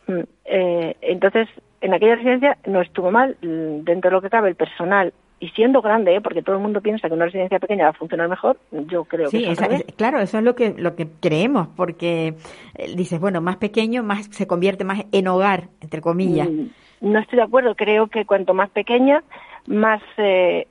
Mm, 0.08 0.24
eh, 0.46 0.98
entonces, 1.02 1.48
en 1.82 1.94
aquella 1.94 2.16
residencia 2.16 2.58
no 2.66 2.82
estuvo 2.82 3.12
mal, 3.12 3.38
mm, 3.42 3.84
dentro 3.84 4.10
de 4.10 4.16
lo 4.16 4.22
que 4.22 4.30
cabe 4.30 4.50
el 4.50 4.56
personal, 4.56 5.14
y 5.40 5.50
siendo 5.50 5.82
grande, 5.82 6.16
¿eh? 6.16 6.22
porque 6.22 6.42
todo 6.42 6.56
el 6.58 6.62
mundo 6.62 6.82
piensa 6.82 7.08
que 7.08 7.14
una 7.14 7.26
residencia 7.26 7.60
pequeña 7.60 7.86
va 7.86 7.90
a 7.92 7.94
funcionar 7.94 8.28
mejor, 8.28 8.58
yo 8.72 9.06
creo 9.06 9.30
Sí, 9.30 9.44
que 9.44 9.52
es 9.52 9.60
claro, 9.96 10.20
eso 10.20 10.38
es 10.38 10.44
lo 10.44 10.56
que 10.56 10.74
lo 10.78 10.96
que 10.96 11.08
creemos, 11.22 11.68
porque 11.76 12.36
eh, 12.76 12.94
dices, 12.96 13.20
bueno, 13.20 13.40
más 13.42 13.58
pequeño, 13.58 14.04
más 14.04 14.26
se 14.32 14.48
convierte 14.48 14.84
más 14.84 15.04
en 15.12 15.28
hogar, 15.28 15.70
entre 15.82 16.02
comillas. 16.02 16.50
Mm, 16.50 16.66
No 17.02 17.20
estoy 17.20 17.38
de 17.38 17.44
acuerdo. 17.44 17.76
Creo 17.76 18.08
que 18.08 18.26
cuanto 18.26 18.54
más 18.54 18.70
pequeña, 18.72 19.24
más 19.68 20.02
eh, 20.18 20.68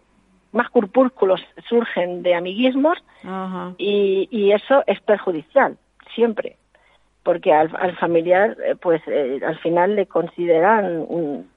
más 0.53 0.69
corpúsculos 0.71 1.41
surgen 1.69 2.23
de 2.23 2.35
amiguismos 2.35 2.99
Ajá. 3.23 3.75
y, 3.79 4.29
y 4.31 4.53
eso 4.53 4.83
es 4.87 5.01
perjudicial 5.03 5.77
siempre, 6.15 6.57
porque 7.23 7.53
al, 7.53 7.71
al 7.77 7.97
familiar, 7.97 8.57
eh, 8.65 8.75
pues 8.81 9.01
eh, 9.07 9.41
al 9.47 9.59
final 9.59 9.95
le 9.97 10.07
consideran 10.07 11.05
un- 11.09 11.49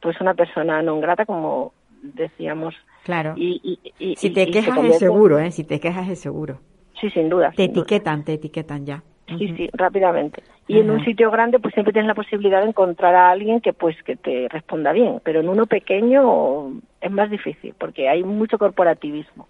pues 0.00 0.20
una 0.20 0.34
persona 0.34 0.82
no 0.82 0.98
grata, 1.00 1.24
como 1.24 1.72
decíamos. 2.14 2.74
Claro. 3.04 3.34
Y, 3.36 3.60
y- 3.62 3.92
y- 3.98 4.16
si 4.16 4.30
te 4.30 4.42
y 4.44 4.50
quejas 4.50 4.68
es 4.68 4.74
convierte- 4.74 4.98
seguro, 4.98 5.38
¿eh? 5.38 5.50
Si 5.50 5.64
te 5.64 5.80
quejas 5.80 6.08
es 6.08 6.20
seguro. 6.20 6.60
Sí, 7.00 7.10
sin 7.10 7.28
duda. 7.28 7.50
Te 7.50 7.64
sin 7.64 7.72
duda. 7.72 7.82
etiquetan, 7.82 8.24
te 8.24 8.34
etiquetan 8.34 8.86
ya. 8.86 9.02
Sí, 9.38 9.48
sí, 9.56 9.70
rápidamente. 9.72 10.42
Y 10.68 10.78
en 10.78 10.90
un 10.90 11.02
sitio 11.04 11.30
grande, 11.30 11.58
pues 11.58 11.72
siempre 11.74 11.92
tienes 11.94 12.08
la 12.08 12.14
posibilidad 12.14 12.60
de 12.62 12.68
encontrar 12.68 13.14
a 13.14 13.30
alguien 13.30 13.60
que, 13.60 13.72
pues, 13.72 13.96
que 14.02 14.16
te 14.16 14.48
responda 14.50 14.92
bien. 14.92 15.20
Pero 15.24 15.40
en 15.40 15.48
uno 15.48 15.64
pequeño 15.66 16.72
es 17.00 17.10
más 17.10 17.30
difícil, 17.30 17.74
porque 17.78 18.08
hay 18.08 18.22
mucho 18.22 18.58
corporativismo. 18.58 19.48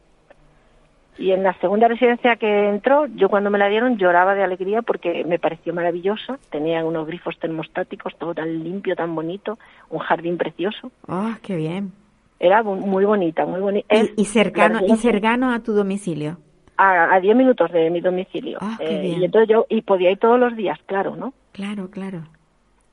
Y 1.18 1.30
en 1.30 1.44
la 1.44 1.54
segunda 1.60 1.86
residencia 1.86 2.34
que 2.36 2.68
entró, 2.68 3.06
yo 3.06 3.28
cuando 3.28 3.50
me 3.50 3.58
la 3.58 3.68
dieron 3.68 3.96
lloraba 3.98 4.34
de 4.34 4.42
alegría 4.42 4.82
porque 4.82 5.24
me 5.24 5.38
pareció 5.38 5.72
maravillosa. 5.74 6.38
Tenía 6.50 6.84
unos 6.84 7.06
grifos 7.06 7.38
termostáticos, 7.38 8.16
todo 8.18 8.34
tan 8.34 8.64
limpio, 8.64 8.96
tan 8.96 9.14
bonito, 9.14 9.58
un 9.90 10.00
jardín 10.00 10.36
precioso. 10.38 10.90
Ah, 11.06 11.38
qué 11.42 11.54
bien. 11.56 11.92
Era 12.38 12.62
muy 12.62 13.04
bonita, 13.04 13.46
muy 13.46 13.60
bonita. 13.60 13.94
Y, 13.94 14.12
y 14.16 14.24
cercano, 14.26 14.80
y 14.86 14.96
cercano 14.96 15.52
a 15.52 15.60
tu 15.60 15.72
domicilio. 15.72 16.38
a, 16.76 17.14
a 17.14 17.20
10 17.20 17.36
minutos 17.36 17.70
de 17.72 17.90
mi 17.90 18.00
domicilio. 18.00 18.58
Ah, 18.60 18.76
Eh, 18.80 19.16
y 19.18 19.24
entonces 19.24 19.48
yo, 19.48 19.66
y 19.68 19.82
podía 19.82 20.10
ir 20.10 20.18
todos 20.18 20.38
los 20.40 20.54
días, 20.56 20.78
claro, 20.86 21.16
¿no? 21.16 21.32
Claro, 21.52 21.90
claro. 21.90 22.22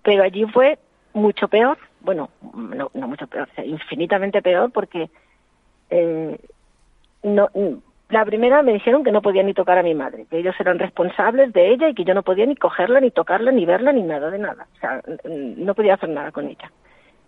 pero 0.03 0.23
allí 0.23 0.45
fue 0.45 0.77
mucho 1.13 1.47
peor, 1.47 1.77
bueno, 2.01 2.29
no, 2.55 2.89
no 2.93 3.07
mucho 3.07 3.27
peor, 3.27 3.47
o 3.51 3.55
sea, 3.55 3.65
infinitamente 3.65 4.41
peor 4.41 4.71
porque 4.71 5.09
eh, 5.89 6.37
no, 7.23 7.49
la 8.09 8.25
primera 8.25 8.61
me 8.61 8.73
dijeron 8.73 9.03
que 9.03 9.11
no 9.11 9.21
podía 9.21 9.43
ni 9.43 9.53
tocar 9.53 9.77
a 9.77 9.83
mi 9.83 9.93
madre, 9.93 10.25
que 10.29 10.37
ellos 10.39 10.55
eran 10.59 10.79
responsables 10.79 11.51
de 11.53 11.73
ella 11.73 11.89
y 11.89 11.93
que 11.95 12.03
yo 12.03 12.13
no 12.13 12.23
podía 12.23 12.45
ni 12.45 12.55
cogerla, 12.55 12.99
ni 13.01 13.11
tocarla, 13.11 13.51
ni 13.51 13.65
verla, 13.65 13.91
ni 13.91 14.03
nada 14.03 14.29
de 14.29 14.39
nada, 14.39 14.67
o 14.75 14.79
sea, 14.79 15.01
no 15.25 15.73
podía 15.75 15.95
hacer 15.95 16.09
nada 16.09 16.31
con 16.31 16.47
ella, 16.47 16.71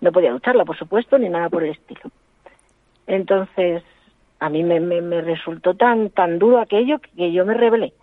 no 0.03 0.11
podía 0.11 0.31
ducharla, 0.31 0.65
por 0.65 0.77
supuesto, 0.77 1.17
ni 1.17 1.29
nada 1.29 1.49
por 1.49 1.63
el 1.63 1.71
estilo. 1.71 2.01
Entonces, 3.07 3.83
a 4.39 4.49
mí 4.49 4.61
me, 4.63 4.81
me, 4.81 5.01
me 5.01 5.21
resultó 5.21 5.75
tan, 5.75 6.09
tan 6.09 6.39
duro 6.39 6.59
aquello 6.59 6.99
que, 6.99 7.31
yo 7.31 7.45
me 7.45 7.53
rebelé. 7.53 7.93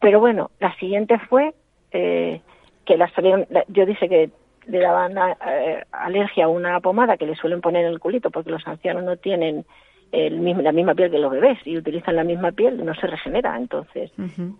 Pero 0.00 0.20
bueno, 0.20 0.50
la 0.60 0.74
siguiente 0.76 1.18
fue 1.18 1.54
eh, 1.90 2.40
que 2.86 2.96
la 2.96 3.10
salieron, 3.10 3.46
yo 3.66 3.86
dije 3.86 4.08
que 4.08 4.30
le 4.66 4.78
daban 4.78 5.18
eh, 5.18 5.82
alergia 5.90 6.44
a 6.44 6.48
una 6.48 6.78
pomada 6.80 7.16
que 7.16 7.26
le 7.26 7.34
suelen 7.34 7.60
poner 7.60 7.84
en 7.84 7.92
el 7.92 7.98
culito 7.98 8.30
porque 8.30 8.50
los 8.50 8.66
ancianos 8.68 9.02
no 9.02 9.16
tienen 9.16 9.64
el 10.12 10.38
mismo, 10.38 10.62
la 10.62 10.72
misma 10.72 10.94
piel 10.94 11.10
que 11.10 11.18
los 11.18 11.32
bebés 11.32 11.58
y 11.64 11.76
utilizan 11.76 12.14
la 12.14 12.24
misma 12.24 12.52
piel 12.52 12.84
no 12.84 12.94
se 12.94 13.08
regenera. 13.08 13.56
Entonces, 13.56 14.12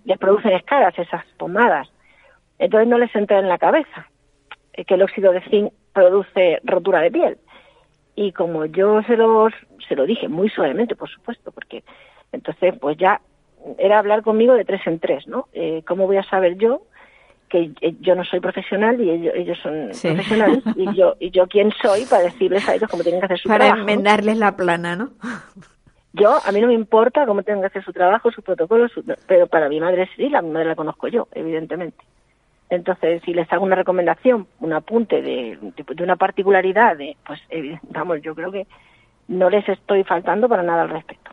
les 0.05 0.19
producen 0.19 0.53
escaras 0.53 0.99
esas 0.99 1.25
pomadas. 1.37 1.89
Entonces 2.59 2.89
no 2.89 2.99
les 2.99 3.15
entra 3.15 3.39
en 3.39 3.49
la 3.49 3.59
cabeza 3.59 4.09
que 4.85 4.95
el 4.95 5.03
óxido 5.03 5.33
de 5.33 5.41
zinc 5.43 5.73
produce 5.93 6.61
rotura 6.65 7.01
de 7.01 7.11
piel. 7.11 7.39
Y 8.15 8.33
como 8.33 8.65
yo 8.67 9.03
se 9.03 9.17
los 9.17 9.53
se 9.89 9.95
lo 9.97 10.05
dije 10.07 10.29
muy 10.29 10.49
suavemente, 10.51 10.97
por 10.97 11.09
supuesto, 11.09 11.53
porque 11.53 11.85
entonces 12.33 12.75
pues 12.81 12.97
ya 12.97 13.21
era 13.79 13.99
hablar 13.99 14.23
conmigo 14.23 14.55
de 14.55 14.65
tres 14.65 14.87
en 14.87 14.99
tres, 14.99 15.27
¿no? 15.27 15.49
Eh, 15.53 15.83
¿Cómo 15.87 16.07
voy 16.07 16.17
a 16.17 16.23
saber 16.25 16.57
yo 16.57 16.83
que 17.49 17.71
eh, 17.81 17.95
yo 18.01 18.15
no 18.15 18.25
soy 18.25 18.41
profesional 18.41 19.01
y 19.01 19.11
ellos, 19.11 19.33
ellos 19.35 19.59
son 19.63 19.95
Sí. 19.95 20.09
profesionales 20.09 20.63
y 20.77 20.95
yo 20.95 21.15
y 21.19 21.31
yo 21.31 21.47
quién 21.47 21.71
soy 21.81 22.05
para 22.07 22.25
decirles 22.25 22.69
a 22.69 22.75
ellos 22.75 22.91
cómo 22.91 23.03
tienen 23.03 23.21
que 23.21 23.27
hacer 23.27 23.39
su 23.39 23.49
Para 23.49 23.65
trabajo? 23.67 23.77
¿no? 23.87 23.91
enmendarles 23.91 24.37
la 24.37 24.57
plana, 24.57 24.97
¿no? 24.97 25.11
Yo, 26.13 26.41
a 26.45 26.53
mí 26.53 26.61
no 26.61 26.67
me 26.67 26.75
importa 26.75 27.27
cómo 27.27 27.43
tengan 27.43 27.61
que 27.61 27.67
hacer 27.69 27.85
su 27.85 27.93
trabajo, 27.93 28.31
su 28.33 28.43
protocolo, 28.43 28.89
su- 28.89 29.05
pero 29.27 29.47
para 29.47 29.69
mi 29.69 29.79
madre 29.81 30.09
sí, 30.17 30.29
la 30.29 30.43
mi 30.43 30.51
madre 30.51 30.69
la 30.69 30.75
conozco 30.77 31.07
yo, 31.09 31.29
evidentemente. 31.33 32.03
Entonces, 32.71 33.23
si 33.25 33.33
les 33.33 33.51
hago 33.53 33.65
una 33.65 33.77
recomendación, 33.77 34.47
un 34.61 34.73
apunte 34.73 35.23
de, 35.23 35.59
de, 35.61 36.03
una 36.03 36.17
particularidad, 36.17 36.97
de, 36.97 37.17
pues, 37.27 37.41
evi- 37.51 37.79
vamos, 37.91 38.21
yo 38.23 38.35
creo 38.35 38.53
que 38.53 38.67
no 39.29 39.49
les 39.49 39.67
estoy 39.69 40.05
faltando 40.05 40.49
para 40.49 40.63
nada 40.63 40.83
al 40.83 40.91
respecto. 40.91 41.31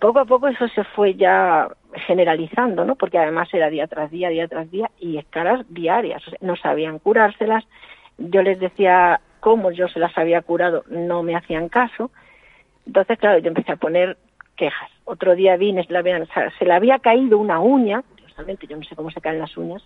Poco 0.00 0.18
a 0.18 0.24
poco 0.24 0.48
eso 0.48 0.68
se 0.68 0.84
fue 0.84 1.14
ya 1.14 1.68
generalizando, 2.06 2.84
¿no? 2.84 2.96
Porque 2.96 3.18
además 3.18 3.48
era 3.54 3.70
día 3.70 3.86
tras 3.86 4.10
día, 4.10 4.28
día 4.28 4.46
tras 4.48 4.70
día, 4.70 4.90
y 4.98 5.16
escalas 5.18 5.64
diarias. 5.72 6.22
No 6.40 6.54
sabían 6.56 6.98
curárselas. 6.98 7.64
Yo 8.18 8.42
les 8.42 8.58
decía 8.58 9.20
cómo 9.40 9.70
yo 9.70 9.88
se 9.88 9.98
las 10.00 10.16
había 10.18 10.42
curado, 10.42 10.84
no 10.88 11.22
me 11.22 11.36
hacían 11.36 11.68
caso. 11.68 12.10
Entonces, 12.86 13.18
claro, 13.18 13.38
yo 13.38 13.48
empecé 13.48 13.72
a 13.72 13.76
poner 13.76 14.16
quejas. 14.56 14.90
Otro 15.04 15.34
día 15.34 15.56
vine, 15.56 15.84
se 15.84 15.96
habían- 15.96 16.26
se 16.58 16.64
le 16.64 16.72
había 16.74 16.98
caído 16.98 17.38
una 17.38 17.60
uña, 17.60 18.02
curiosamente 18.02 18.66
yo 18.66 18.76
no 18.76 18.82
sé 18.84 18.96
cómo 18.96 19.10
se 19.10 19.20
caen 19.20 19.38
las 19.38 19.56
uñas. 19.56 19.82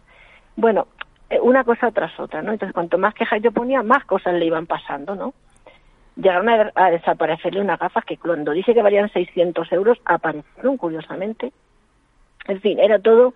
Bueno, 0.61 0.89
eh, 1.31 1.41
una 1.41 1.65
cosa 1.65 1.91
tras 1.91 2.21
otra, 2.21 2.43
¿no? 2.43 2.53
Entonces, 2.53 2.75
cuanto 2.75 2.99
más 2.99 3.15
quejas 3.15 3.41
yo 3.41 3.51
ponía, 3.51 3.83
más 3.83 4.05
cosas 4.05 4.35
le 4.35 4.45
iban 4.45 4.67
pasando, 4.67 5.15
¿no? 5.15 5.33
Llegaron 6.17 6.51
a, 6.75 6.91
desaparecerle 6.91 7.63
unas 7.63 7.79
gafas 7.79 8.05
que 8.05 8.19
cuando 8.19 8.53
dije 8.53 8.75
que 8.75 8.83
valían 8.83 9.11
600 9.11 9.73
euros, 9.73 9.99
aparecieron 10.05 10.77
curiosamente. 10.77 11.51
En 12.47 12.61
fin, 12.61 12.79
era 12.79 12.99
todo 12.99 13.33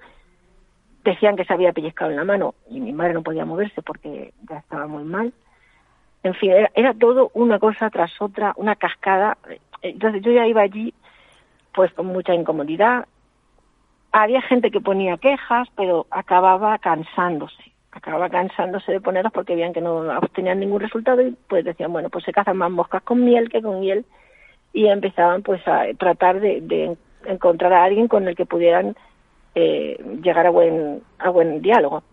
decían 1.03 1.37
que 1.37 1.47
se 1.47 1.53
había 1.55 1.72
pellizcado 1.72 2.11
en 2.11 2.16
la 2.18 2.25
mano 2.25 2.55
y 2.68 2.81
mi 2.81 2.93
madre 2.93 3.14
no 3.14 3.22
podía 3.22 3.47
moverse 3.47 3.81
porque 3.81 4.35
ya 4.49 4.59
estaba 4.59 4.87
muy 4.87 5.05
mal. 5.05 5.33
En 6.25 6.35
fin, 6.35 6.51
era, 6.51 6.70
era 6.75 6.93
todo 6.93 7.31
una 7.33 7.59
cosa 7.59 7.89
tras 7.89 8.20
otra, 8.20 8.53
una 8.57 8.77
cascada. 8.77 9.39
Entonces 9.81 10.20
yo 10.20 10.31
ya 10.33 10.47
iba 10.47 10.61
allí 10.61 10.93
pues 11.72 11.91
con 11.95 12.05
mucha 12.07 12.35
incomodidad. 12.35 13.07
Había 14.17 14.41
gente 14.43 14.71
que 14.71 14.81
ponía 14.81 15.17
quejas, 15.17 15.67
pero 15.75 16.07
acababa 16.09 16.79
cansándose, 16.79 17.73
acababa 17.91 18.29
cansándose 18.29 18.93
de 18.93 19.01
ponerlos 19.01 19.33
porque 19.33 19.57
veían 19.57 19.73
que 19.73 19.81
no 19.81 20.07
obtenían 20.19 20.61
ningún 20.61 20.79
resultado 20.79 21.21
y 21.21 21.37
pues 21.49 21.65
decían, 21.65 21.93
bueno, 21.93 22.11
pues 22.11 22.25
se 22.25 22.33
cazan 22.33 22.57
más 22.57 22.71
moscas 22.71 23.03
con 23.03 23.25
miel 23.25 23.49
que 23.49 23.61
con 23.61 23.81
miel 23.81 24.05
y 24.73 24.87
empezaban 24.87 25.43
pues 25.43 25.67
a 25.67 25.87
tratar 25.99 26.39
de, 26.39 26.61
de 26.61 26.97
encontrar 27.27 27.73
a 27.73 27.83
alguien 27.83 28.07
con 28.07 28.29
el 28.29 28.37
que 28.37 28.47
pudieran 28.47 28.95
eh, 29.57 29.99
llegar 30.23 30.47
a 30.47 30.51
buen, 30.51 31.03
a 31.19 31.31
buen 31.31 31.61
diálogo. 31.61 32.05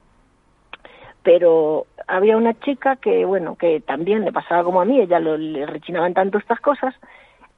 Pero 1.22 1.86
había 2.08 2.36
una 2.36 2.60
chica 2.62 2.96
que, 2.96 3.26
bueno, 3.26 3.58
que 3.58 3.80
también 3.80 4.26
le 4.26 4.32
pasaba 4.32 4.64
como 4.64 4.82
a 4.82 4.86
mí, 4.86 5.00
ella 5.00 5.20
lo, 5.20 5.38
le 5.38 5.68
rechinaban 5.68 6.16
tanto 6.16 6.40
estas 6.40 6.60
cosas 6.62 6.96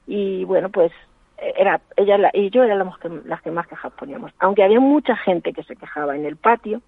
y 0.06 0.44
bueno, 0.44 0.68
pues 0.68 0.92
era 1.38 1.80
ella 1.96 2.30
y 2.32 2.50
yo 2.50 2.62
éramos 2.62 2.98
las 3.24 3.42
que 3.42 3.50
más 3.50 3.66
quejas 3.66 3.92
poníamos. 3.92 4.32
Aunque 4.38 4.62
había 4.62 4.80
mucha 4.80 5.16
gente 5.16 5.52
que 5.52 5.62
se 5.64 5.76
quejaba 5.76 6.16
en 6.16 6.24
el 6.24 6.36
patio, 6.36 6.80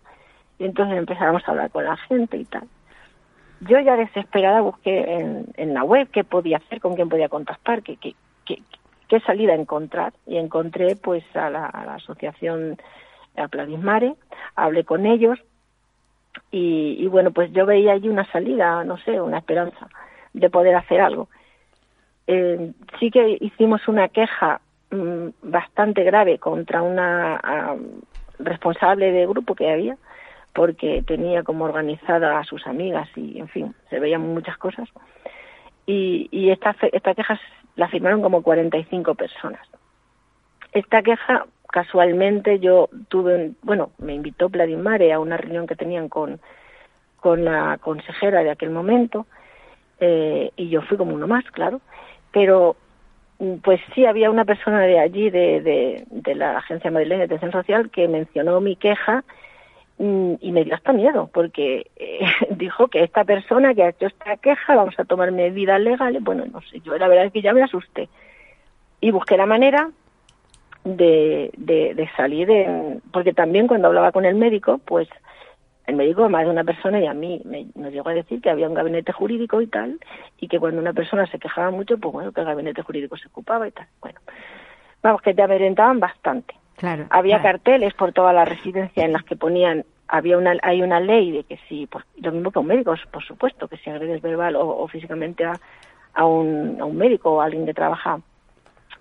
y 0.58 0.64
entonces 0.64 0.96
empezábamos 0.96 1.46
a 1.46 1.50
hablar 1.50 1.70
con 1.70 1.84
la 1.84 1.96
gente 1.96 2.36
y 2.36 2.44
tal. 2.44 2.64
Yo 3.60 3.78
ya 3.80 3.96
desesperada 3.96 4.60
busqué 4.60 5.14
en, 5.14 5.46
en 5.56 5.74
la 5.74 5.82
web 5.82 6.08
qué 6.10 6.24
podía 6.24 6.58
hacer, 6.58 6.80
con 6.80 6.94
quién 6.94 7.08
podía 7.08 7.28
contactar, 7.28 7.82
qué, 7.82 7.96
qué, 7.96 8.14
qué, 8.44 8.62
qué 9.08 9.20
salida 9.20 9.54
encontrar. 9.54 10.12
Y 10.26 10.36
encontré 10.36 10.96
pues 10.96 11.24
a 11.34 11.50
la, 11.50 11.66
a 11.66 11.84
la 11.84 11.94
asociación 11.94 12.76
Apladismare, 13.36 14.14
hablé 14.54 14.84
con 14.84 15.06
ellos 15.06 15.38
y, 16.50 16.96
y 16.98 17.06
bueno, 17.06 17.32
pues 17.32 17.52
yo 17.52 17.66
veía 17.66 17.92
allí 17.92 18.08
una 18.08 18.30
salida, 18.30 18.84
no 18.84 18.98
sé, 18.98 19.20
una 19.20 19.38
esperanza 19.38 19.88
de 20.32 20.50
poder 20.50 20.74
hacer 20.74 21.00
algo. 21.00 21.28
Eh, 22.26 22.72
sí 22.98 23.10
que 23.10 23.38
hicimos 23.40 23.86
una 23.88 24.08
queja 24.08 24.60
mmm, 24.90 25.28
bastante 25.42 26.02
grave 26.02 26.38
contra 26.38 26.82
una 26.82 27.40
um, 27.74 28.00
responsable 28.38 29.12
de 29.12 29.26
grupo 29.26 29.54
que 29.54 29.70
había, 29.70 29.96
porque 30.52 31.02
tenía 31.06 31.42
como 31.42 31.64
organizada 31.64 32.38
a 32.38 32.44
sus 32.44 32.66
amigas 32.66 33.08
y, 33.14 33.38
en 33.38 33.48
fin, 33.48 33.74
se 33.90 34.00
veían 34.00 34.22
muchas 34.22 34.56
cosas. 34.56 34.88
Y, 35.86 36.28
y 36.30 36.50
esta, 36.50 36.74
esta 36.92 37.14
queja 37.14 37.38
la 37.76 37.88
firmaron 37.88 38.22
como 38.22 38.42
45 38.42 39.14
personas. 39.14 39.60
Esta 40.72 41.02
queja, 41.02 41.46
casualmente, 41.70 42.58
yo 42.58 42.88
tuve, 43.08 43.52
bueno, 43.62 43.90
me 43.98 44.14
invitó 44.14 44.48
Vladimare 44.48 45.12
a 45.12 45.20
una 45.20 45.36
reunión 45.36 45.66
que 45.66 45.76
tenían 45.76 46.08
con, 46.08 46.40
con 47.20 47.44
la 47.44 47.78
consejera 47.78 48.42
de 48.42 48.50
aquel 48.50 48.70
momento, 48.70 49.26
eh, 50.00 50.50
y 50.56 50.68
yo 50.68 50.82
fui 50.82 50.96
como 50.96 51.14
uno 51.14 51.26
más, 51.26 51.44
claro, 51.52 51.80
pero 52.36 52.76
pues 53.62 53.80
sí 53.94 54.04
había 54.04 54.30
una 54.30 54.44
persona 54.44 54.80
de 54.80 54.98
allí, 54.98 55.30
de, 55.30 56.04
de, 56.10 56.34
la 56.34 56.58
Agencia 56.58 56.90
Madrileña 56.90 57.20
de 57.20 57.24
Atención 57.24 57.50
Social, 57.50 57.88
que 57.88 58.08
mencionó 58.08 58.60
mi 58.60 58.76
queja 58.76 59.24
mm, 59.96 60.34
y 60.38 60.52
me 60.52 60.62
dio 60.62 60.74
hasta 60.74 60.92
miedo, 60.92 61.30
porque 61.32 61.86
eh, 61.96 62.26
dijo 62.50 62.88
que 62.88 63.02
esta 63.02 63.24
persona 63.24 63.72
que 63.72 63.84
ha 63.84 63.88
hecho 63.88 64.08
esta 64.08 64.36
queja, 64.36 64.76
vamos 64.76 64.94
a 64.98 65.06
tomar 65.06 65.32
medidas 65.32 65.80
legales. 65.80 66.22
Bueno, 66.22 66.44
no 66.44 66.60
sé, 66.60 66.80
yo 66.80 66.98
la 66.98 67.08
verdad 67.08 67.24
es 67.24 67.32
que 67.32 67.40
ya 67.40 67.54
me 67.54 67.62
asusté. 67.62 68.10
Y 69.00 69.12
busqué 69.12 69.38
la 69.38 69.46
manera 69.46 69.88
de, 70.84 71.50
de, 71.56 71.94
de 71.94 72.10
salir, 72.18 72.48
de, 72.48 73.00
porque 73.14 73.32
también 73.32 73.66
cuando 73.66 73.88
hablaba 73.88 74.12
con 74.12 74.26
el 74.26 74.34
médico, 74.34 74.78
pues 74.84 75.08
el 75.86 75.96
médico 75.96 76.28
más 76.28 76.44
de 76.44 76.50
una 76.50 76.64
persona 76.64 77.00
y 77.00 77.06
a 77.06 77.14
mí 77.14 77.40
me, 77.44 77.66
nos 77.74 77.92
llegó 77.92 78.08
a 78.08 78.14
decir 78.14 78.40
que 78.40 78.50
había 78.50 78.68
un 78.68 78.74
gabinete 78.74 79.12
jurídico 79.12 79.60
y 79.60 79.66
tal, 79.66 79.98
y 80.38 80.48
que 80.48 80.58
cuando 80.58 80.80
una 80.80 80.92
persona 80.92 81.26
se 81.26 81.38
quejaba 81.38 81.70
mucho, 81.70 81.98
pues 81.98 82.12
bueno, 82.12 82.32
que 82.32 82.40
el 82.40 82.46
gabinete 82.46 82.82
jurídico 82.82 83.16
se 83.16 83.28
ocupaba 83.28 83.68
y 83.68 83.70
tal. 83.70 83.86
Bueno, 84.00 84.18
vamos, 85.02 85.22
que 85.22 85.34
te 85.34 85.42
amedrentaban 85.42 86.00
bastante. 86.00 86.54
Claro, 86.76 87.06
había 87.10 87.40
claro. 87.40 87.58
carteles 87.58 87.94
por 87.94 88.12
toda 88.12 88.32
la 88.32 88.44
residencia 88.44 89.04
en 89.04 89.12
las 89.12 89.22
que 89.24 89.36
ponían, 89.36 89.84
había 90.08 90.36
una, 90.36 90.56
hay 90.62 90.82
una 90.82 91.00
ley 91.00 91.30
de 91.30 91.44
que 91.44 91.58
si, 91.68 91.86
pues, 91.86 92.04
lo 92.16 92.32
mismo 92.32 92.50
que 92.50 92.58
un 92.58 92.66
médico, 92.66 92.94
por 93.10 93.24
supuesto, 93.24 93.68
que 93.68 93.78
si 93.78 93.88
agredes 93.88 94.20
verbal 94.20 94.56
o, 94.56 94.66
o 94.66 94.88
físicamente 94.88 95.44
a, 95.44 95.54
a, 96.14 96.26
un, 96.26 96.78
a 96.80 96.84
un 96.84 96.96
médico 96.96 97.30
o 97.30 97.40
a 97.40 97.44
alguien 97.46 97.64
que 97.64 97.74
trabaja 97.74 98.20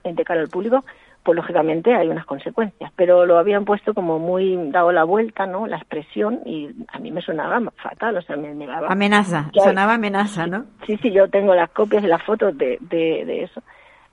de 0.04 0.24
cara 0.24 0.42
al 0.42 0.50
público, 0.50 0.86
pues 1.26 1.36
lógicamente 1.36 1.94
hay 1.96 2.08
unas 2.08 2.26
consecuencias, 2.26 2.92
pero 2.96 3.26
lo 3.26 3.40
habían 3.40 3.66
puesto 3.66 3.96
como 3.96 4.20
muy 4.20 4.56
dado 4.70 4.92
la 4.92 5.04
vuelta, 5.04 5.48
¿no? 5.48 5.66
La 5.66 5.78
expresión 5.78 6.40
y 6.46 6.70
a 6.88 7.00
mí 7.00 7.12
me 7.12 7.22
sonaba 7.22 7.60
fatal, 7.78 8.16
o 8.16 8.22
sea, 8.22 8.38
me, 8.38 8.54
me 8.54 8.68
daba 8.68 8.88
amenaza, 8.90 9.50
sonaba 9.54 9.96
amenaza, 9.96 10.46
¿no? 10.46 10.66
Sí, 10.86 10.98
sí, 11.02 11.12
yo 11.12 11.28
tengo 11.28 11.56
las 11.56 11.72
copias 11.72 12.04
y 12.04 12.08
las 12.08 12.22
fotos 12.22 12.56
de, 12.58 12.78
de, 12.80 13.26
de 13.26 13.44
eso, 13.44 13.62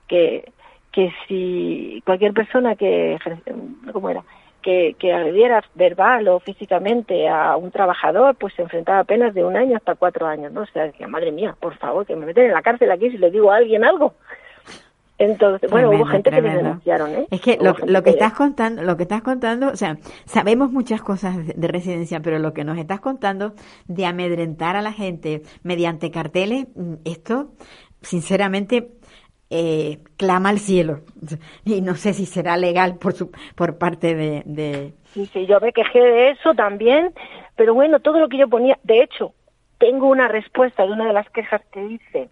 que 0.07 0.51
que 0.91 1.11
si 1.27 2.03
cualquier 2.05 2.33
persona 2.33 2.75
que 2.75 3.17
cómo 3.91 4.09
era 4.09 4.23
que, 4.63 4.95
que 4.97 5.13
agrediera 5.13 5.63
verbal 5.75 6.27
o 6.29 6.39
físicamente 6.39 7.27
a 7.27 7.55
un 7.57 7.69
trabajador, 7.69 8.35
pues 8.35 8.53
se 8.55 8.63
enfrentaba 8.63 8.99
a 8.99 9.03
penas 9.03 9.33
de 9.33 9.43
un 9.43 9.57
año 9.57 9.75
hasta 9.75 9.95
cuatro 9.95 10.25
años, 10.25 10.51
¿no? 10.51 10.61
O 10.61 10.65
sea, 10.67 10.85
decía, 10.85 11.07
madre 11.07 11.31
mía, 11.31 11.55
por 11.59 11.75
favor, 11.77 12.05
que 12.05 12.15
me 12.15 12.25
meten 12.25 12.45
en 12.45 12.53
la 12.53 12.61
cárcel 12.61 12.89
aquí 12.89 13.11
si 13.11 13.17
le 13.17 13.29
digo 13.29 13.51
a 13.51 13.57
alguien 13.57 13.83
algo. 13.83 14.13
Entonces, 15.19 15.69
bueno, 15.69 15.89
Tremendo, 15.89 16.03
hubo 16.05 16.11
gente 16.11 16.29
tremendo. 16.31 16.57
que 16.57 16.63
me 16.63 16.69
denunciaron, 16.69 17.11
¿eh? 17.11 17.27
Es 17.29 17.41
que 17.41 17.57
lo, 17.61 17.75
lo 17.85 18.01
que 18.03 18.09
estás 18.09 18.33
contando, 18.33 18.81
lo 18.81 18.97
que 18.97 19.03
estás 19.03 19.21
contando, 19.21 19.67
o 19.67 19.75
sea, 19.75 19.97
sabemos 20.25 20.71
muchas 20.71 21.01
cosas 21.01 21.37
de, 21.45 21.53
de 21.55 21.67
residencia, 21.67 22.19
pero 22.21 22.39
lo 22.39 22.53
que 22.53 22.63
nos 22.63 22.77
estás 22.77 22.99
contando 22.99 23.53
de 23.87 24.05
amedrentar 24.05 24.75
a 24.75 24.81
la 24.81 24.91
gente 24.91 25.43
mediante 25.61 26.09
carteles, 26.09 26.67
mm, 26.75 26.95
esto, 27.05 27.51
sinceramente, 28.01 28.89
eh, 29.49 29.99
clama 30.17 30.49
al 30.49 30.57
cielo. 30.59 31.01
Y 31.63 31.81
no 31.81 31.93
sé 31.95 32.13
si 32.13 32.25
será 32.25 32.57
legal 32.57 32.95
por 32.95 33.13
su, 33.13 33.31
por 33.55 33.77
parte 33.77 34.15
de, 34.15 34.41
de... 34.45 34.93
Sí, 35.13 35.27
sí, 35.27 35.45
yo 35.45 35.59
me 35.59 35.71
quejé 35.71 35.99
de 35.99 36.31
eso 36.31 36.55
también, 36.55 37.13
pero 37.55 37.75
bueno, 37.75 37.99
todo 37.99 38.19
lo 38.19 38.29
que 38.29 38.39
yo 38.39 38.47
ponía, 38.49 38.79
de 38.83 39.03
hecho, 39.03 39.33
tengo 39.77 40.07
una 40.07 40.27
respuesta 40.27 40.85
de 40.85 40.91
una 40.91 41.05
de 41.05 41.13
las 41.13 41.29
quejas 41.29 41.61
que 41.71 41.85
hice 41.85 42.29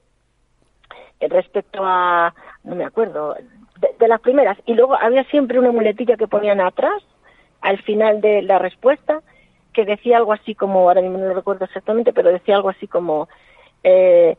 respecto 1.29 1.81
a, 1.83 2.33
no 2.63 2.75
me 2.75 2.85
acuerdo, 2.85 3.35
de, 3.79 3.87
de, 3.99 4.07
las 4.07 4.21
primeras. 4.21 4.57
Y 4.65 4.73
luego 4.73 4.95
había 4.95 5.23
siempre 5.25 5.59
una 5.59 5.71
muletilla 5.71 6.17
que 6.17 6.27
ponían 6.27 6.61
atrás, 6.61 7.03
al 7.61 7.81
final 7.83 8.21
de 8.21 8.41
la 8.41 8.59
respuesta, 8.59 9.21
que 9.73 9.85
decía 9.85 10.17
algo 10.17 10.33
así 10.33 10.55
como, 10.55 10.81
ahora 10.81 11.01
mismo 11.01 11.17
no 11.17 11.27
lo 11.27 11.33
recuerdo 11.33 11.65
exactamente, 11.65 12.13
pero 12.13 12.31
decía 12.31 12.55
algo 12.55 12.69
así 12.69 12.87
como, 12.87 13.29
eh, 13.83 14.35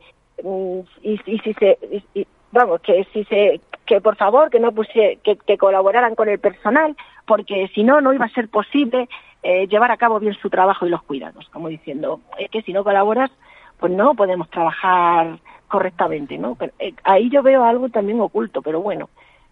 y, 1.03 1.20
y, 1.25 1.39
si 1.39 1.55
se, 1.55 1.79
y, 2.14 2.27
vamos, 2.51 2.81
que 2.81 3.07
si 3.12 3.25
se, 3.25 3.61
que 3.87 4.01
por 4.01 4.16
favor, 4.16 4.51
que 4.51 4.61
no 4.61 4.73
pusie, 4.73 5.18
que, 5.25 5.37
que 5.37 5.59
colaboraran 5.59 6.14
con 6.14 6.29
el 6.29 6.39
personal, 6.39 6.97
porque 7.27 7.70
si 7.75 7.83
no, 7.83 8.01
no 8.01 8.12
iba 8.12 8.27
a 8.27 8.31
ser 8.31 8.49
posible 8.49 9.09
eh, 9.43 9.66
llevar 9.68 9.91
a 9.91 9.97
cabo 9.97 10.20
bien 10.20 10.35
su 10.35 10.51
trabajo 10.51 10.87
y 10.87 10.91
los 10.91 11.03
cuidados, 11.03 11.49
como 11.51 11.68
diciendo, 11.68 12.20
es 12.39 12.51
que 12.51 12.62
si 12.62 12.73
no 12.73 12.85
colaboras, 12.85 13.31
pues 13.79 13.93
no 13.93 14.14
podemos 14.14 14.49
trabajar 14.51 15.39
correctamente, 15.73 16.37
¿no? 16.37 16.55
Pero, 16.55 16.75
eh, 16.79 16.93
ahí 17.03 17.31
yo 17.31 17.43
veo 17.43 17.64
algo 17.64 17.89
también 17.89 18.20
oculto, 18.20 18.61
pero 18.61 18.83
bueno, 18.83 19.09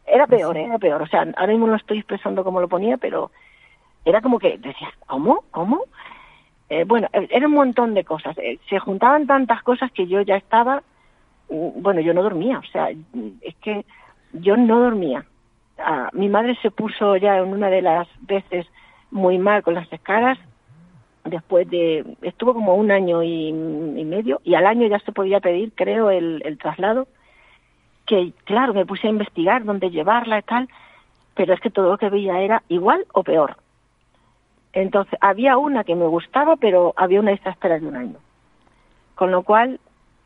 era 0.07 0.27
peor, 0.27 0.55
¿eh? 0.59 0.65
era 0.67 0.79
peor. 0.79 1.01
O 1.01 1.07
sea, 1.07 1.21
ahora 1.35 1.53
mismo 1.53 1.67
no 1.67 1.77
estoy 1.77 1.97
expresando 1.97 2.45
como 2.45 2.61
lo 2.61 2.69
ponía, 2.69 2.99
pero 2.99 3.31
era 4.05 4.21
como 4.21 4.39
que 4.39 4.59
decía, 4.59 4.91
¿cómo? 5.07 5.45
¿Cómo? 5.51 5.85
Eh, 6.69 6.85
bueno, 6.85 7.09
era 7.13 7.47
un 7.47 7.55
montón 7.55 7.95
de 7.95 8.05
cosas. 8.05 8.37
Se 8.69 8.79
juntaban 8.79 9.27
tantas 9.27 9.63
cosas 9.63 9.91
que 9.93 10.07
yo 10.07 10.21
ya 10.21 10.37
estaba, 10.37 10.83
mm, 11.49 11.81
bueno, 11.81 12.03
yo 12.03 12.13
no 12.13 12.23
dormía, 12.23 12.59
o 12.59 12.71
sea, 12.71 12.91
es 12.91 13.55
que 13.63 13.87
yo 14.35 14.59
no 14.59 14.79
dormía. 14.79 15.25
Ah, 15.79 16.11
mi 16.13 16.29
madre 16.29 16.55
se 16.61 16.71
puso 16.71 17.17
ya 17.17 17.39
en 17.39 17.49
una 17.49 17.71
de 17.71 17.81
las 17.81 18.07
veces 18.21 18.67
muy 19.11 19.39
mal 19.39 19.63
con 19.63 19.73
las 19.73 19.91
escalas, 19.91 20.39
después 21.25 21.69
de 21.69 22.05
estuvo 22.23 22.55
como 22.55 22.75
un 22.75 22.91
año 22.91 23.23
y, 23.23 23.53
medio 23.53 24.41
y 24.45 24.55
al 24.55 24.67
año 24.67 24.87
ya 24.87 24.99
se 25.01 25.13
podía 25.13 25.41
pedir 25.41 25.73
creo 25.75 26.11
el, 26.11 26.59
traslado 26.59 27.09
que 28.07 28.33
claro 28.45 28.75
me 28.75 28.87
puse 28.87 29.07
a 29.07 29.11
investigar 29.11 29.65
dónde 29.65 29.91
llevarla 29.91 30.39
y 30.39 30.43
tal 30.43 30.69
pero 31.35 31.55
es 31.55 31.61
que 31.61 31.71
todo 31.71 31.91
lo 31.91 31.99
que 31.99 32.11
veía 32.11 32.41
era 32.41 32.63
igual 32.69 33.07
o 33.15 33.23
peor. 33.23 33.57
Entonces 34.73 35.19
había 35.23 35.57
una 35.57 35.85
que 35.85 35.95
me 35.95 36.07
gustaba 36.07 36.57
pero 36.57 36.95
había 36.97 37.21
una 37.21 37.33
espera 37.33 37.79
de 37.79 37.87
un 37.87 37.97
año. 37.97 38.17
Con 39.15 39.31
lo 39.31 39.43
cual 39.43 39.79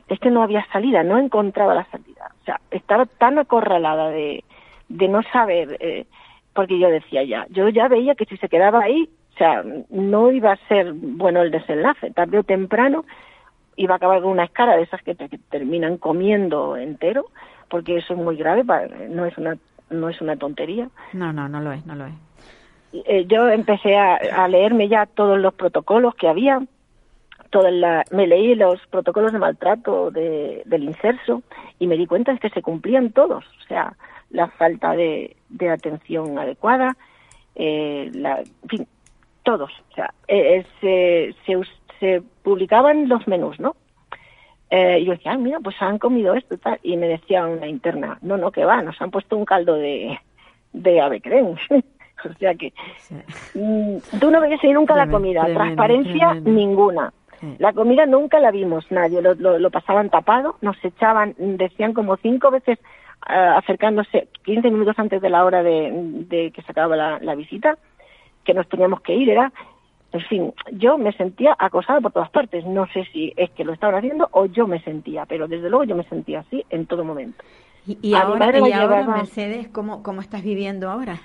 es 0.09 0.19
que 0.21 0.31
no 0.31 0.43
había 0.43 0.65
salida 0.73 1.03
no 1.03 1.19
encontraba 1.19 1.75
la 1.75 1.85
salida. 1.87 2.33
O 2.43 2.45
sea 2.45 2.61
estaba 2.71 3.07
tan 3.07 3.39
acorralada 3.39 4.11
de, 4.11 4.45
de 4.89 5.09
no 5.09 5.23
saber 5.25 5.77
eh, 5.81 6.07
porque 6.55 6.79
yo 6.79 6.89
decía 6.89 7.25
ya 7.25 7.47
yo 7.51 7.69
ya 7.69 7.89
veía 7.89 8.15
que 8.15 8.27
si 8.27 8.37
se 8.37 8.49
quedaba 8.49 8.81
ahí 8.83 9.09
o 9.35 9.39
sea, 9.39 9.65
no 9.91 10.31
iba 10.31 10.53
a 10.53 10.69
ser 10.69 10.93
bueno 10.93 11.43
el 11.43 11.51
desenlace. 11.51 12.11
Tarde 12.13 12.39
o 12.39 12.45
temprano 12.45 13.05
iba 13.77 13.95
a 13.95 13.97
acabar 13.97 14.23
con 14.23 14.31
una 14.31 14.45
escara 14.45 14.77
de 14.77 14.83
esas 14.83 15.03
que, 15.03 15.15
te, 15.15 15.29
que 15.29 15.39
terminan 15.39 15.99
comiendo 15.99 16.77
entero, 16.77 17.27
porque 17.69 17.97
eso 17.97 18.15
es 18.15 18.21
muy 18.21 18.37
grave, 18.37 18.65
para, 18.65 18.87
no 19.09 19.27
es 19.27 19.37
una 19.37 19.57
no 19.91 20.09
es 20.09 20.21
una 20.21 20.37
tontería. 20.37 20.89
No, 21.13 21.33
no, 21.33 21.49
no 21.49 21.61
lo 21.61 21.73
es, 21.73 21.85
no 21.87 21.95
lo 21.95 22.07
es. 22.07 22.15
Eh, 22.93 23.27
yo 23.27 23.49
empecé 23.49 23.97
a, 23.97 24.17
a, 24.17 24.49
leerme 24.49 24.89
ya 24.89 25.07
todos 25.07 25.39
los 25.39 25.53
protocolos 25.55 26.15
que 26.15 26.29
había, 26.29 26.63
toda 27.51 27.71
la, 27.71 28.05
me 28.11 28.27
leí 28.27 28.55
los 28.55 28.81
protocolos 28.87 29.33
de 29.33 29.39
maltrato 29.39 30.11
de, 30.11 30.63
del 30.65 30.85
inserso 30.85 31.43
y 31.79 31.87
me 31.87 31.97
di 31.97 32.07
cuenta 32.07 32.33
de 32.33 32.39
que 32.39 32.51
se 32.51 32.63
cumplían 32.63 33.11
todos, 33.11 33.45
o 33.45 33.67
sea, 33.69 33.97
la 34.31 34.49
falta 34.49 34.93
de, 34.93 35.37
de 35.49 35.71
atención 35.71 36.39
adecuada, 36.39 36.97
eh, 37.57 38.11
la, 38.15 38.41
en 38.41 38.69
fin, 38.69 38.89
todos. 39.45 39.71
O 39.91 39.95
sea, 39.95 40.13
eh, 40.27 40.65
se, 40.81 41.35
se, 41.47 41.61
se 42.01 42.23
publicaban 42.43 43.09
los 43.09 43.27
menús, 43.29 43.61
¿no? 43.61 43.77
Eh, 44.71 44.99
y 45.01 45.05
yo 45.05 45.13
decía, 45.13 45.33
ah, 45.33 45.39
mira, 45.39 45.61
pues 45.61 45.77
han 45.81 45.99
comido 45.99 46.35
esto 46.35 46.55
y 46.55 46.59
tal. 46.59 46.81
Y 46.83 46.97
me 46.97 47.07
decía 47.07 47.47
una 47.47 47.69
interna, 47.69 48.19
no, 48.23 48.37
no, 48.37 48.51
que 48.51 48.65
va, 48.65 48.83
nos 48.83 49.01
han 49.01 49.13
puesto 49.13 49.37
un 49.37 49.45
caldo 49.45 49.75
de, 49.75 50.19
de 50.73 51.01
avecren. 51.01 51.57
o 52.25 52.35
sea 52.39 52.55
que 52.55 52.73
mm, 53.55 54.19
tú 54.19 54.31
no 54.31 54.41
veías 54.41 54.63
ahí 54.65 54.73
nunca 54.73 54.97
la 54.97 55.09
comida, 55.09 55.45
transparencia 55.47 56.35
ninguna. 56.35 57.13
La 57.59 57.73
comida 57.73 58.07
nunca 58.07 58.41
la 58.41 58.51
vimos 58.51 58.91
nadie, 58.91 59.21
lo, 59.21 59.35
lo, 59.35 59.71
pasaban 59.71 60.09
tapado, 60.09 60.57
nos 60.63 60.83
echaban, 60.83 61.35
decían 61.37 61.93
como 61.93 62.17
cinco 62.17 62.51
veces 62.51 62.79
eh, 63.29 63.33
acercándose 63.33 64.29
15 64.45 64.71
minutos 64.71 64.99
antes 64.99 65.21
de 65.21 65.31
la 65.31 65.45
hora 65.45 65.63
de, 65.63 65.91
de 66.29 66.51
que 66.53 66.63
se 66.63 66.73
acababa 66.73 67.19
la, 67.21 67.35
visita, 67.35 67.77
que 68.45 68.55
nos 68.55 68.69
teníamos 68.69 69.01
que 69.01 69.15
ir, 69.15 69.31
era 69.31 69.53
en 70.15 70.21
fin, 70.21 70.55
yo 70.71 70.97
me 70.97 71.13
sentía 71.13 71.57
acosada 71.59 72.01
por 72.01 72.13
todas 72.13 72.31
partes. 72.31 72.65
No 72.65 72.87
sé 72.93 73.05
si 73.13 73.33
es 73.37 73.51
que 73.51 73.65
lo 73.65 73.73
estaban 73.73 73.97
haciendo 73.97 74.29
o 74.31 74.47
yo 74.47 74.69
me 74.69 74.81
sentía, 74.81 75.27
pero 75.27 75.49
desde 75.49 75.69
luego 75.69 75.83
yo 75.83 75.97
me 75.97 76.05
sentía 76.05 76.39
así 76.39 76.65
en 76.71 76.87
todo 76.87 77.05
momento. 77.05 77.43
¿Y, 77.85 78.15
ahora, 78.15 78.57
y 78.57 78.73
ahora 78.73 79.05
Mercedes, 79.09 79.69
¿cómo, 79.69 80.05
¿cómo 80.05 80.21
estás 80.21 80.43
viviendo 80.43 80.91
ahora? 80.91 81.21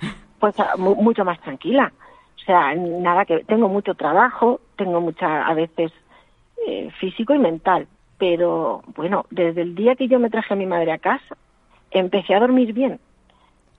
Pues 0.38 0.54
ah, 0.60 0.76
mucho 0.76 1.24
más 1.24 1.40
tranquila. 1.40 1.92
O 2.36 2.44
sea, 2.44 2.72
nada 2.72 3.24
que 3.24 3.40
tengo 3.40 3.68
mucho 3.68 3.94
trabajo, 3.94 4.60
tengo 4.76 5.00
mucha 5.00 5.44
a 5.44 5.52
veces 5.52 5.90
eh, 6.64 6.90
físico 7.00 7.34
y 7.34 7.40
mental, 7.40 7.88
pero 8.18 8.82
bueno, 8.94 9.26
desde 9.30 9.62
el 9.62 9.74
día 9.74 9.96
que 9.96 10.06
yo 10.06 10.20
me 10.20 10.30
traje 10.30 10.54
a 10.54 10.56
mi 10.56 10.64
madre 10.64 10.92
a 10.92 10.98
casa, 10.98 11.36
empecé 11.90 12.36
a 12.36 12.38
dormir 12.40 12.72
bien. 12.72 13.00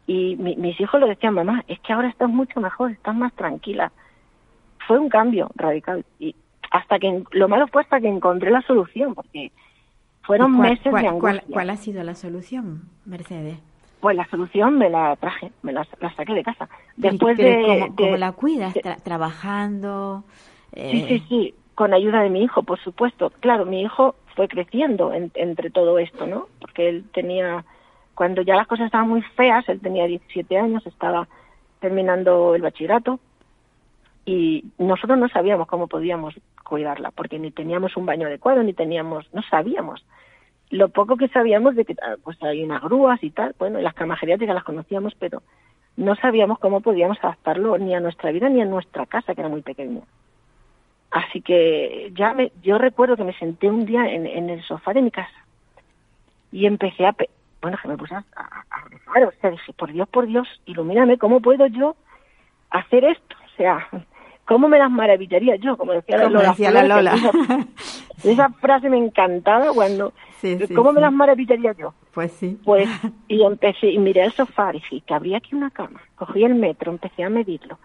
Y 0.10 0.38
mis 0.38 0.82
hijos 0.82 1.00
lo 1.00 1.06
decían, 1.06 1.36
mamá, 1.36 1.64
es 1.68 1.80
que 1.82 1.94
ahora 1.94 2.10
estás 2.10 2.30
mucho 2.30 2.60
mejor, 2.60 2.90
estás 2.90 3.16
más 3.16 3.32
tranquila. 3.34 3.92
Fue 4.88 4.98
un 4.98 5.08
cambio 5.08 5.52
radical. 5.54 6.04
Y 6.18 6.36
hasta 6.72 6.98
que, 6.98 7.22
lo 7.30 7.48
malo 7.48 7.68
fue 7.68 7.84
hasta 7.84 8.02
que 8.02 8.08
encontré 8.08 8.50
la 8.50 8.64
solución, 8.64 9.14
porque 9.14 9.52
fueron 10.24 10.58
meses 10.58 10.92
de 10.92 11.08
angustia. 11.08 11.44
¿Cuál 11.52 11.70
ha 11.70 11.78
sido 11.78 12.02
la 12.02 12.16
solución, 12.16 12.90
Mercedes? 13.06 13.60
Pues 14.00 14.18
la 14.18 14.28
solución 14.30 14.80
me 14.80 14.90
la 14.90 15.16
traje, 15.18 15.52
me 15.62 15.74
la, 15.74 15.86
saqué 16.18 16.34
de 16.34 16.44
casa. 16.44 16.68
Después 16.98 17.38
de, 17.38 17.92
¿cómo, 17.96 18.18
la 18.18 18.32
cuidas? 18.32 18.74
¿Trabajando? 19.04 20.24
Sí, 20.74 21.06
sí, 21.08 21.24
sí, 21.30 21.54
con 21.76 21.94
ayuda 21.94 22.24
de 22.24 22.32
mi 22.32 22.42
hijo, 22.42 22.64
por 22.64 22.80
supuesto. 22.80 23.32
Claro, 23.42 23.68
mi 23.68 23.84
hijo 23.84 24.16
fue 24.36 24.48
creciendo 24.48 25.14
entre 25.14 25.70
todo 25.70 26.00
esto, 26.00 26.26
¿no? 26.26 26.48
Porque 26.60 26.90
él 26.90 27.06
tenía, 27.14 27.64
cuando 28.20 28.42
ya 28.42 28.58
las 28.58 28.68
cosas 28.68 28.88
estaban 28.88 29.08
muy 29.08 29.22
feas, 29.22 29.64
él 29.70 29.80
tenía 29.80 30.06
17 30.06 30.58
años, 30.58 30.86
estaba 30.86 31.26
terminando 31.80 32.54
el 32.54 32.62
bachillerato 32.62 33.18
y 34.26 34.66
nosotros 34.78 35.18
no 35.18 35.30
sabíamos 35.30 35.70
cómo 35.70 35.88
podíamos 35.88 36.36
cuidarla, 36.66 37.12
porque 37.12 37.40
ni 37.40 37.52
teníamos 37.52 37.96
un 37.96 38.06
baño 38.06 38.28
adecuado, 38.28 38.62
ni 38.62 38.74
teníamos, 38.74 39.34
no 39.34 39.42
sabíamos 39.44 40.04
lo 40.70 40.90
poco 40.90 41.16
que 41.16 41.30
sabíamos 41.30 41.78
de 41.78 41.86
que 41.86 41.96
ah, 42.02 42.18
pues 42.22 42.38
hay 42.44 42.62
unas 42.62 42.82
grúas 42.82 43.24
y 43.24 43.30
tal, 43.30 43.56
bueno, 43.58 43.80
las 43.80 43.94
camas 43.94 44.20
geriátricas 44.20 44.54
las 44.54 44.66
conocíamos, 44.66 45.16
pero 45.18 45.42
no 45.96 46.14
sabíamos 46.18 46.60
cómo 46.60 46.82
podíamos 46.82 47.18
adaptarlo 47.22 47.78
ni 47.78 47.96
a 47.96 48.02
nuestra 48.02 48.34
vida 48.34 48.50
ni 48.50 48.60
a 48.60 48.66
nuestra 48.66 49.06
casa, 49.06 49.34
que 49.34 49.40
era 49.40 49.50
muy 49.50 49.62
pequeña. 49.62 50.02
Así 51.10 51.40
que 51.40 52.12
ya 52.14 52.34
me, 52.34 52.52
yo 52.62 52.78
recuerdo 52.78 53.16
que 53.16 53.24
me 53.24 53.40
senté 53.40 53.70
un 53.70 53.86
día 53.86 54.12
en, 54.12 54.50
el 54.50 54.62
sofá 54.64 54.92
de 54.92 55.04
mi 55.04 55.10
casa 55.10 55.46
y 56.52 56.66
empecé 56.66 57.06
a, 57.06 57.16
bueno, 57.62 57.78
que 57.82 57.88
me 57.88 57.98
puse 57.98 58.16
a, 58.16 58.24
rezar, 58.90 59.24
o 59.24 59.32
sea, 59.42 59.50
dije, 59.50 59.74
por 59.74 59.92
Dios, 59.92 60.08
por 60.10 60.28
Dios, 60.28 60.48
ilumíname, 60.66 61.18
¿cómo 61.18 61.42
puedo 61.42 61.68
yo 61.68 61.96
hacer 62.70 63.04
esto? 63.04 63.36
O 63.46 63.58
sea, 63.58 63.88
¿cómo 64.46 64.68
me 64.68 64.80
las 64.80 64.90
maravillaría 64.90 65.56
yo? 65.58 65.78
Como 65.78 65.94
decía 65.94 66.18
la 66.18 66.30
Lola. 66.30 66.50
Decía 66.50 66.72
la 66.72 66.84
Lola. 66.84 67.16
Esa, 68.24 68.50
frase 68.50 68.90
me 68.90 68.98
encantaba 68.98 69.74
cuando, 69.74 70.14
¿cómo 70.76 70.92
me 70.92 71.02
las 71.02 71.12
maravillaría 71.12 71.74
yo? 71.74 71.94
Pues 72.14 72.32
sí. 72.34 72.60
Pues, 72.64 72.88
y 73.28 73.44
empecé, 73.44 73.92
y 73.92 74.00
miré 74.00 74.24
el 74.24 74.32
sofá, 74.32 74.72
y 74.72 74.74
dije, 74.74 75.02
que 75.06 75.14
habría 75.14 75.38
aquí 75.38 75.56
una 75.56 75.70
cama. 75.70 76.02
Cogí 76.16 76.44
el 76.44 76.56
metro, 76.56 76.92
empecé 76.92 77.24
a 77.24 77.30
medirlo. 77.30 77.78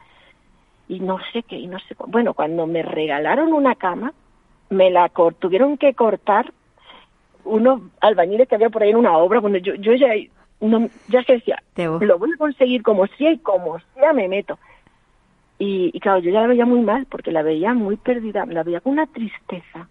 Y 0.88 1.00
no 1.00 1.18
sé 1.32 1.42
qué, 1.42 1.56
y 1.56 1.66
no 1.66 1.78
sé 1.80 1.96
Bueno, 2.06 2.34
cuando 2.34 2.66
me 2.66 2.82
regalaron 2.82 3.52
una 3.52 3.74
cama, 3.74 4.12
me 4.70 4.90
la 4.90 5.10
tuvieron 5.38 5.78
que 5.78 5.94
cortar 5.94 6.52
unos 7.44 7.82
albañiles 8.00 8.48
que 8.48 8.54
había 8.54 8.70
por 8.70 8.82
ahí 8.82 8.90
en 8.90 8.96
una 8.96 9.16
obra. 9.16 9.40
Bueno, 9.40 9.58
yo, 9.58 9.74
yo 9.74 9.94
ya, 9.94 10.08
no, 10.60 10.88
ya 11.08 11.22
se 11.24 11.34
decía, 11.34 11.62
lo 11.76 12.18
voy 12.18 12.30
a 12.32 12.38
conseguir 12.38 12.82
como 12.82 13.06
sea 13.06 13.32
y 13.32 13.38
como 13.38 13.78
sea 13.94 14.12
me 14.12 14.28
meto. 14.28 14.58
Y, 15.58 15.98
claro, 16.00 16.18
yo 16.18 16.30
ya 16.30 16.42
la 16.42 16.48
veía 16.48 16.66
muy 16.66 16.80
mal 16.80 17.06
porque 17.06 17.32
la 17.32 17.42
veía 17.42 17.74
muy 17.74 17.96
perdida, 17.96 18.44
la 18.46 18.62
veía 18.64 18.80
con 18.80 18.92
una 18.92 19.06
tristeza, 19.06 19.88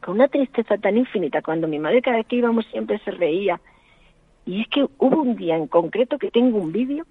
con 0.00 0.16
una 0.16 0.28
tristeza 0.28 0.76
tan 0.78 0.96
infinita. 0.96 1.42
Cuando 1.42 1.66
mi 1.66 1.78
madre 1.78 2.02
cada 2.02 2.18
vez 2.18 2.26
que 2.26 2.36
íbamos 2.36 2.66
siempre 2.66 2.98
se 2.98 3.10
reía. 3.10 3.60
Y 4.44 4.62
es 4.62 4.68
que 4.68 4.84
hubo 4.98 5.22
un 5.22 5.36
día 5.36 5.56
en 5.56 5.66
concreto 5.66 6.18
que 6.18 6.30
tengo 6.30 6.58
un 6.58 6.72
vídeo 6.72 7.06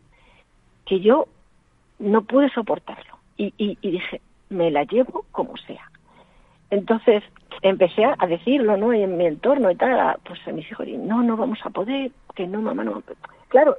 que 0.86 1.00
yo 1.00 1.28
no 2.00 2.22
pude 2.24 2.50
soportarlo. 2.50 3.18
Y, 3.38 3.54
y, 3.58 3.76
dije, 3.82 4.22
me 4.50 4.70
la 4.70 4.84
llevo 4.84 5.26
como 5.32 5.58
sea. 5.58 5.91
Entonces 6.72 7.24
empecé 7.62 8.04
a 8.06 8.28
decirlo, 8.28 8.76
¿no? 8.78 8.92
En 8.92 9.18
mi 9.18 9.28
entorno 9.28 9.70
y 9.70 9.76
tal, 9.76 10.18
pues 10.26 10.40
a 10.48 10.52
mis 10.52 10.70
hijos, 10.72 10.88
no, 10.88 11.22
no 11.22 11.38
vamos 11.38 11.60
a 11.64 11.70
poder, 11.70 12.12
que 12.34 12.48
no, 12.48 12.62
mamá, 12.62 12.84
no. 12.84 13.04
Claro, 13.50 13.76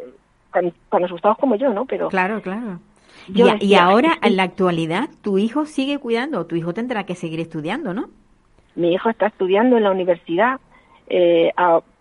tan, 0.53 0.73
tan 0.91 1.05
asustados 1.05 1.39
como 1.39 1.57
yo, 1.57 1.73
¿no? 1.73 1.85
Pero 1.87 2.09
claro, 2.09 2.41
claro 2.41 2.79
y, 3.29 3.75
ahora, 3.75 4.19
en 4.23 4.37
la 4.37 4.43
actualidad, 4.45 5.09
tu 5.23 5.39
hijo 5.39 5.67
sigue 5.67 5.99
cuidando, 5.99 6.47
tu 6.47 6.57
hijo 6.57 6.75
tendrá 6.75 7.05
que 7.05 7.15
seguir 7.15 7.41
estudiando, 7.41 7.95
¿no? 7.95 8.09
Mi 8.75 8.93
hijo 8.93 9.11
está 9.11 9.27
estudiando 9.27 9.77
en 9.77 9.85
la 9.85 9.91
universidad, 9.91 10.59
eh, 11.09 11.53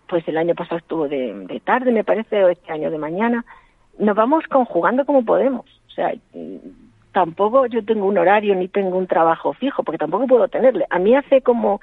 pues 0.08 0.26
el 0.26 0.36
año 0.36 0.54
pasado 0.54 0.78
estuvo 0.78 1.08
de, 1.08 1.60
tarde, 1.64 1.92
me 1.92 2.04
parece, 2.04 2.44
o 2.44 2.48
este 2.48 2.72
año 2.72 2.90
de 2.90 2.98
mañana. 2.98 3.44
Nos 3.98 4.16
vamos 4.16 4.44
conjugando 4.48 5.04
como 5.04 5.24
podemos. 5.24 5.66
O 5.88 5.90
sea, 5.90 6.12
tampoco 7.12 7.66
yo 7.66 7.84
tengo 7.84 8.06
un 8.06 8.18
horario 8.18 8.54
ni 8.54 8.68
tengo 8.68 8.96
un 8.96 9.06
trabajo 9.06 9.52
fijo, 9.52 9.82
porque 9.82 9.98
tampoco 9.98 10.26
puedo 10.26 10.48
tenerle. 10.48 10.86
A 10.90 10.98
mí 10.98 11.14
hace 11.14 11.42
como 11.42 11.80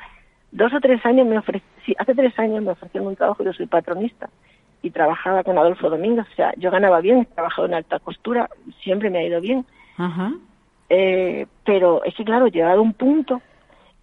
dos 0.52 0.74
o 0.74 0.80
tres 0.80 1.06
años 1.06 1.28
me 1.28 1.38
ofrecí, 1.38 1.96
hace 1.98 2.16
tres 2.16 2.38
años 2.40 2.64
me 2.64 2.72
ofrecieron 2.72 3.08
un 3.08 3.16
trabajo, 3.16 3.44
yo 3.44 3.54
soy 3.54 3.68
patronista 3.68 4.30
y 4.82 4.92
trabajaba 4.92 5.44
con 5.44 5.58
Adolfo 5.58 5.90
Domínguez, 5.90 6.26
o 6.32 6.36
sea, 6.36 6.54
yo 6.58 6.72
ganaba 6.72 7.02
bien, 7.02 7.20
he 7.20 7.26
trabajado 7.26 7.68
en 7.68 7.74
alta 7.74 8.00
costura, 8.00 8.50
siempre 8.82 9.10
me 9.10 9.20
ha 9.20 9.24
ido 9.24 9.42
bien. 9.42 9.66
Eh, 10.90 11.46
pero 11.66 12.04
es 12.04 12.16
que, 12.16 12.24
claro, 12.24 12.48
llegado 12.48 12.80
a 12.80 12.84
un 12.84 12.94
punto, 12.94 13.42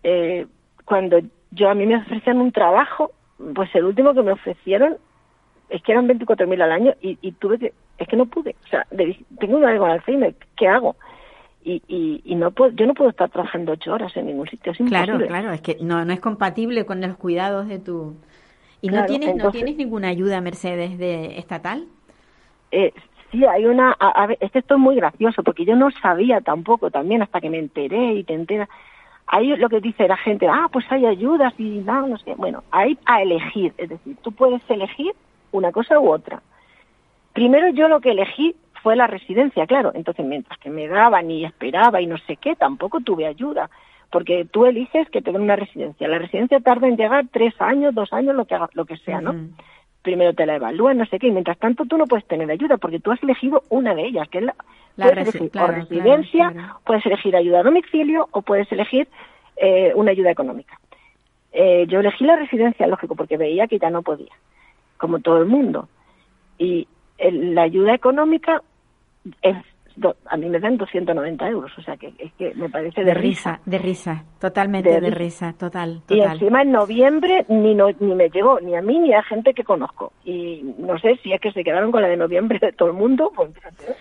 eh, 0.02 0.46
cuando 0.84 1.18
yo 1.50 1.70
a 1.70 1.74
mí 1.74 1.86
me 1.86 1.96
ofrecían 1.96 2.40
un 2.40 2.52
trabajo, 2.52 3.12
pues 3.54 3.74
el 3.74 3.84
último 3.84 4.14
que 4.14 4.22
me 4.22 4.32
ofrecieron 4.32 4.98
es 5.68 5.82
que 5.82 5.92
eran 5.92 6.06
24.000 6.06 6.62
al 6.62 6.72
año 6.72 6.94
y, 7.00 7.18
y, 7.22 7.32
tuve 7.32 7.58
que, 7.58 7.72
es 7.98 8.06
que 8.06 8.16
no 8.16 8.26
pude, 8.26 8.54
o 8.64 8.68
sea, 8.68 8.86
tengo 9.40 9.56
un 9.56 9.64
algo 9.64 9.86
Alzheimer, 9.86 10.34
¿qué 10.56 10.68
hago? 10.68 10.94
Y, 11.68 11.82
y, 11.88 12.22
y, 12.24 12.36
no 12.36 12.52
puedo, 12.52 12.70
yo 12.76 12.86
no 12.86 12.94
puedo 12.94 13.10
estar 13.10 13.28
trabajando 13.28 13.72
ocho 13.72 13.92
horas 13.92 14.16
en 14.16 14.26
ningún 14.26 14.48
sitio. 14.48 14.70
Es 14.70 14.78
claro, 14.86 15.18
claro, 15.26 15.50
es 15.50 15.60
que 15.60 15.76
no, 15.80 16.04
no 16.04 16.12
es 16.12 16.20
compatible 16.20 16.86
con 16.86 17.00
los 17.00 17.16
cuidados 17.16 17.66
de 17.66 17.80
tu, 17.80 18.14
¿Y 18.80 18.88
no, 18.88 19.04
tienes, 19.06 19.34
no 19.36 19.50
tienes 19.50 19.76
ninguna 19.76 20.08
ayuda, 20.08 20.40
Mercedes, 20.40 20.98
de 20.98 21.38
estatal? 21.38 21.86
Eh, 22.70 22.92
sí, 23.30 23.44
hay 23.44 23.66
una... 23.66 23.92
A, 23.92 24.26
ver, 24.26 24.38
esto 24.40 24.74
es 24.74 24.80
muy 24.80 24.96
gracioso, 24.96 25.42
porque 25.42 25.64
yo 25.64 25.76
no 25.76 25.90
sabía 25.90 26.40
tampoco 26.40 26.90
también 26.90 27.22
hasta 27.22 27.40
que 27.40 27.50
me 27.50 27.58
enteré 27.58 28.14
y 28.14 28.24
te 28.24 28.34
enteras. 28.34 28.68
Ahí 29.26 29.56
lo 29.56 29.68
que 29.68 29.80
dice 29.80 30.06
la 30.06 30.16
gente, 30.16 30.46
ah, 30.48 30.68
pues 30.70 30.84
hay 30.90 31.06
ayudas 31.06 31.52
y 31.58 31.78
no, 31.78 32.06
no 32.06 32.18
sé. 32.18 32.34
Bueno, 32.36 32.62
hay 32.70 32.98
a 33.06 33.22
elegir, 33.22 33.72
es 33.76 33.88
decir, 33.88 34.16
tú 34.22 34.30
puedes 34.30 34.62
elegir 34.68 35.12
una 35.52 35.72
cosa 35.72 35.98
u 35.98 36.12
otra. 36.12 36.42
Primero 37.32 37.70
yo 37.70 37.88
lo 37.88 38.00
que 38.00 38.12
elegí 38.12 38.54
fue 38.82 38.96
la 38.96 39.06
residencia, 39.06 39.66
claro. 39.66 39.92
Entonces, 39.94 40.24
mientras 40.24 40.58
que 40.58 40.70
me 40.70 40.88
daban 40.88 41.30
y 41.30 41.44
esperaba 41.44 42.00
y 42.00 42.06
no 42.06 42.18
sé 42.18 42.36
qué, 42.36 42.56
tampoco 42.56 43.00
tuve 43.00 43.26
ayuda 43.26 43.70
porque 44.10 44.46
tú 44.50 44.66
eliges 44.66 45.08
que 45.10 45.22
te 45.22 45.32
den 45.32 45.42
una 45.42 45.56
residencia. 45.56 46.08
La 46.08 46.18
residencia 46.18 46.60
tarda 46.60 46.88
en 46.88 46.96
llegar 46.96 47.26
tres 47.30 47.54
años, 47.60 47.94
dos 47.94 48.12
años, 48.12 48.34
lo 48.34 48.44
que, 48.44 48.56
lo 48.74 48.84
que 48.84 48.96
sea, 48.98 49.20
¿no? 49.20 49.34
Primero 50.02 50.34
te 50.34 50.46
la 50.46 50.56
evalúan, 50.56 50.98
no 50.98 51.06
sé 51.06 51.18
qué, 51.18 51.26
y 51.26 51.32
mientras 51.32 51.58
tanto 51.58 51.84
tú 51.84 51.98
no 51.98 52.06
puedes 52.06 52.24
tener 52.26 52.50
ayuda 52.50 52.76
porque 52.76 53.00
tú 53.00 53.10
has 53.10 53.22
elegido 53.22 53.62
una 53.68 53.94
de 53.94 54.06
ellas, 54.06 54.28
que 54.28 54.38
es 54.38 54.44
la, 54.44 54.54
residencia, 55.10 56.78
puedes 56.84 57.04
elegir 57.04 57.34
ayuda 57.34 57.60
a 57.60 57.64
domicilio 57.64 58.28
o 58.30 58.42
puedes 58.42 58.70
elegir 58.70 59.08
eh, 59.56 59.92
una 59.94 60.12
ayuda 60.12 60.30
económica. 60.30 60.78
Eh, 61.52 61.86
yo 61.88 62.00
elegí 62.00 62.24
la 62.24 62.36
residencia, 62.36 62.86
lógico, 62.86 63.16
porque 63.16 63.36
veía 63.36 63.66
que 63.66 63.78
ya 63.78 63.90
no 63.90 64.02
podía, 64.02 64.32
como 64.96 65.18
todo 65.18 65.38
el 65.38 65.46
mundo. 65.46 65.88
Y 66.58 66.86
la 67.18 67.62
ayuda 67.62 67.94
económica 67.94 68.62
es 69.42 69.56
do- 69.96 70.14
a 70.26 70.36
mí 70.36 70.46
me 70.50 70.60
dan 70.60 70.76
290 70.76 71.48
euros, 71.48 71.72
o 71.78 71.82
sea 71.82 71.96
que 71.96 72.12
es 72.18 72.30
que 72.34 72.54
me 72.54 72.68
parece 72.68 73.00
de, 73.00 73.06
De 73.06 73.14
risa, 73.14 73.60
de 73.64 73.78
risa, 73.78 74.24
totalmente 74.38 74.90
De 74.90 75.00
de, 75.00 75.10
risa. 75.10 75.54
total, 75.54 76.02
Y 76.10 76.20
encima 76.20 76.60
en 76.62 76.72
noviembre 76.72 77.46
ni, 77.48 77.74
no, 77.74 77.88
ni 78.00 78.14
me 78.14 78.28
llegó, 78.28 78.60
ni 78.60 78.76
a 78.76 78.82
mí 78.82 78.98
ni 78.98 79.14
a 79.14 79.22
gente 79.22 79.54
que 79.54 79.64
conozco. 79.64 80.12
Y 80.24 80.62
no 80.78 80.98
sé 80.98 81.16
si 81.22 81.32
es 81.32 81.40
que 81.40 81.50
se 81.52 81.64
quedaron 81.64 81.90
con 81.92 82.02
la 82.02 82.08
de 82.08 82.18
noviembre 82.18 82.58
de 82.60 82.72
todo 82.72 82.88
el 82.88 82.94
mundo, 82.94 83.32
pues 83.36 83.50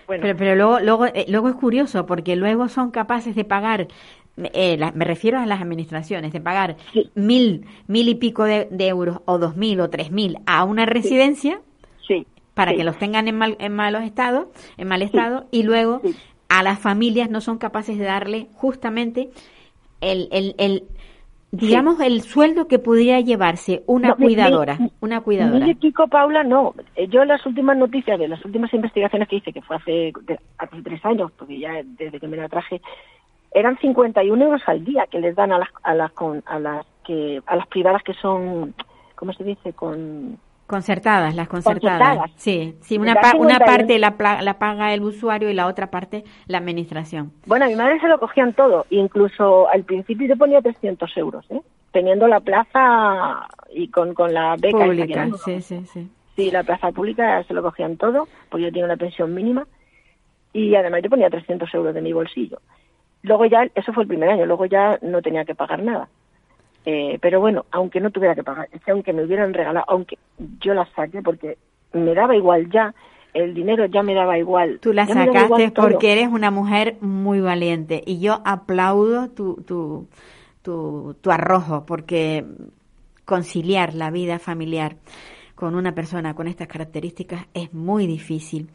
bueno. 0.06 0.22
Pero, 0.22 0.36
pero 0.38 0.54
luego, 0.54 0.80
luego, 0.80 1.06
eh, 1.06 1.24
luego 1.28 1.48
es 1.48 1.54
curioso 1.54 2.04
porque 2.04 2.36
luego 2.36 2.68
son 2.68 2.90
capaces 2.90 3.34
de 3.34 3.44
pagar, 3.44 3.86
eh, 4.52 4.76
la- 4.76 4.92
me 4.92 5.06
refiero 5.06 5.38
a 5.38 5.46
las 5.46 5.62
administraciones, 5.62 6.30
de 6.34 6.42
pagar 6.42 6.76
Sí. 6.92 7.10
mil, 7.14 7.64
mil 7.86 8.06
y 8.10 8.16
pico 8.16 8.44
de, 8.44 8.68
de 8.70 8.88
euros 8.88 9.22
o 9.24 9.38
dos 9.38 9.56
mil 9.56 9.80
o 9.80 9.88
tres 9.88 10.10
mil 10.12 10.36
a 10.44 10.62
una 10.64 10.84
residencia 10.84 11.58
sí. 12.06 12.26
Para 12.56 12.70
sí. 12.72 12.78
que 12.78 12.84
los 12.84 12.96
tengan 12.98 13.28
en 13.28 13.36
mal, 13.36 13.56
en 13.60 13.72
malos 13.76 14.02
estados, 14.02 14.46
en 14.78 14.88
mal 14.88 15.02
estado, 15.02 15.44
y 15.50 15.62
luego 15.62 16.00
Sí. 16.02 16.16
a 16.48 16.62
las 16.62 16.78
familias 16.78 17.28
no 17.30 17.40
son 17.42 17.58
capaces 17.58 17.98
de 17.98 18.04
darle 18.06 18.46
justamente 18.54 19.28
el, 20.00 20.28
el, 20.32 20.54
el 20.58 20.84
digamos 21.52 22.00
el 22.00 22.22
sueldo 22.22 22.66
que 22.66 22.78
pudiera 22.78 23.20
llevarse 23.20 23.82
una 23.86 24.08
No, 24.08 24.16
cuidadora, 24.16 24.76
mi- 24.78 24.90
una 25.00 25.20
cuidadora. 25.20 25.58
Mil 25.66 25.68
y 25.70 25.74
pico, 25.74 26.08
Paula, 26.08 26.44
no. 26.44 26.74
Eh, 26.96 27.08
Yo 27.08 27.24
las 27.26 27.44
últimas 27.44 27.76
noticias 27.76 28.18
de 28.18 28.26
las 28.28 28.42
últimas 28.44 28.72
investigaciones 28.72 29.28
que 29.28 29.36
hice, 29.36 29.52
que 29.52 29.60
fue 29.62 29.76
hace, 29.76 30.12
hace 30.58 30.82
tres 30.82 31.04
años, 31.04 31.30
porque 31.36 31.58
ya 31.58 31.72
desde 31.84 32.18
que 32.20 32.26
me 32.28 32.36
la 32.38 32.48
traje, 32.48 32.80
eran 33.52 33.78
51 33.78 34.42
euros 34.44 34.62
al 34.66 34.82
día 34.84 35.06
que 35.10 35.20
les 35.20 35.34
dan 35.36 35.52
a 35.52 35.58
las, 35.58 35.68
a 35.82 35.94
las, 35.94 36.12
con, 36.12 36.42
a 36.46 36.58
las, 36.58 36.86
que, 37.04 37.40
a 37.46 37.56
las 37.56 37.66
privadas 37.68 38.02
que 38.02 38.14
son, 38.14 38.74
¿cómo 39.14 39.32
se 39.34 39.44
dice? 39.44 39.72
Con, 39.72 40.38
Concertadas, 40.66 41.34
las 41.36 41.48
concertadas. 41.48 41.98
Concertadas. 42.00 42.30
Sí, 42.36 42.74
sí, 42.80 42.98
una, 42.98 43.14
pa- 43.14 43.36
una 43.36 43.58
51. 43.58 43.64
parte 43.64 43.98
la, 43.98 44.42
la 44.42 44.58
paga 44.58 44.92
el 44.94 45.02
usuario 45.02 45.48
y 45.48 45.54
la 45.54 45.66
otra 45.66 45.90
parte 45.90 46.24
la 46.48 46.58
administración. 46.58 47.32
Bueno, 47.46 47.66
a 47.66 47.68
mi 47.68 47.76
madre 47.76 48.00
se 48.00 48.08
lo 48.08 48.18
cogían 48.18 48.52
todo, 48.52 48.84
incluso 48.90 49.68
al 49.68 49.84
principio 49.84 50.26
yo 50.26 50.36
ponía 50.36 50.60
300 50.60 51.16
euros, 51.18 51.46
¿eh? 51.50 51.60
teniendo 51.92 52.26
la 52.28 52.40
plaza 52.40 53.46
y 53.72 53.88
con, 53.88 54.12
con 54.12 54.34
la 54.34 54.56
beca. 54.58 54.76
Pública, 54.84 55.28
sí, 55.44 55.60
sí, 55.62 55.84
sí. 55.86 56.10
Sí, 56.34 56.50
la 56.50 56.62
plaza 56.64 56.90
pública 56.92 57.42
se 57.44 57.54
lo 57.54 57.62
cogían 57.62 57.96
todo, 57.96 58.28
porque 58.50 58.64
yo 58.64 58.70
tenía 58.70 58.84
una 58.84 58.96
pensión 58.96 59.32
mínima 59.34 59.66
y 60.52 60.74
además 60.74 61.00
yo 61.02 61.08
ponía 61.10 61.30
300 61.30 61.72
euros 61.74 61.94
de 61.94 62.02
mi 62.02 62.12
bolsillo. 62.12 62.58
Luego 63.22 63.46
ya, 63.46 63.66
eso 63.74 63.92
fue 63.92 64.02
el 64.02 64.08
primer 64.08 64.28
año, 64.30 64.44
luego 64.46 64.66
ya 64.66 64.98
no 65.02 65.22
tenía 65.22 65.44
que 65.44 65.54
pagar 65.54 65.82
nada. 65.82 66.08
Eh, 66.88 67.18
pero 67.20 67.40
bueno, 67.40 67.66
aunque 67.72 68.00
no 68.00 68.12
tuviera 68.12 68.36
que 68.36 68.44
pagar, 68.44 68.68
es 68.70 68.80
que 68.82 68.92
aunque 68.92 69.12
me 69.12 69.24
hubieran 69.24 69.52
regalado, 69.52 69.84
aunque 69.88 70.18
yo 70.60 70.72
la 70.72 70.86
saqué 70.94 71.20
porque 71.20 71.58
me 71.92 72.14
daba 72.14 72.36
igual 72.36 72.70
ya, 72.70 72.94
el 73.34 73.54
dinero 73.54 73.86
ya 73.86 74.04
me 74.04 74.14
daba 74.14 74.38
igual. 74.38 74.78
Tú 74.80 74.92
la 74.92 75.04
sacaste 75.04 75.72
porque 75.72 76.12
eres 76.12 76.28
una 76.28 76.52
mujer 76.52 76.96
muy 77.00 77.40
valiente 77.40 78.04
y 78.06 78.20
yo 78.20 78.40
aplaudo 78.44 79.28
tu, 79.30 79.56
tu, 79.66 80.06
tu, 80.62 81.16
tu 81.20 81.30
arrojo 81.32 81.84
porque 81.86 82.44
conciliar 83.24 83.92
la 83.94 84.12
vida 84.12 84.38
familiar 84.38 84.94
con 85.56 85.74
una 85.74 85.92
persona 85.92 86.34
con 86.34 86.46
estas 86.46 86.68
características 86.68 87.46
es 87.52 87.74
muy 87.74 88.06
difícil. 88.06 88.68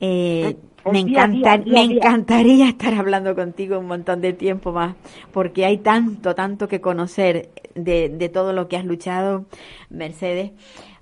Eh, 0.00 0.56
me, 0.90 1.00
encanta- 1.00 1.58
me 1.58 1.82
encantaría 1.82 2.68
estar 2.68 2.94
hablando 2.94 3.34
contigo 3.34 3.78
un 3.78 3.86
montón 3.86 4.20
de 4.20 4.32
tiempo 4.32 4.72
más, 4.72 4.94
porque 5.32 5.64
hay 5.66 5.78
tanto, 5.78 6.34
tanto 6.34 6.68
que 6.68 6.80
conocer 6.80 7.50
de, 7.74 8.08
de 8.08 8.28
todo 8.28 8.52
lo 8.52 8.68
que 8.68 8.76
has 8.76 8.84
luchado, 8.84 9.44
Mercedes, 9.90 10.52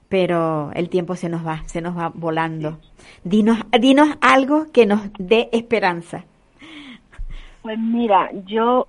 pero 0.09 0.71
el 0.75 0.89
tiempo 0.89 1.15
se 1.17 1.29
nos 1.29 1.47
va, 1.47 1.63
se 1.67 1.81
nos 1.81 1.97
va 1.97 2.11
volando. 2.15 2.79
Dinos, 3.25 3.59
dinos 3.81 4.09
algo 4.21 4.67
que 4.73 4.85
nos 4.87 5.01
dé 5.19 5.49
esperanza. 5.53 6.25
Pues 7.63 7.79
mira, 7.79 8.31
yo 8.47 8.87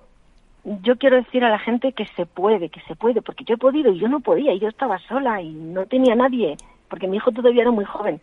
yo 0.82 0.96
quiero 0.98 1.16
decir 1.16 1.42
a 1.44 1.50
la 1.50 1.58
gente 1.58 1.92
que 1.92 2.06
se 2.16 2.26
puede, 2.26 2.68
que 2.68 2.80
se 2.82 2.94
puede, 2.94 3.22
porque 3.22 3.44
yo 3.44 3.54
he 3.54 3.58
podido 3.58 3.92
y 3.92 3.98
yo 3.98 4.08
no 4.08 4.20
podía, 4.20 4.52
y 4.52 4.58
yo 4.60 4.68
estaba 4.68 4.98
sola 5.08 5.40
y 5.40 5.50
no 5.52 5.86
tenía 5.86 6.14
nadie, 6.14 6.56
porque 6.88 7.08
mi 7.08 7.16
hijo 7.16 7.32
todavía 7.32 7.62
era 7.62 7.70
muy 7.70 7.84
joven. 7.84 8.20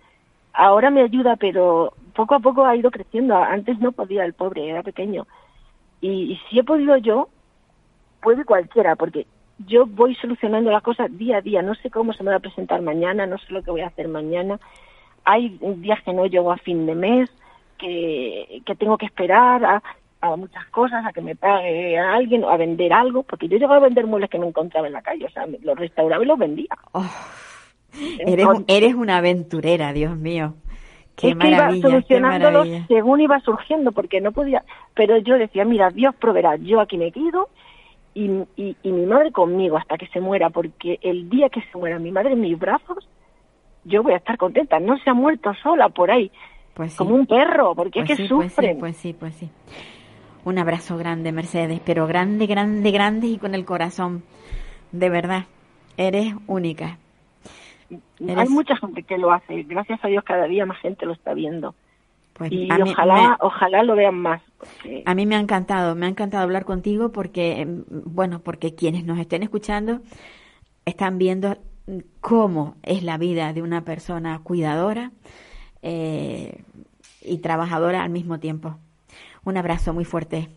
Ahora 0.59 0.89
me 0.89 1.03
ayuda, 1.03 1.35
pero 1.35 1.93
poco 2.15 2.33
a 2.33 2.39
poco 2.39 2.65
ha 2.65 2.75
ido 2.75 2.89
creciendo. 2.89 3.35
Antes 3.37 3.77
no 3.77 3.91
podía, 3.91 4.25
el 4.25 4.33
pobre, 4.33 4.67
era 4.67 4.81
pequeño. 4.81 5.27
Y, 6.01 6.39
si 6.49 6.57
he 6.57 6.63
podido 6.63 6.97
yo, 6.97 7.29
puede 8.23 8.43
cualquiera, 8.43 8.95
porque 8.95 9.27
yo 9.67 9.85
voy 9.85 10.15
solucionando 10.15 10.71
las 10.71 10.81
cosas 10.81 11.15
día 11.15 11.37
a 11.37 11.41
día. 11.41 11.61
No 11.61 11.75
sé 11.75 11.91
cómo 11.91 12.11
se 12.11 12.23
me 12.23 12.31
va 12.31 12.37
a 12.37 12.39
presentar 12.39 12.81
mañana, 12.81 13.27
no 13.27 13.37
sé 13.37 13.53
lo 13.53 13.61
que 13.61 13.69
voy 13.69 13.81
a 13.81 13.87
hacer 13.87 14.07
mañana. 14.07 14.59
Hay 15.25 15.59
días 15.77 16.01
que 16.01 16.13
no 16.13 16.25
llego 16.25 16.51
a 16.51 16.57
fin 16.57 16.87
de 16.87 16.95
mes, 16.95 17.29
que, 17.77 18.63
tengo 18.79 18.97
que 18.97 19.05
esperar 19.05 19.63
a, 19.63 19.83
a 20.21 20.35
muchas 20.37 20.65
cosas, 20.69 21.05
a 21.05 21.13
que 21.13 21.21
me 21.21 21.35
pague 21.35 21.99
a 21.99 22.15
alguien 22.15 22.43
o 22.43 22.49
a 22.49 22.57
vender 22.57 22.93
algo, 22.93 23.21
porque 23.21 23.47
yo 23.47 23.59
llegaba 23.59 23.75
a 23.75 23.87
vender 23.87 24.07
muebles 24.07 24.31
que 24.31 24.39
me 24.39 24.47
encontraba 24.47 24.87
en 24.87 24.93
la 24.93 25.03
calle, 25.03 25.25
o 25.25 25.29
sea, 25.29 25.45
los 25.61 25.77
restauraba 25.77 26.23
y 26.23 26.27
los 26.27 26.39
vendía. 26.39 26.75
Oh, 26.93 27.05
eres, 28.19 28.47
eres 28.67 28.93
una 28.95 29.17
aventurera, 29.17 29.93
Dios 29.93 30.17
mío. 30.17 30.55
Qué 31.15 31.29
es 31.29 31.35
que 31.37 31.47
iba 31.47 31.71
solucionándolo 31.81 32.63
según 32.87 33.21
iba 33.21 33.39
surgiendo, 33.39 33.91
porque 33.91 34.21
no 34.21 34.31
podía. 34.31 34.63
Pero 34.93 35.17
yo 35.17 35.37
decía, 35.37 35.65
mira, 35.65 35.89
Dios 35.89 36.13
proveerá, 36.15 36.57
yo 36.57 36.79
aquí 36.79 36.97
me 36.97 37.11
quedo 37.11 37.49
y, 38.13 38.29
y, 38.55 38.75
y 38.83 38.91
mi 38.91 39.05
madre 39.05 39.31
conmigo 39.31 39.77
hasta 39.77 39.97
que 39.97 40.07
se 40.07 40.19
muera, 40.19 40.49
porque 40.51 40.99
el 41.01 41.29
día 41.29 41.49
que 41.49 41.61
se 41.61 41.77
muera 41.77 41.97
mi 41.97 42.11
madre 42.11 42.33
en 42.33 42.41
mis 42.41 42.57
brazos, 42.57 43.07
yo 43.83 44.03
voy 44.03 44.13
a 44.13 44.17
estar 44.17 44.37
contenta. 44.37 44.79
No 44.79 44.97
se 44.99 45.09
ha 45.09 45.13
muerto 45.15 45.51
sola 45.63 45.89
por 45.89 46.11
ahí, 46.11 46.31
Pues 46.75 46.91
sí. 46.91 46.97
como 46.97 47.15
un 47.15 47.25
perro, 47.25 47.73
porque 47.73 48.01
Pues 48.01 48.11
es 48.11 48.17
que 48.17 48.23
sí, 48.27 48.33
pues 48.33 48.53
sí. 48.53 48.67
Pues 48.79 48.97
sí, 48.97 49.13
pues 49.13 49.35
sí. 49.35 49.49
Un 50.45 50.59
abrazo 50.59 50.97
grande, 50.97 51.31
Mercedes, 51.31 51.81
pero 51.83 52.05
grande, 52.07 52.45
grande, 52.45 52.91
grande 52.91 53.27
y 53.27 53.37
con 53.37 53.55
el 53.55 53.65
corazón. 53.65 54.23
De 54.91 55.09
verdad, 55.09 55.45
eres 55.97 56.33
única. 56.45 56.99
Hay 58.35 58.49
mucha 58.49 58.75
gente 58.77 59.03
que 59.03 59.17
lo 59.17 59.31
hace, 59.31 59.63
gracias 59.63 59.99
a 60.03 60.07
Dios 60.07 60.23
cada 60.23 60.45
día 60.45 60.65
más 60.65 60.79
gente 60.79 61.05
lo 61.05 61.13
está 61.13 61.33
viendo. 61.33 61.73
Pues 62.33 62.51
y 62.51 62.69
ojalá, 62.71 63.29
me- 63.29 63.35
ojalá 63.39 63.83
lo 63.83 63.95
vean 63.95 64.15
más. 64.15 64.41
porque- 64.59 65.03
A 65.05 65.15
mí 65.15 65.25
me 65.25 65.35
ha 65.35 65.39
encantado, 65.39 65.95
me 65.95 66.05
ha 66.05 66.09
encantado 66.09 66.43
hablar 66.43 66.65
contigo 66.65 67.11
porque, 67.11 67.61
em, 67.61 67.83
bueno, 67.89 68.39
porque 68.39 68.75
quienes 68.75 69.05
nos 69.05 69.17
estén 69.19 69.41
escuchando 69.43 70.01
están 70.85 71.17
viendo 71.17 71.57
cómo 72.21 72.75
es 72.83 73.01
la 73.03 73.17
vida 73.17 73.53
de 73.53 73.61
una 73.61 73.81
persona 73.85 74.39
cuidadora 74.43 75.11
eh, 75.81 76.61
y 77.21 77.37
trabajadora 77.37 78.03
al 78.03 78.09
mismo 78.09 78.39
tiempo. 78.39 78.77
Un 79.45 79.57
abrazo 79.57 79.93
muy 79.93 80.05
fuerte. 80.05 80.49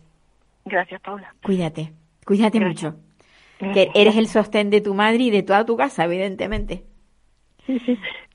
Gracias, 0.65 0.99
Paula. 1.01 1.33
Cuídate, 1.43 1.93
cuídate 2.25 2.59
Gracias. 2.59 2.93
mucho. 2.93 3.73
Que 3.73 3.89
eres 3.93 4.17
el 4.17 4.27
sostén 4.27 4.69
de 4.71 4.81
tu 4.81 4.93
madre 4.95 5.19
y 5.23 5.29
de 5.29 5.43
toda 5.43 5.65
tu 5.65 5.77
casa, 5.77 6.05
evidentemente. 6.05 6.83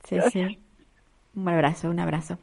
Sí, 0.04 0.20
sí. 0.30 0.58
Un 1.34 1.48
abrazo, 1.48 1.90
un 1.90 1.98
abrazo. 1.98 2.38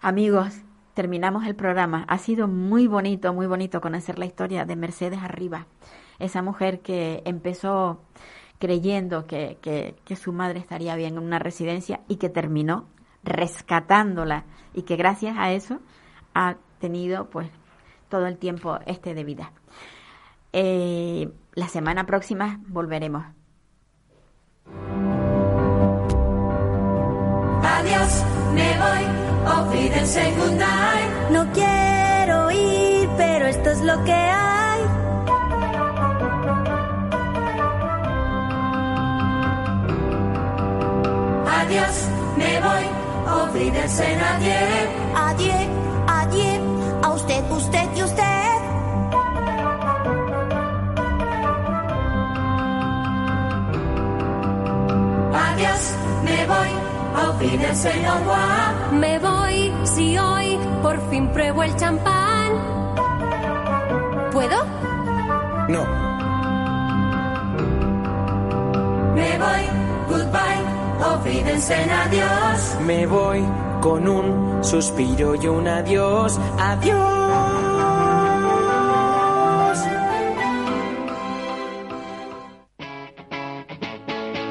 Amigos, 0.00 0.62
terminamos 0.94 1.46
el 1.46 1.54
programa. 1.54 2.04
Ha 2.08 2.18
sido 2.18 2.48
muy 2.48 2.86
bonito, 2.86 3.32
muy 3.32 3.46
bonito 3.46 3.80
conocer 3.80 4.18
la 4.18 4.26
historia 4.26 4.64
de 4.64 4.76
Mercedes 4.76 5.20
Arriba, 5.22 5.66
esa 6.18 6.42
mujer 6.42 6.80
que 6.80 7.22
empezó 7.24 8.02
creyendo 8.58 9.26
que, 9.26 9.58
que, 9.60 9.96
que 10.04 10.16
su 10.16 10.32
madre 10.32 10.60
estaría 10.60 10.94
bien 10.94 11.14
en 11.14 11.22
una 11.22 11.38
residencia 11.38 12.00
y 12.08 12.16
que 12.16 12.28
terminó 12.28 12.86
rescatándola 13.24 14.44
y 14.74 14.82
que 14.82 14.96
gracias 14.96 15.36
a 15.38 15.52
eso 15.52 15.80
ha 16.34 16.56
tenido 16.78 17.28
pues 17.30 17.50
todo 18.08 18.26
el 18.26 18.38
tiempo 18.38 18.78
este 18.86 19.14
de 19.14 19.24
vida. 19.24 19.52
Eh, 20.52 21.30
la 21.54 21.68
semana 21.68 22.04
próxima 22.06 22.60
volveremos. 22.66 23.24
Me 28.52 28.78
voy, 28.78 29.02
Wiedersehen, 29.72 30.34
good 30.36 30.52
night. 30.58 31.30
No 31.30 31.46
quiero 31.52 32.50
ir, 32.50 33.08
pero 33.16 33.46
esto 33.46 33.70
es 33.70 33.80
lo 33.80 34.04
que 34.04 34.12
hay. 34.12 34.80
Adiós, 41.60 42.08
me 42.36 42.60
voy, 42.60 42.84
Wiedersehen, 43.54 44.20
adiós. 44.20 44.88
Adiós, 45.16 45.68
adiós, 46.08 46.60
a 47.02 47.10
usted, 47.12 47.50
usted 47.50 47.88
y 47.96 48.02
usted. 48.02 48.22
Adiós, 55.34 55.94
me 56.24 56.46
voy, 56.46 56.91
al 57.14 57.38
fin 57.38 57.60
el. 57.60 58.90
Me 58.92 59.18
voy 59.18 59.72
si 59.84 60.18
hoy 60.18 60.58
por 60.82 60.98
fin 61.10 61.28
pruebo 61.28 61.62
el 61.62 61.74
champán. 61.76 62.52
¿Puedo? 64.32 64.64
No. 65.68 65.84
Me 69.14 69.38
voy, 69.38 69.64
goodbye, 70.08 70.64
ofídense 71.14 71.74
adiós. 71.74 72.76
Me 72.86 73.06
voy 73.06 73.44
con 73.80 74.08
un 74.08 74.64
suspiro 74.64 75.34
y 75.34 75.46
un 75.46 75.68
adiós, 75.68 76.38
adiós. 76.58 77.22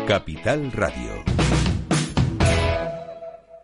Capital 0.08 0.72
Radio. 0.74 1.41